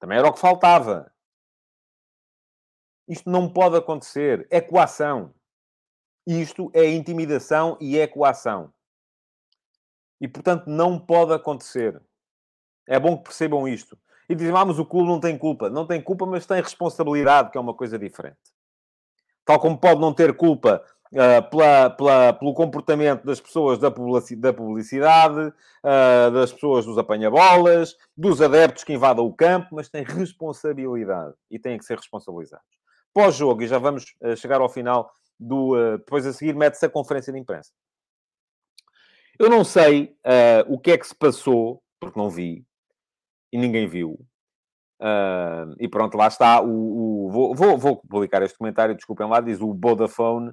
Também 0.00 0.18
era 0.18 0.28
o 0.28 0.32
que 0.32 0.40
faltava. 0.40 1.12
Isto 3.06 3.30
não 3.30 3.52
pode 3.52 3.76
acontecer. 3.76 4.46
É 4.50 4.60
coação. 4.60 5.34
Isto 6.26 6.70
é 6.74 6.90
intimidação 6.90 7.76
e 7.80 7.98
é 7.98 8.06
coação. 8.06 8.72
E, 10.20 10.26
portanto, 10.26 10.66
não 10.66 10.98
pode 10.98 11.32
acontecer. 11.32 12.02
É 12.86 12.98
bom 12.98 13.18
que 13.18 13.24
percebam 13.24 13.68
isto. 13.68 13.98
E 14.28 14.34
dizem, 14.34 14.54
ah, 14.56 14.64
mas 14.64 14.78
o 14.78 14.84
clube 14.84 15.08
não 15.08 15.20
tem 15.20 15.36
culpa. 15.38 15.68
Não 15.70 15.86
tem 15.86 16.02
culpa, 16.02 16.26
mas 16.26 16.46
tem 16.46 16.60
responsabilidade, 16.60 17.50
que 17.50 17.58
é 17.58 17.60
uma 17.60 17.74
coisa 17.74 17.98
diferente. 17.98 18.38
Tal 19.44 19.58
como 19.58 19.78
pode 19.78 20.00
não 20.00 20.12
ter 20.12 20.36
culpa 20.36 20.84
uh, 21.12 21.50
pela, 21.50 21.90
pela, 21.90 22.32
pelo 22.32 22.54
comportamento 22.54 23.24
das 23.24 23.40
pessoas 23.40 23.78
da 23.78 23.90
publicidade, 23.90 25.48
uh, 25.48 26.30
das 26.32 26.52
pessoas 26.52 26.84
dos 26.84 26.98
apanha-bolas, 26.98 27.96
dos 28.16 28.40
adeptos 28.40 28.84
que 28.84 28.92
invadam 28.92 29.24
o 29.24 29.32
campo, 29.32 29.68
mas 29.72 29.88
tem 29.88 30.04
responsabilidade 30.04 31.34
e 31.50 31.58
têm 31.58 31.78
que 31.78 31.84
ser 31.84 31.96
responsabilizados. 31.96 32.66
Pós-jogo, 33.12 33.62
e 33.62 33.68
já 33.68 33.78
vamos 33.78 34.14
uh, 34.22 34.36
chegar 34.36 34.60
ao 34.60 34.68
final 34.68 35.12
do. 35.38 35.96
depois 35.98 36.26
a 36.26 36.32
seguir, 36.32 36.54
mete-se 36.54 36.84
a 36.84 36.90
conferência 36.90 37.32
de 37.32 37.38
imprensa. 37.38 37.70
Eu 39.38 39.48
não 39.48 39.62
sei 39.62 40.16
o 40.66 40.80
que 40.80 40.90
é 40.90 40.98
que 40.98 41.06
se 41.06 41.14
passou, 41.14 41.80
porque 42.00 42.18
não 42.18 42.28
vi, 42.28 42.66
e 43.52 43.56
ninguém 43.56 43.86
viu. 43.86 44.18
Uh, 45.00 45.76
e 45.78 45.86
pronto, 45.86 46.16
lá 46.16 46.26
está. 46.26 46.60
O, 46.60 47.26
o 47.26 47.30
vou, 47.30 47.54
vou, 47.54 47.78
vou, 47.78 47.96
publicar 47.96 48.42
este 48.42 48.58
comentário, 48.58 48.94
desculpem 48.94 49.28
lá, 49.28 49.40
diz 49.40 49.60
o 49.60 49.72
Vodafone, 49.72 50.52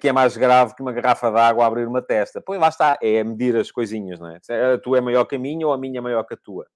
que 0.00 0.08
é 0.08 0.12
mais 0.12 0.36
grave 0.36 0.74
que 0.74 0.82
uma 0.82 0.92
garrafa 0.92 1.30
de 1.30 1.38
água 1.38 1.66
abrir 1.66 1.86
uma 1.86 2.02
testa. 2.02 2.40
Pois 2.40 2.60
lá 2.60 2.68
está, 2.68 2.98
é 3.00 3.22
medir 3.22 3.56
as 3.56 3.70
coisinhas, 3.70 4.18
não 4.18 4.28
é? 4.28 4.40
A 4.74 4.78
tua 4.78 4.98
é 4.98 5.00
maior 5.00 5.24
que 5.24 5.36
a 5.36 5.38
minha 5.38 5.66
ou 5.66 5.72
a 5.72 5.78
minha 5.78 5.98
é 5.98 6.00
maior 6.00 6.24
que 6.24 6.34
a 6.34 6.36
tua? 6.36 6.66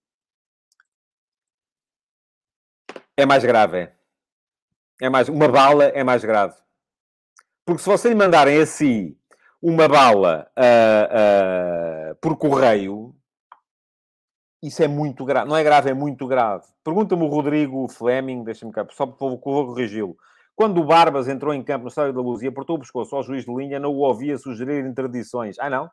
É 3.16 3.26
mais 3.26 3.44
grave, 3.44 3.78
é. 3.78 3.94
é 5.00 5.08
mais, 5.08 5.28
uma 5.28 5.48
bala 5.48 5.84
é 5.84 6.02
mais 6.02 6.24
grave. 6.24 6.56
Porque 7.64 7.82
se 7.82 7.88
vocês 7.88 8.14
mandarem 8.14 8.60
assim 8.60 9.16
uma 9.60 9.86
bala 9.86 10.50
uh, 10.58 12.14
por 12.16 12.36
correio, 12.36 13.14
isso 14.62 14.82
é 14.82 14.88
muito 14.88 15.24
grave. 15.24 15.48
Não 15.48 15.56
é 15.56 15.62
grave, 15.62 15.90
é 15.90 15.94
muito 15.94 16.26
grave. 16.26 16.64
Pergunta-me 16.82 17.22
o 17.22 17.28
Rodrigo 17.28 17.88
Fleming, 17.88 18.44
deixa-me 18.44 18.72
cá, 18.72 18.86
só 18.90 19.06
vou, 19.06 19.38
vou 19.38 19.66
corrigi-lo. 19.66 20.16
Quando 20.54 20.80
o 20.80 20.84
Barbas 20.84 21.28
entrou 21.28 21.52
em 21.54 21.62
campo 21.62 21.84
no 21.84 21.88
Estádio 21.88 22.12
da 22.12 22.20
Luz 22.20 22.42
e 22.42 22.46
apertou 22.46 22.76
o 22.76 22.78
pescoço 22.78 23.16
ao 23.16 23.22
juiz 23.22 23.44
de 23.44 23.54
linha, 23.54 23.80
não 23.80 23.90
o 23.90 23.98
ouvia 23.98 24.36
sugerir 24.38 24.84
interdições. 24.84 25.58
Ah, 25.58 25.70
não? 25.70 25.90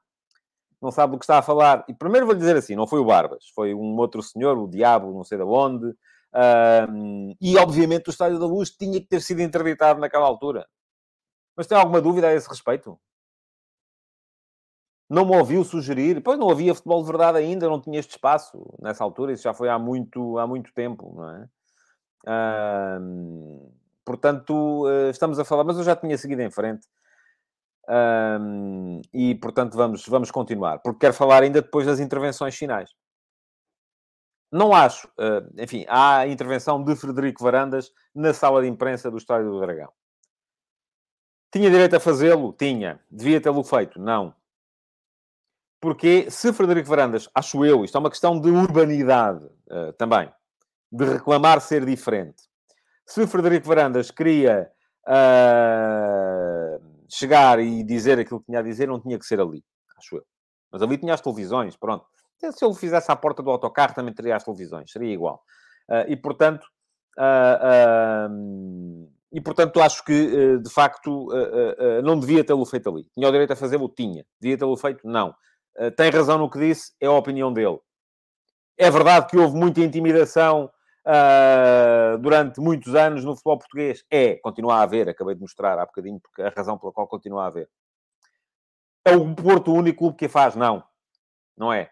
Não 0.82 0.92
sabe 0.92 1.14
do 1.14 1.20
que 1.20 1.26
está 1.26 1.38
a 1.40 1.42
falar. 1.42 1.86
E 1.88 1.94
primeiro 1.94 2.26
vou-lhe 2.26 2.40
dizer 2.40 2.56
assim, 2.56 2.76
não 2.76 2.88
foi 2.88 3.00
o 3.00 3.06
Barbas, 3.06 3.46
foi 3.56 3.74
um 3.74 3.98
outro 3.98 4.22
senhor, 4.22 4.58
o 4.58 4.68
Diabo, 4.68 5.14
não 5.14 5.24
sei 5.24 5.38
de 5.38 5.44
onde. 5.44 5.96
E, 7.42 7.58
obviamente, 7.58 8.08
o 8.08 8.12
Estádio 8.12 8.40
da 8.40 8.46
Luz 8.46 8.70
tinha 8.72 9.00
que 9.00 9.08
ter 9.08 9.22
sido 9.22 9.42
interditado 9.42 10.00
naquela 10.00 10.26
altura. 10.26 10.68
Mas 11.56 11.68
tem 11.68 11.78
alguma 11.78 12.02
dúvida 12.02 12.28
a 12.28 12.34
esse 12.34 12.48
respeito? 12.48 13.00
não 15.10 15.26
me 15.26 15.36
ouviu 15.36 15.64
sugerir, 15.64 16.22
pois 16.22 16.38
não 16.38 16.50
havia 16.52 16.76
futebol 16.76 17.02
de 17.02 17.08
verdade 17.08 17.40
ainda, 17.40 17.68
não 17.68 17.82
tinha 17.82 18.00
este 18.00 18.12
espaço 18.12 18.64
nessa 18.80 19.04
altura, 19.04 19.34
isso 19.34 19.44
já 19.44 19.54
foi 19.54 19.68
há 19.68 19.80
muito, 19.80 20.38
há 20.38 20.46
muito 20.46 20.72
tempo, 20.74 21.12
não 21.16 21.30
é? 21.32 21.50
Portanto, 24.10 24.88
eh, 24.90 25.12
estamos 25.12 25.38
a 25.38 25.46
falar, 25.46 25.64
mas 25.64 25.78
eu 25.78 25.84
já 25.84 25.96
tinha 25.96 26.18
seguido 26.18 26.42
em 26.42 26.50
frente. 26.50 26.88
e, 29.14 29.36
portanto, 29.36 29.76
vamos, 29.76 30.06
vamos 30.08 30.32
continuar, 30.32 30.80
porque 30.80 31.00
quero 31.02 31.14
falar 31.14 31.44
ainda 31.44 31.62
depois 31.62 31.86
das 31.86 32.00
intervenções 32.00 32.56
finais. 32.56 32.90
Não 34.52 34.74
acho, 34.74 35.08
uh, 35.10 35.62
enfim, 35.62 35.86
há 35.88 36.20
a 36.20 36.28
intervenção 36.28 36.84
de 36.84 36.96
Frederico 36.96 37.44
Varandas 37.44 37.92
na 38.16 38.34
sala 38.34 38.62
de 38.62 38.68
imprensa 38.68 39.12
do 39.12 39.18
Estádio 39.18 39.52
do 39.52 39.60
Dragão. 39.60 39.92
Tinha 41.52 41.70
direito 41.70 41.96
a 41.96 42.00
fazê-lo? 42.00 42.54
Tinha. 42.54 43.00
Devia 43.12 43.40
tê-lo 43.40 43.64
feito? 43.64 44.00
Não. 44.00 44.34
Porque 45.80 46.30
se 46.32 46.52
Frederico 46.52 46.90
Varandas, 46.90 47.30
acho 47.34 47.64
eu, 47.64 47.86
isto 47.86 47.96
é 47.96 48.00
uma 48.00 48.10
questão 48.10 48.40
de 48.40 48.50
urbanidade 48.50 49.46
uh, 49.46 49.94
também, 49.94 50.32
de 50.92 51.06
reclamar 51.06 51.62
ser 51.62 51.86
diferente. 51.86 52.49
Se 53.10 53.26
Frederico 53.26 53.68
Varandas 53.68 54.12
queria 54.12 54.70
uh, 55.08 56.80
chegar 57.10 57.60
e 57.60 57.84
dizer 57.84 58.20
aquilo 58.20 58.40
que 58.40 58.46
tinha 58.46 58.60
a 58.60 58.64
dizer, 58.64 58.88
não 58.88 59.00
tinha 59.00 59.18
que 59.18 59.26
ser 59.26 59.40
ali, 59.40 59.64
acho 59.98 60.18
eu. 60.18 60.24
Mas 60.72 60.82
ali 60.82 60.98
tinha 60.98 61.14
as 61.14 61.22
televisões, 61.22 61.76
pronto. 61.76 62.06
Se 62.38 62.64
ele 62.64 62.76
fizesse 62.76 63.12
à 63.12 63.16
porta 63.16 63.42
do 63.42 63.50
autocarro, 63.50 63.96
também 63.96 64.14
teria 64.14 64.36
as 64.36 64.44
televisões, 64.44 64.92
seria 64.92 65.12
igual. 65.12 65.42
Uh, 65.90 66.06
e 66.08 66.16
portanto, 66.16 66.68
e 69.32 69.42
portanto 69.42 69.82
acho 69.82 70.06
que 70.06 70.58
de 70.60 70.70
facto 70.70 71.28
não 72.02 72.18
devia 72.18 72.46
tê-lo 72.46 72.66
feito 72.66 72.90
ali. 72.90 73.06
Tinha 73.14 73.28
o 73.28 73.32
direito 73.32 73.52
a 73.52 73.58
fazê-lo? 73.58 73.90
Tinha. 73.90 74.26
Devia 74.40 74.58
tê-lo 74.58 74.78
feito? 74.78 75.06
Não. 75.06 75.36
Eh, 75.80 75.92
tem 75.92 76.10
razão 76.10 76.38
no 76.38 76.50
que 76.50 76.60
disse, 76.60 76.92
é 77.00 77.08
a 77.08 77.12
opinião 77.12 77.54
dele. 77.54 77.80
É 78.78 78.92
verdade 78.92 79.28
que 79.28 79.38
houve 79.38 79.56
muita 79.56 79.80
intimidação 79.82 80.70
uh, 81.10 82.18
durante 82.20 82.60
muitos 82.60 82.94
anos 82.94 83.26
no 83.26 83.36
futebol 83.36 83.58
português. 83.58 84.06
É, 84.10 84.36
continua 84.36 84.76
a 84.76 84.82
haver, 84.84 85.10
acabei 85.10 85.36
de 85.36 85.42
mostrar 85.42 85.80
há 85.80 85.86
bocadinho 85.86 86.20
porque 86.20 86.42
a 86.42 86.50
razão 86.50 86.78
pela 86.78 86.94
qual 86.94 87.08
continua 87.08 87.44
a 87.44 87.48
haver. 87.48 87.70
É 89.04 89.16
o 89.16 89.34
Porto 89.34 89.72
o 89.72 89.76
único 89.76 90.00
clube 90.00 90.18
que 90.18 90.26
a 90.26 90.30
faz? 90.30 90.56
Não. 90.56 90.84
Não 91.58 91.74
é. 91.74 91.92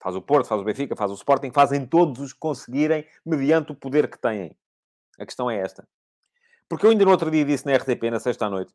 Faz 0.00 0.14
o 0.14 0.22
Porto, 0.22 0.46
faz 0.46 0.60
o 0.60 0.64
Benfica, 0.64 0.96
faz 0.96 1.10
o 1.10 1.14
Sporting, 1.14 1.50
fazem 1.52 1.86
todos 1.86 2.20
os 2.20 2.32
que 2.32 2.38
conseguirem 2.38 3.06
mediante 3.24 3.72
o 3.72 3.74
poder 3.74 4.08
que 4.08 4.18
têm. 4.18 4.56
A 5.18 5.26
questão 5.26 5.50
é 5.50 5.58
esta. 5.58 5.86
Porque 6.68 6.86
eu 6.86 6.90
ainda 6.90 7.04
no 7.04 7.10
outro 7.10 7.30
dia 7.30 7.44
disse 7.44 7.66
na 7.66 7.76
RTP, 7.76 8.10
na 8.10 8.18
sexta 8.18 8.48
noite, 8.48 8.72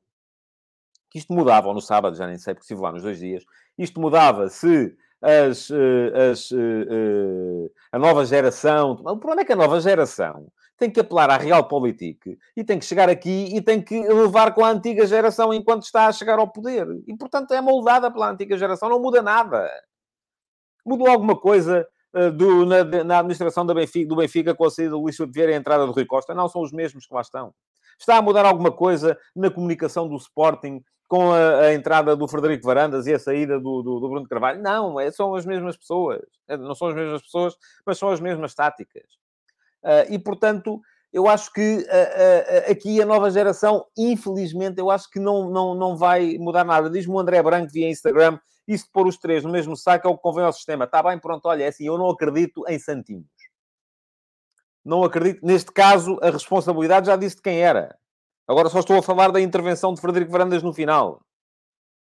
que 1.09 1.17
isto 1.17 1.33
mudava, 1.33 1.67
ou 1.67 1.73
no 1.73 1.81
sábado, 1.81 2.15
já 2.15 2.27
nem 2.27 2.37
sei, 2.37 2.53
porque 2.53 2.63
estive 2.63 2.81
lá 2.81 2.91
nos 2.91 3.03
dois 3.03 3.19
dias, 3.19 3.43
isto 3.77 3.99
mudava 3.99 4.49
se 4.49 4.95
as, 5.21 5.69
eh, 5.71 6.29
as, 6.31 6.51
eh, 6.51 6.55
eh, 6.57 7.71
a 7.91 7.99
nova 7.99 8.25
geração... 8.25 8.91
O 8.91 9.17
problema 9.17 9.41
é 9.41 9.45
que 9.45 9.53
a 9.53 9.57
nova 9.57 9.79
geração 9.79 10.47
tem 10.77 10.91
que 10.91 10.99
apelar 10.99 11.29
à 11.29 11.37
Realpolitik 11.37 12.37
e 12.55 12.63
tem 12.63 12.77
que 12.77 12.85
chegar 12.85 13.09
aqui 13.09 13.49
e 13.55 13.61
tem 13.61 13.81
que 13.81 13.99
levar 14.07 14.53
com 14.53 14.63
a 14.63 14.69
antiga 14.69 15.07
geração 15.07 15.51
enquanto 15.51 15.83
está 15.83 16.05
a 16.05 16.11
chegar 16.11 16.37
ao 16.37 16.47
poder. 16.47 16.87
E, 17.07 17.17
portanto, 17.17 17.51
é 17.53 17.59
moldada 17.59 18.11
pela 18.11 18.29
antiga 18.29 18.55
geração, 18.55 18.87
não 18.87 19.01
muda 19.01 19.21
nada. 19.23 19.67
Mudou 20.85 21.07
alguma 21.07 21.35
coisa 21.35 21.87
do, 22.35 22.63
na, 22.65 22.83
na, 23.03 23.19
administração 23.19 23.65
do 23.65 23.73
Benfica, 23.73 24.07
do 24.07 24.15
Benfica 24.15 24.53
com 24.53 24.65
a 24.65 24.69
saída 24.69 24.91
do 24.91 25.01
Luís 25.01 25.17
Vieira 25.33 25.51
e 25.51 25.55
a 25.55 25.57
entrada 25.57 25.85
do 25.85 25.91
Rui 25.91 26.05
Costa? 26.05 26.35
Não, 26.35 26.47
são 26.47 26.61
os 26.61 26.71
mesmos 26.71 27.07
que 27.07 27.13
lá 27.13 27.21
estão. 27.21 27.51
Está 27.99 28.17
a 28.17 28.21
mudar 28.21 28.45
alguma 28.45 28.71
coisa 28.71 29.17
na 29.35 29.49
comunicação 29.49 30.07
do 30.07 30.15
Sporting 30.15 30.83
com 31.07 31.31
a, 31.31 31.61
a, 31.61 31.73
entrada 31.73 32.15
do 32.15 32.27
Frederico 32.27 32.65
Varandas 32.65 33.07
e 33.07 33.13
a 33.13 33.19
saída 33.19 33.59
do, 33.59 33.81
do, 33.81 33.99
do 33.99 34.09
Bruno 34.09 34.27
Carvalho. 34.27 34.61
Não, 34.61 34.99
é, 34.99 35.09
são 35.09 35.33
as 35.35 35.45
mesmas 35.45 35.77
pessoas. 35.77 36.21
É, 36.47 36.57
não 36.57 36.75
são 36.75 36.89
as 36.89 36.95
mesmas 36.95 37.21
pessoas, 37.21 37.55
mas 37.85 37.97
são 37.97 38.09
as 38.09 38.19
mesmas 38.19 38.53
táticas. 38.53 39.03
Uh, 39.83 40.11
e, 40.11 40.19
portanto, 40.19 40.81
eu 41.13 41.27
acho 41.27 41.51
que 41.53 41.77
uh, 41.77 41.79
uh, 41.79 42.71
aqui 42.71 43.01
a 43.01 43.05
nova 43.05 43.31
geração, 43.31 43.85
infelizmente, 43.97 44.79
eu 44.79 44.91
acho 44.91 45.09
que 45.09 45.19
não, 45.19 45.49
não, 45.49 45.73
não 45.73 45.95
vai 45.95 46.37
mudar 46.37 46.65
nada. 46.65 46.89
Diz-me 46.89 47.13
o 47.13 47.19
André 47.19 47.41
Branco 47.41 47.71
via 47.71 47.89
Instagram 47.89 48.37
Isso 48.67 48.85
de 48.85 48.91
pôr 48.91 49.07
os 49.07 49.17
três 49.17 49.45
no 49.45 49.51
mesmo 49.51 49.77
saco 49.77 50.07
é 50.07 50.11
o 50.11 50.15
que 50.15 50.21
convém 50.21 50.43
ao 50.43 50.51
sistema. 50.51 50.83
Está 50.83 51.01
bem, 51.01 51.17
pronto, 51.17 51.47
olha, 51.47 51.63
é 51.63 51.67
assim, 51.67 51.87
eu 51.87 51.97
não 51.97 52.09
acredito 52.09 52.65
em 52.67 52.77
santinhos. 52.77 53.25
Não 54.87 55.03
acredito. 55.03 55.45
Neste 55.45 55.69
caso, 55.69 56.17
a 56.21 56.29
responsabilidade 56.29 57.07
já 57.07 57.17
disse 57.17 57.35
de 57.35 57.41
quem 57.41 57.59
era. 57.61 57.93
Agora 58.47 58.69
só 58.69 58.79
estou 58.79 58.97
a 58.97 59.03
falar 59.03 59.31
da 59.33 59.41
intervenção 59.41 59.93
de 59.93 59.99
Frederico 59.99 60.31
Varandas 60.31 60.63
no 60.63 60.73
final. 60.73 61.21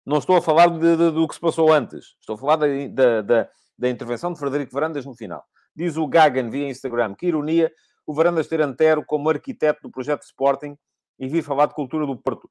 Não 0.05 0.19
estou 0.19 0.37
a 0.37 0.41
falar 0.41 0.67
de, 0.67 0.95
de, 0.95 1.11
do 1.11 1.27
que 1.27 1.35
se 1.35 1.41
passou 1.41 1.73
antes. 1.73 2.15
Estou 2.21 2.35
a 2.35 2.37
falar 2.37 2.55
da, 2.55 3.21
da, 3.21 3.49
da 3.77 3.89
intervenção 3.89 4.31
de 4.31 4.39
Frederico 4.39 4.71
Varandas 4.71 5.05
no 5.05 5.13
final. 5.13 5.43
Diz 5.75 5.97
o 5.97 6.07
Gagan 6.07 6.49
via 6.49 6.69
Instagram. 6.69 7.13
Que 7.13 7.27
ironia 7.27 7.69
o 8.07 8.13
Varandas 8.13 8.47
ter 8.47 8.61
Antero 8.61 9.03
como 9.05 9.29
arquiteto 9.29 9.81
do 9.83 9.91
projeto 9.91 10.23
Sporting 10.23 10.77
e 11.19 11.27
vir 11.27 11.43
falar 11.43 11.65
de 11.65 11.73
cultura 11.73 12.05
do 12.05 12.15
Porto. 12.15 12.49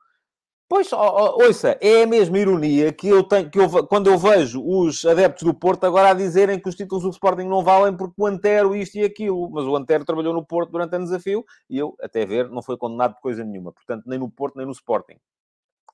Pois, 0.71 0.93
ouça, 0.93 1.77
é 1.81 2.05
a 2.05 2.07
mesma 2.07 2.39
ironia 2.39 2.93
que 2.93 3.09
eu 3.09 3.25
tenho, 3.25 3.51
que 3.51 3.59
eu, 3.59 3.69
quando 3.89 4.09
eu 4.09 4.17
vejo 4.17 4.65
os 4.65 5.05
adeptos 5.05 5.43
do 5.43 5.53
Porto 5.53 5.83
agora 5.83 6.11
a 6.11 6.15
dizerem 6.15 6.61
que 6.61 6.69
os 6.69 6.77
títulos 6.77 7.03
do 7.03 7.11
Sporting 7.11 7.43
não 7.43 7.65
valem 7.65 7.97
porque 7.97 8.15
o 8.17 8.25
Antero 8.25 8.77
isto 8.77 8.97
e 8.97 9.03
aquilo. 9.03 9.51
Mas 9.51 9.65
o 9.65 9.75
Antero 9.75 10.05
trabalhou 10.05 10.33
no 10.33 10.47
Porto 10.47 10.71
durante 10.71 10.95
ano 10.95 11.07
desafio 11.07 11.45
e 11.69 11.77
eu, 11.77 11.97
até 12.01 12.25
ver, 12.25 12.49
não 12.49 12.63
foi 12.63 12.77
condenado 12.77 13.17
de 13.17 13.21
coisa 13.21 13.43
nenhuma. 13.43 13.73
Portanto, 13.73 14.05
nem 14.07 14.17
no 14.17 14.31
Porto, 14.31 14.59
nem 14.59 14.65
no 14.65 14.71
Sporting. 14.71 15.17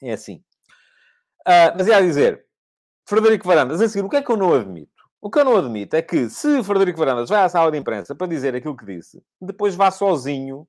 É 0.03 0.13
assim. 0.13 0.43
Uh, 1.49 1.73
mas 1.75 1.89
é 1.89 1.95
a 1.95 2.01
dizer, 2.03 2.45
Frederico 3.09 3.49
Varandas, 3.49 3.81
a 3.81 3.89
seguir, 3.89 4.05
o 4.05 4.11
que 4.11 4.17
é 4.17 4.23
que 4.23 4.31
eu 4.31 4.37
não 4.37 4.53
admito? 4.53 4.93
O 5.23 5.31
que 5.31 5.39
eu 5.39 5.45
não 5.47 5.57
admito 5.57 5.97
é 5.97 6.03
que, 6.03 6.29
se 6.29 6.63
Frederico 6.63 6.99
Varandas 6.99 7.31
vai 7.31 7.43
à 7.43 7.49
sala 7.49 7.73
de 7.73 7.79
imprensa 7.79 8.15
para 8.15 8.27
dizer 8.27 8.55
aquilo 8.55 8.77
que 8.77 8.85
disse, 8.85 9.23
depois 9.41 9.75
vá 9.75 9.91
sozinho 9.91 10.69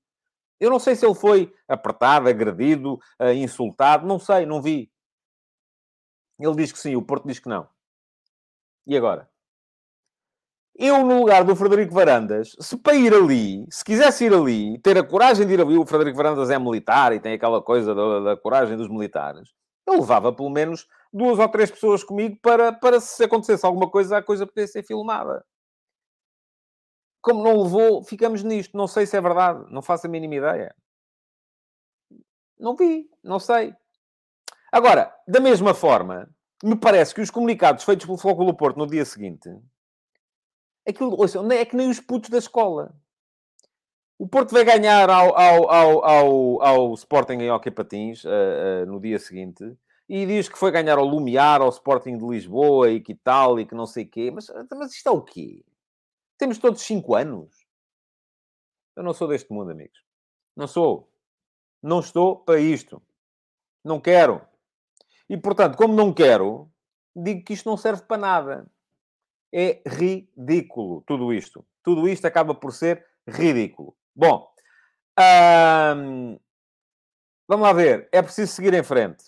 eu 0.60 0.70
não 0.70 0.80
sei 0.80 0.96
se 0.96 1.06
ele 1.06 1.16
foi 1.16 1.54
apertado, 1.68 2.28
agredido, 2.28 3.00
uh, 3.22 3.32
insultado, 3.34 4.08
não 4.08 4.20
sei, 4.20 4.46
não 4.46 4.62
vi. 4.62 4.92
Ele 6.40 6.56
diz 6.56 6.72
que 6.72 6.80
sim, 6.80 6.96
o 6.96 7.02
Porto 7.02 7.28
diz 7.28 7.40
que 7.40 7.50
não. 7.50 7.68
E 8.86 8.96
agora? 8.96 9.30
Eu, 10.76 11.04
no 11.04 11.20
lugar 11.20 11.44
do 11.44 11.56
Frederico 11.56 11.94
Varandas, 11.94 12.56
se 12.60 12.78
para 12.78 12.96
ir 12.96 13.12
ali, 13.14 13.66
se 13.70 13.84
quisesse 13.84 14.26
ir 14.26 14.34
ali, 14.34 14.78
ter 14.80 14.96
a 14.98 15.04
coragem 15.04 15.48
de 15.48 15.54
ir 15.54 15.62
ali, 15.62 15.76
o 15.76 15.86
Frederico 15.86 16.18
Varandas 16.18 16.52
é 16.52 16.60
militar 16.60 17.14
e 17.14 17.20
tem 17.20 17.34
aquela 17.34 17.62
coisa 17.62 17.96
da, 17.96 18.20
da 18.20 18.38
coragem 18.38 18.78
dos 18.78 18.88
militares, 18.88 19.50
eu 19.88 19.96
levava 19.96 20.32
pelo 20.32 20.52
menos 20.52 20.88
duas 21.12 21.40
ou 21.40 21.50
três 21.50 21.72
pessoas 21.72 22.04
comigo 22.04 22.38
para, 22.44 22.72
para 22.72 23.00
se 23.00 23.24
acontecesse 23.24 23.66
alguma 23.66 23.90
coisa, 23.90 24.18
a 24.18 24.24
coisa 24.24 24.46
poder 24.46 24.68
ser 24.68 24.84
filmada 24.84 25.44
como 27.28 27.44
não 27.44 27.62
levou, 27.62 28.02
ficamos 28.02 28.42
nisto. 28.42 28.78
Não 28.78 28.88
sei 28.88 29.06
se 29.06 29.18
é 29.18 29.22
verdade, 29.22 29.66
não 29.70 29.82
faço 29.82 30.08
a 30.08 30.10
mínima 30.10 30.36
ideia. 30.36 30.74
Não 32.58 32.74
vi, 32.74 33.10
não 33.22 33.38
sei. 33.38 33.76
Agora, 34.72 35.14
da 35.28 35.42
mesma 35.42 35.74
forma, 35.74 36.30
me 36.64 36.78
parece 36.78 37.14
que 37.14 37.20
os 37.20 37.30
comunicados 37.30 37.84
feitos 37.84 38.06
pelo 38.06 38.18
Flóculo 38.18 38.56
Porto 38.56 38.78
no 38.78 38.88
dia 38.88 39.04
seguinte, 39.04 39.50
aquilo, 40.88 41.20
ouçam, 41.20 41.52
é 41.52 41.66
que 41.66 41.76
nem 41.76 41.90
os 41.90 42.00
putos 42.00 42.30
da 42.30 42.38
escola. 42.38 42.96
O 44.18 44.28
Porto 44.28 44.54
vai 44.54 44.64
ganhar 44.64 45.10
ao, 45.10 45.38
ao, 45.38 45.70
ao, 45.70 46.06
ao, 46.06 46.62
ao 46.64 46.94
Sporting 46.94 47.34
em 47.34 47.52
Hockey 47.52 47.72
Patins 47.72 48.24
uh, 48.24 48.30
uh, 48.30 48.86
no 48.88 49.02
dia 49.02 49.20
seguinte 49.20 49.78
e 50.08 50.26
diz 50.26 50.48
que 50.48 50.58
foi 50.58 50.72
ganhar 50.72 50.98
ao 50.98 51.06
Lumiar, 51.06 51.62
ao 51.62 51.70
Sporting 51.70 52.18
de 52.18 52.26
Lisboa 52.26 52.90
e 52.90 53.02
que 53.02 53.14
tal 53.14 53.60
e 53.60 53.66
que 53.66 53.76
não 53.76 53.86
sei 53.86 54.06
o 54.06 54.10
quê. 54.10 54.32
Mas, 54.32 54.48
mas 54.72 54.94
isto 54.94 55.08
é 55.08 55.12
o 55.12 55.22
quê? 55.22 55.66
Temos 56.38 56.58
todos 56.58 56.82
5 56.82 57.16
anos. 57.16 57.68
Eu 58.96 59.04
não 59.04 59.14
sou 59.14 59.28
deste 59.28 59.52
mundo, 59.52 59.72
amigos. 59.72 60.04
Não 60.56 60.68
sou. 60.68 61.12
Não 61.82 62.00
estou 62.00 62.38
para 62.38 62.60
isto. 62.60 63.02
Não 63.84 64.00
quero. 64.00 64.42
E, 65.30 65.38
portanto, 65.38 65.78
como 65.78 65.94
não 65.94 66.14
quero, 66.14 66.72
digo 67.16 67.44
que 67.44 67.54
isto 67.54 67.70
não 67.70 67.78
serve 67.78 68.04
para 68.04 68.18
nada. 68.18 68.72
É 69.54 69.82
ridículo 69.86 71.04
tudo 71.06 71.34
isto. 71.34 71.66
Tudo 71.84 72.08
isto 72.08 72.26
acaba 72.26 72.54
por 72.54 72.74
ser 72.74 73.06
ridículo. 73.28 73.96
Bom, 74.16 74.48
hum, 75.96 76.40
vamos 77.48 77.68
lá 77.68 77.74
ver. 77.74 78.10
É 78.12 78.22
preciso 78.22 78.52
seguir 78.52 78.74
em 78.74 78.84
frente. 78.84 79.26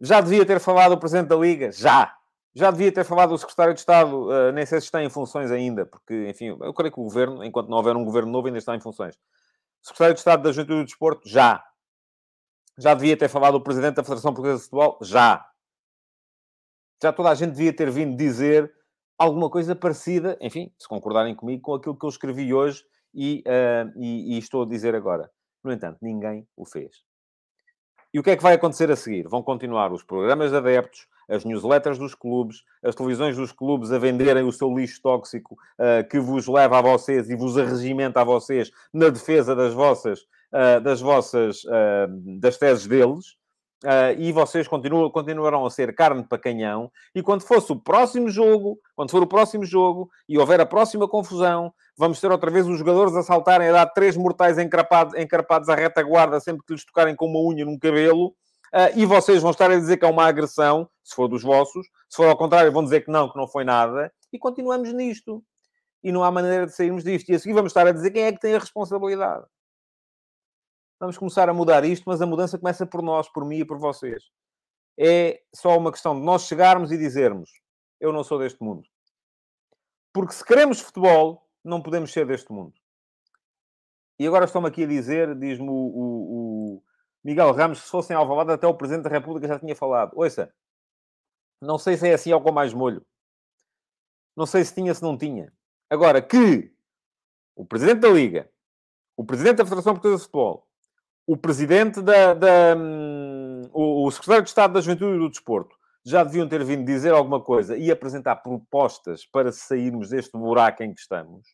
Já 0.00 0.20
devia 0.20 0.44
ter 0.44 0.60
falado 0.60 0.92
o 0.92 0.98
Presidente 0.98 1.28
da 1.28 1.36
Liga? 1.36 1.72
Já. 1.72 2.16
Já 2.54 2.70
devia 2.70 2.92
ter 2.92 3.04
falado 3.04 3.32
o 3.32 3.38
secretário 3.38 3.74
de 3.74 3.80
Estado, 3.80 4.28
uh, 4.28 4.52
nem 4.52 4.64
sei 4.64 4.80
se 4.80 4.86
está 4.86 5.02
em 5.02 5.10
funções 5.10 5.50
ainda, 5.50 5.84
porque, 5.84 6.28
enfim, 6.28 6.56
eu 6.60 6.72
creio 6.72 6.92
que 6.92 7.00
o 7.00 7.02
governo, 7.02 7.44
enquanto 7.44 7.68
não 7.68 7.78
houver 7.78 7.96
um 7.96 8.04
governo 8.04 8.30
novo, 8.30 8.46
ainda 8.46 8.58
está 8.58 8.76
em 8.76 8.80
funções. 8.80 9.18
Secretário 9.82 10.14
de 10.14 10.20
Estado 10.20 10.42
da 10.42 10.52
Juventude 10.52 10.80
do 10.80 10.84
Desporto, 10.84 11.28
já. 11.28 11.64
Já 12.78 12.94
devia 12.94 13.16
ter 13.16 13.28
falado 13.28 13.56
o 13.56 13.60
presidente 13.60 13.96
da 13.96 14.04
Federação 14.04 14.32
Portuguesa 14.32 14.58
de 14.58 14.64
Futebol, 14.64 14.98
já. 15.02 15.44
Já 17.02 17.12
toda 17.12 17.30
a 17.30 17.34
gente 17.34 17.52
devia 17.52 17.74
ter 17.74 17.90
vindo 17.90 18.16
dizer 18.16 18.72
alguma 19.18 19.50
coisa 19.50 19.74
parecida, 19.74 20.38
enfim, 20.40 20.72
se 20.78 20.88
concordarem 20.88 21.34
comigo, 21.34 21.62
com 21.62 21.74
aquilo 21.74 21.98
que 21.98 22.04
eu 22.04 22.08
escrevi 22.08 22.54
hoje 22.54 22.84
e, 23.12 23.42
uh, 23.46 23.92
e, 24.00 24.34
e 24.34 24.38
estou 24.38 24.62
a 24.62 24.66
dizer 24.66 24.94
agora. 24.94 25.30
No 25.62 25.72
entanto, 25.72 25.98
ninguém 26.00 26.46
o 26.56 26.64
fez. 26.64 27.02
E 28.12 28.18
o 28.18 28.22
que 28.22 28.30
é 28.30 28.36
que 28.36 28.42
vai 28.42 28.54
acontecer 28.54 28.90
a 28.90 28.96
seguir? 28.96 29.26
Vão 29.28 29.42
continuar 29.42 29.92
os 29.92 30.04
programas 30.04 30.50
de 30.50 30.56
adeptos, 30.56 31.08
as 31.28 31.44
newsletters 31.44 31.98
dos 31.98 32.14
clubes, 32.14 32.62
as 32.82 32.94
televisões 32.94 33.36
dos 33.36 33.52
clubes 33.52 33.92
a 33.92 33.98
venderem 33.98 34.44
o 34.44 34.52
seu 34.52 34.74
lixo 34.74 35.00
tóxico 35.02 35.54
uh, 35.78 36.08
que 36.08 36.18
vos 36.18 36.46
leva 36.46 36.78
a 36.78 36.82
vocês 36.82 37.28
e 37.30 37.36
vos 37.36 37.56
arregimenta 37.58 38.20
a 38.20 38.24
vocês 38.24 38.70
na 38.92 39.08
defesa 39.08 39.54
das 39.54 39.72
vossas, 39.72 40.20
uh, 40.52 40.80
das 40.82 41.00
vossas, 41.00 41.64
uh, 41.64 42.40
das 42.40 42.56
teses 42.56 42.86
deles. 42.86 43.36
e 44.18 44.32
vocês 44.32 44.66
continuam, 44.66 45.10
continuarão 45.10 45.66
a 45.66 45.70
ser 45.70 45.94
carne 45.94 46.24
para 46.24 46.38
canhão. 46.38 46.90
E 47.14 47.22
quando 47.22 47.42
fosse 47.42 47.70
o 47.70 47.76
próximo 47.76 48.30
jogo, 48.30 48.78
quando 48.96 49.10
for 49.10 49.22
o 49.22 49.26
próximo 49.26 49.62
jogo 49.62 50.08
e 50.26 50.38
houver 50.38 50.58
a 50.58 50.64
próxima 50.64 51.06
confusão, 51.06 51.70
vamos 51.94 52.18
ter 52.18 52.32
outra 52.32 52.50
vez 52.50 52.66
os 52.66 52.78
jogadores 52.78 53.14
a 53.14 53.22
saltarem 53.22 53.68
a 53.68 53.72
dar 53.72 53.86
três 53.86 54.16
mortais 54.16 54.58
encarpados, 54.58 55.14
encarpados 55.14 55.68
à 55.68 55.74
retaguarda 55.74 56.40
sempre 56.40 56.64
que 56.66 56.72
lhes 56.72 56.86
tocarem 56.86 57.14
com 57.14 57.26
uma 57.26 57.40
unha 57.40 57.66
num 57.66 57.78
cabelo 57.78 58.28
Uh, 58.28 58.43
e 58.96 59.06
vocês 59.06 59.40
vão 59.40 59.52
estar 59.52 59.70
a 59.70 59.76
dizer 59.76 59.96
que 59.98 60.04
é 60.04 60.08
uma 60.08 60.24
agressão, 60.24 60.90
se 61.02 61.14
for 61.14 61.28
dos 61.28 61.42
vossos, 61.42 61.86
se 62.08 62.16
for 62.16 62.28
ao 62.28 62.36
contrário, 62.36 62.72
vão 62.72 62.82
dizer 62.82 63.04
que 63.04 63.10
não, 63.10 63.30
que 63.30 63.36
não 63.36 63.46
foi 63.46 63.62
nada, 63.62 64.12
e 64.32 64.38
continuamos 64.38 64.92
nisto. 64.92 65.44
E 66.02 66.10
não 66.10 66.22
há 66.22 66.30
maneira 66.30 66.66
de 66.66 66.74
sairmos 66.74 67.04
disto. 67.04 67.30
E 67.30 67.34
a 67.34 67.38
seguir 67.38 67.54
vamos 67.54 67.70
estar 67.70 67.86
a 67.86 67.92
dizer 67.92 68.10
quem 68.10 68.24
é 68.24 68.32
que 68.32 68.40
tem 68.40 68.54
a 68.54 68.58
responsabilidade. 68.58 69.46
Vamos 71.00 71.16
começar 71.16 71.48
a 71.48 71.54
mudar 71.54 71.84
isto, 71.84 72.04
mas 72.06 72.20
a 72.20 72.26
mudança 72.26 72.58
começa 72.58 72.84
por 72.84 73.00
nós, 73.00 73.28
por 73.28 73.44
mim 73.44 73.58
e 73.58 73.64
por 73.64 73.78
vocês. 73.78 74.24
É 74.98 75.40
só 75.54 75.76
uma 75.78 75.90
questão 75.90 76.14
de 76.14 76.24
nós 76.24 76.42
chegarmos 76.42 76.92
e 76.92 76.98
dizermos: 76.98 77.50
Eu 78.00 78.12
não 78.12 78.22
sou 78.22 78.38
deste 78.38 78.62
mundo. 78.62 78.82
Porque 80.12 80.32
se 80.32 80.44
queremos 80.44 80.80
futebol, 80.80 81.48
não 81.64 81.80
podemos 81.80 82.12
ser 82.12 82.26
deste 82.26 82.52
mundo. 82.52 82.74
E 84.18 84.26
agora 84.26 84.44
estão-me 84.44 84.68
aqui 84.68 84.84
a 84.84 84.86
dizer, 84.86 85.34
diz-me 85.34 85.68
o, 85.68 85.72
o, 85.72 86.53
o 86.53 86.53
Miguel 87.24 87.52
Ramos, 87.52 87.78
se 87.78 87.90
fossem 87.90 88.14
Alvalade, 88.14 88.52
até 88.52 88.66
o 88.66 88.74
Presidente 88.74 89.04
da 89.04 89.10
República 89.10 89.48
já 89.48 89.58
tinha 89.58 89.74
falado. 89.74 90.12
Ouça, 90.14 90.52
não 91.60 91.78
sei 91.78 91.96
se 91.96 92.06
é 92.06 92.14
assim 92.14 92.32
ou 92.32 92.40
com 92.40 92.52
mais 92.52 92.74
molho. 92.74 93.04
Não 94.36 94.44
sei 94.44 94.62
se 94.64 94.74
tinha, 94.74 94.92
se 94.92 95.02
não 95.02 95.16
tinha. 95.16 95.52
Agora, 95.88 96.20
que 96.20 96.72
o 97.56 97.64
Presidente 97.64 98.00
da 98.00 98.08
Liga, 98.08 98.50
o 99.16 99.24
Presidente 99.24 99.56
da 99.56 99.64
Federação 99.64 99.94
Portuguesa 99.94 100.18
de 100.18 100.24
Futebol, 100.24 100.68
o 101.26 101.36
Presidente 101.36 102.02
da... 102.02 102.34
da 102.34 102.76
um, 102.76 103.62
o, 103.72 104.06
o 104.06 104.10
Secretário 104.10 104.42
de 104.42 104.50
Estado 104.50 104.74
da 104.74 104.80
Juventude 104.80 105.16
e 105.16 105.18
do 105.18 105.30
Desporto 105.30 105.76
já 106.04 106.22
deviam 106.22 106.46
ter 106.46 106.62
vindo 106.62 106.84
dizer 106.84 107.14
alguma 107.14 107.42
coisa 107.42 107.76
e 107.78 107.90
apresentar 107.90 108.36
propostas 108.36 109.24
para 109.24 109.50
sairmos 109.50 110.10
deste 110.10 110.32
buraco 110.32 110.82
em 110.82 110.92
que 110.92 111.00
estamos. 111.00 111.46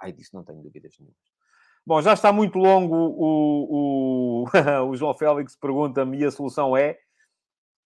Ai, 0.00 0.12
disso 0.12 0.30
não 0.32 0.42
tenho 0.42 0.62
dúvidas 0.62 0.94
nenhuma. 0.98 1.14
Bom, 1.86 2.00
já 2.00 2.14
está 2.14 2.32
muito 2.32 2.58
longo 2.58 2.96
o, 2.96 4.44
o, 4.44 4.48
o 4.88 4.96
João 4.96 5.12
Félix 5.12 5.54
pergunta-me 5.54 6.18
e 6.18 6.24
a 6.24 6.30
solução 6.30 6.74
é... 6.74 6.98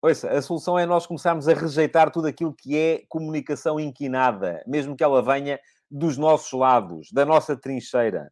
Ouça, 0.01 0.29
a 0.29 0.41
solução 0.41 0.79
é 0.79 0.85
nós 0.85 1.05
começarmos 1.05 1.49
a 1.49 1.53
rejeitar 1.53 2.09
tudo 2.09 2.27
aquilo 2.27 2.53
que 2.53 2.77
é 2.77 3.03
comunicação 3.09 3.77
inquinada, 3.77 4.63
mesmo 4.65 4.95
que 4.95 5.03
ela 5.03 5.21
venha 5.21 5.59
dos 5.91 6.17
nossos 6.17 6.57
lados, 6.57 7.11
da 7.11 7.25
nossa 7.25 7.57
trincheira. 7.57 8.31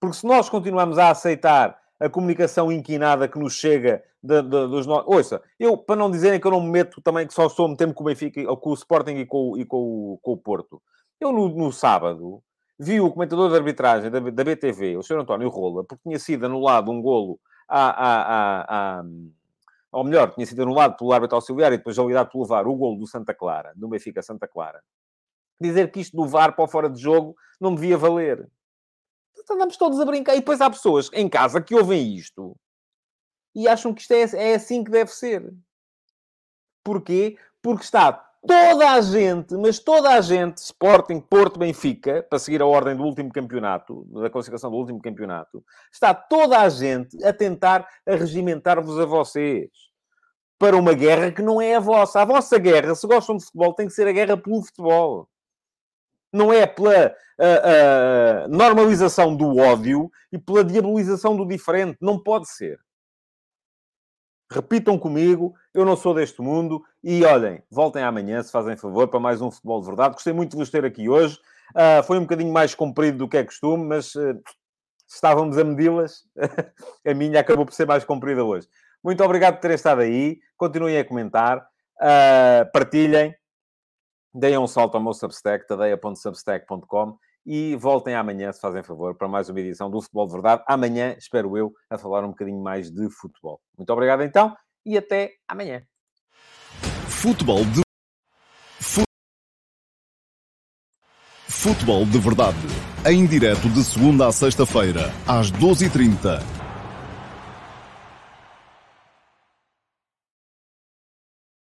Porque 0.00 0.16
se 0.16 0.26
nós 0.26 0.48
continuamos 0.48 0.98
a 0.98 1.10
aceitar 1.10 1.78
a 2.00 2.08
comunicação 2.08 2.72
inquinada 2.72 3.28
que 3.28 3.38
nos 3.38 3.52
chega 3.52 4.02
de, 4.20 4.42
de, 4.42 4.48
dos 4.48 4.84
nossos... 4.84 5.06
Ouça, 5.06 5.42
eu, 5.60 5.78
para 5.78 5.94
não 5.94 6.10
dizerem 6.10 6.40
que 6.40 6.46
eu 6.48 6.50
não 6.50 6.60
me 6.60 6.70
meto 6.70 7.00
também, 7.00 7.24
que 7.24 7.34
só 7.34 7.46
estou 7.46 7.66
a 7.66 7.68
meter-me 7.68 7.94
com 7.94 8.02
o 8.02 8.06
Benfica, 8.06 8.56
com 8.56 8.70
o 8.70 8.74
Sporting 8.74 9.18
e 9.18 9.26
com, 9.26 9.56
e 9.56 9.64
com, 9.64 10.18
com 10.20 10.32
o 10.32 10.36
Porto. 10.36 10.82
Eu, 11.20 11.30
no, 11.30 11.48
no 11.48 11.70
sábado, 11.70 12.42
vi 12.80 12.98
o 12.98 13.12
comentador 13.12 13.50
de 13.50 13.56
arbitragem 13.56 14.10
da, 14.10 14.18
da 14.18 14.44
BTV, 14.44 14.96
o 14.96 15.02
Sr. 15.02 15.18
António 15.18 15.50
Rola, 15.50 15.84
porque 15.84 16.02
tinha 16.02 16.18
sido 16.18 16.46
anulado 16.46 16.90
um 16.90 17.02
golo 17.02 17.38
a, 17.68 17.90
a, 17.90 18.22
a, 18.22 19.00
a 19.00 19.04
ou 19.92 20.04
melhor, 20.04 20.32
tinha 20.32 20.46
sido 20.46 20.62
anulado 20.62 20.96
pelo 20.96 21.12
árbitro 21.12 21.36
auxiliar 21.36 21.72
e 21.72 21.76
depois 21.76 21.96
validado 21.96 22.30
pelo 22.30 22.46
VAR 22.46 22.66
o 22.66 22.74
golo 22.74 22.96
do 22.96 23.06
Santa 23.06 23.34
Clara, 23.34 23.72
do 23.76 23.88
Benfica 23.88 24.22
Santa 24.22 24.48
Clara. 24.48 24.82
Dizer 25.60 25.90
que 25.90 26.00
isto 26.00 26.16
do 26.16 26.26
VAR 26.26 26.54
para 26.54 26.64
o 26.64 26.68
fora 26.68 26.88
de 26.88 26.98
jogo 26.98 27.36
não 27.60 27.74
devia 27.74 27.98
valer. 27.98 28.48
Então 29.36 29.56
andamos 29.56 29.76
todos 29.76 30.00
a 30.00 30.04
brincar. 30.04 30.34
E 30.34 30.38
depois 30.38 30.60
há 30.60 30.70
pessoas 30.70 31.10
em 31.12 31.28
casa 31.28 31.60
que 31.60 31.74
ouvem 31.74 32.14
isto 32.14 32.56
e 33.54 33.68
acham 33.68 33.92
que 33.92 34.00
isto 34.00 34.12
é, 34.12 34.52
é 34.52 34.54
assim 34.54 34.82
que 34.84 34.90
deve 34.90 35.10
ser. 35.10 35.52
Porquê? 36.84 37.36
porque 37.62 37.84
está 37.84 38.29
toda 38.46 38.92
a 38.92 39.00
gente, 39.00 39.54
mas 39.56 39.78
toda 39.78 40.10
a 40.10 40.20
gente, 40.20 40.58
Sporting, 40.58 41.20
Porto, 41.20 41.58
Benfica, 41.58 42.22
para 42.28 42.38
seguir 42.38 42.62
a 42.62 42.66
ordem 42.66 42.96
do 42.96 43.04
último 43.04 43.30
campeonato, 43.30 44.04
da 44.12 44.30
classificação 44.30 44.70
do 44.70 44.76
último 44.76 45.00
campeonato, 45.00 45.64
está 45.92 46.14
toda 46.14 46.60
a 46.60 46.68
gente 46.68 47.22
a 47.24 47.32
tentar 47.32 47.86
regimentar-vos 48.06 48.98
a 48.98 49.04
vocês 49.04 49.68
para 50.58 50.76
uma 50.76 50.92
guerra 50.92 51.32
que 51.32 51.40
não 51.40 51.60
é 51.60 51.76
a 51.76 51.80
vossa. 51.80 52.20
A 52.20 52.24
vossa 52.24 52.58
guerra, 52.58 52.94
se 52.94 53.06
gostam 53.06 53.36
de 53.36 53.44
futebol, 53.44 53.74
tem 53.74 53.86
que 53.86 53.94
ser 53.94 54.06
a 54.06 54.12
guerra 54.12 54.36
pelo 54.36 54.62
futebol. 54.62 55.28
Não 56.32 56.52
é 56.52 56.66
pela 56.66 57.08
uh, 57.08 58.46
uh, 58.46 58.48
normalização 58.48 59.34
do 59.34 59.56
ódio 59.56 60.10
e 60.30 60.38
pela 60.38 60.62
diabolização 60.62 61.36
do 61.36 61.46
diferente. 61.46 61.96
Não 62.00 62.22
pode 62.22 62.48
ser. 62.48 62.78
Repitam 64.52 64.98
comigo, 64.98 65.54
eu 65.72 65.84
não 65.84 65.96
sou 65.96 66.12
deste 66.12 66.42
mundo. 66.42 66.82
E 67.04 67.24
olhem, 67.24 67.62
voltem 67.70 68.02
amanhã, 68.02 68.42
se 68.42 68.50
fazem 68.50 68.76
favor, 68.76 69.06
para 69.06 69.20
mais 69.20 69.40
um 69.40 69.50
Futebol 69.50 69.80
de 69.80 69.86
Verdade. 69.86 70.14
Gostei 70.14 70.32
muito 70.32 70.50
de 70.50 70.56
vos 70.56 70.70
ter 70.70 70.84
aqui 70.84 71.08
hoje. 71.08 71.38
Uh, 71.70 72.02
foi 72.02 72.18
um 72.18 72.22
bocadinho 72.22 72.52
mais 72.52 72.74
comprido 72.74 73.18
do 73.18 73.28
que 73.28 73.36
é 73.36 73.44
costume, 73.44 73.84
mas 73.84 74.14
uh, 74.16 74.42
estávamos 75.06 75.56
a 75.56 75.62
medi-las. 75.62 76.24
a 77.06 77.14
minha 77.14 77.38
acabou 77.38 77.64
por 77.64 77.72
ser 77.72 77.86
mais 77.86 78.04
comprida 78.04 78.44
hoje. 78.44 78.68
Muito 79.04 79.22
obrigado 79.22 79.54
por 79.54 79.60
terem 79.60 79.76
estado 79.76 80.00
aí. 80.00 80.40
Continuem 80.56 80.98
a 80.98 81.04
comentar. 81.04 81.58
Uh, 82.00 82.70
partilhem. 82.72 83.32
Deem 84.34 84.58
um 84.58 84.66
salto 84.66 84.96
ao 84.96 85.02
meu 85.02 85.12
Substack, 85.12 85.66
tadeia.substack.com 85.66 87.16
e 87.52 87.74
voltem 87.74 88.14
amanhã, 88.14 88.52
se 88.52 88.60
fazem 88.60 88.80
favor, 88.80 89.16
para 89.16 89.26
mais 89.26 89.48
uma 89.48 89.58
edição 89.58 89.90
do 89.90 90.00
Futebol 90.00 90.24
de 90.24 90.32
Verdade. 90.34 90.62
Amanhã, 90.68 91.16
espero 91.18 91.58
eu, 91.58 91.72
a 91.90 91.98
falar 91.98 92.24
um 92.24 92.28
bocadinho 92.28 92.62
mais 92.62 92.92
de 92.92 93.10
futebol. 93.10 93.60
Muito 93.76 93.92
obrigado 93.92 94.22
então 94.22 94.54
e 94.86 94.96
até 94.96 95.32
amanhã. 95.48 95.82
Futebol 97.08 97.64
de 97.64 97.82
Futebol 101.48 102.06
de 102.06 102.18
Verdade, 102.20 102.56
em 103.04 103.26
direto 103.26 103.68
de 103.68 103.82
segunda 103.82 104.28
a 104.28 104.32
sexta-feira, 104.32 105.10
às 105.26 105.50
12h30 105.50 106.59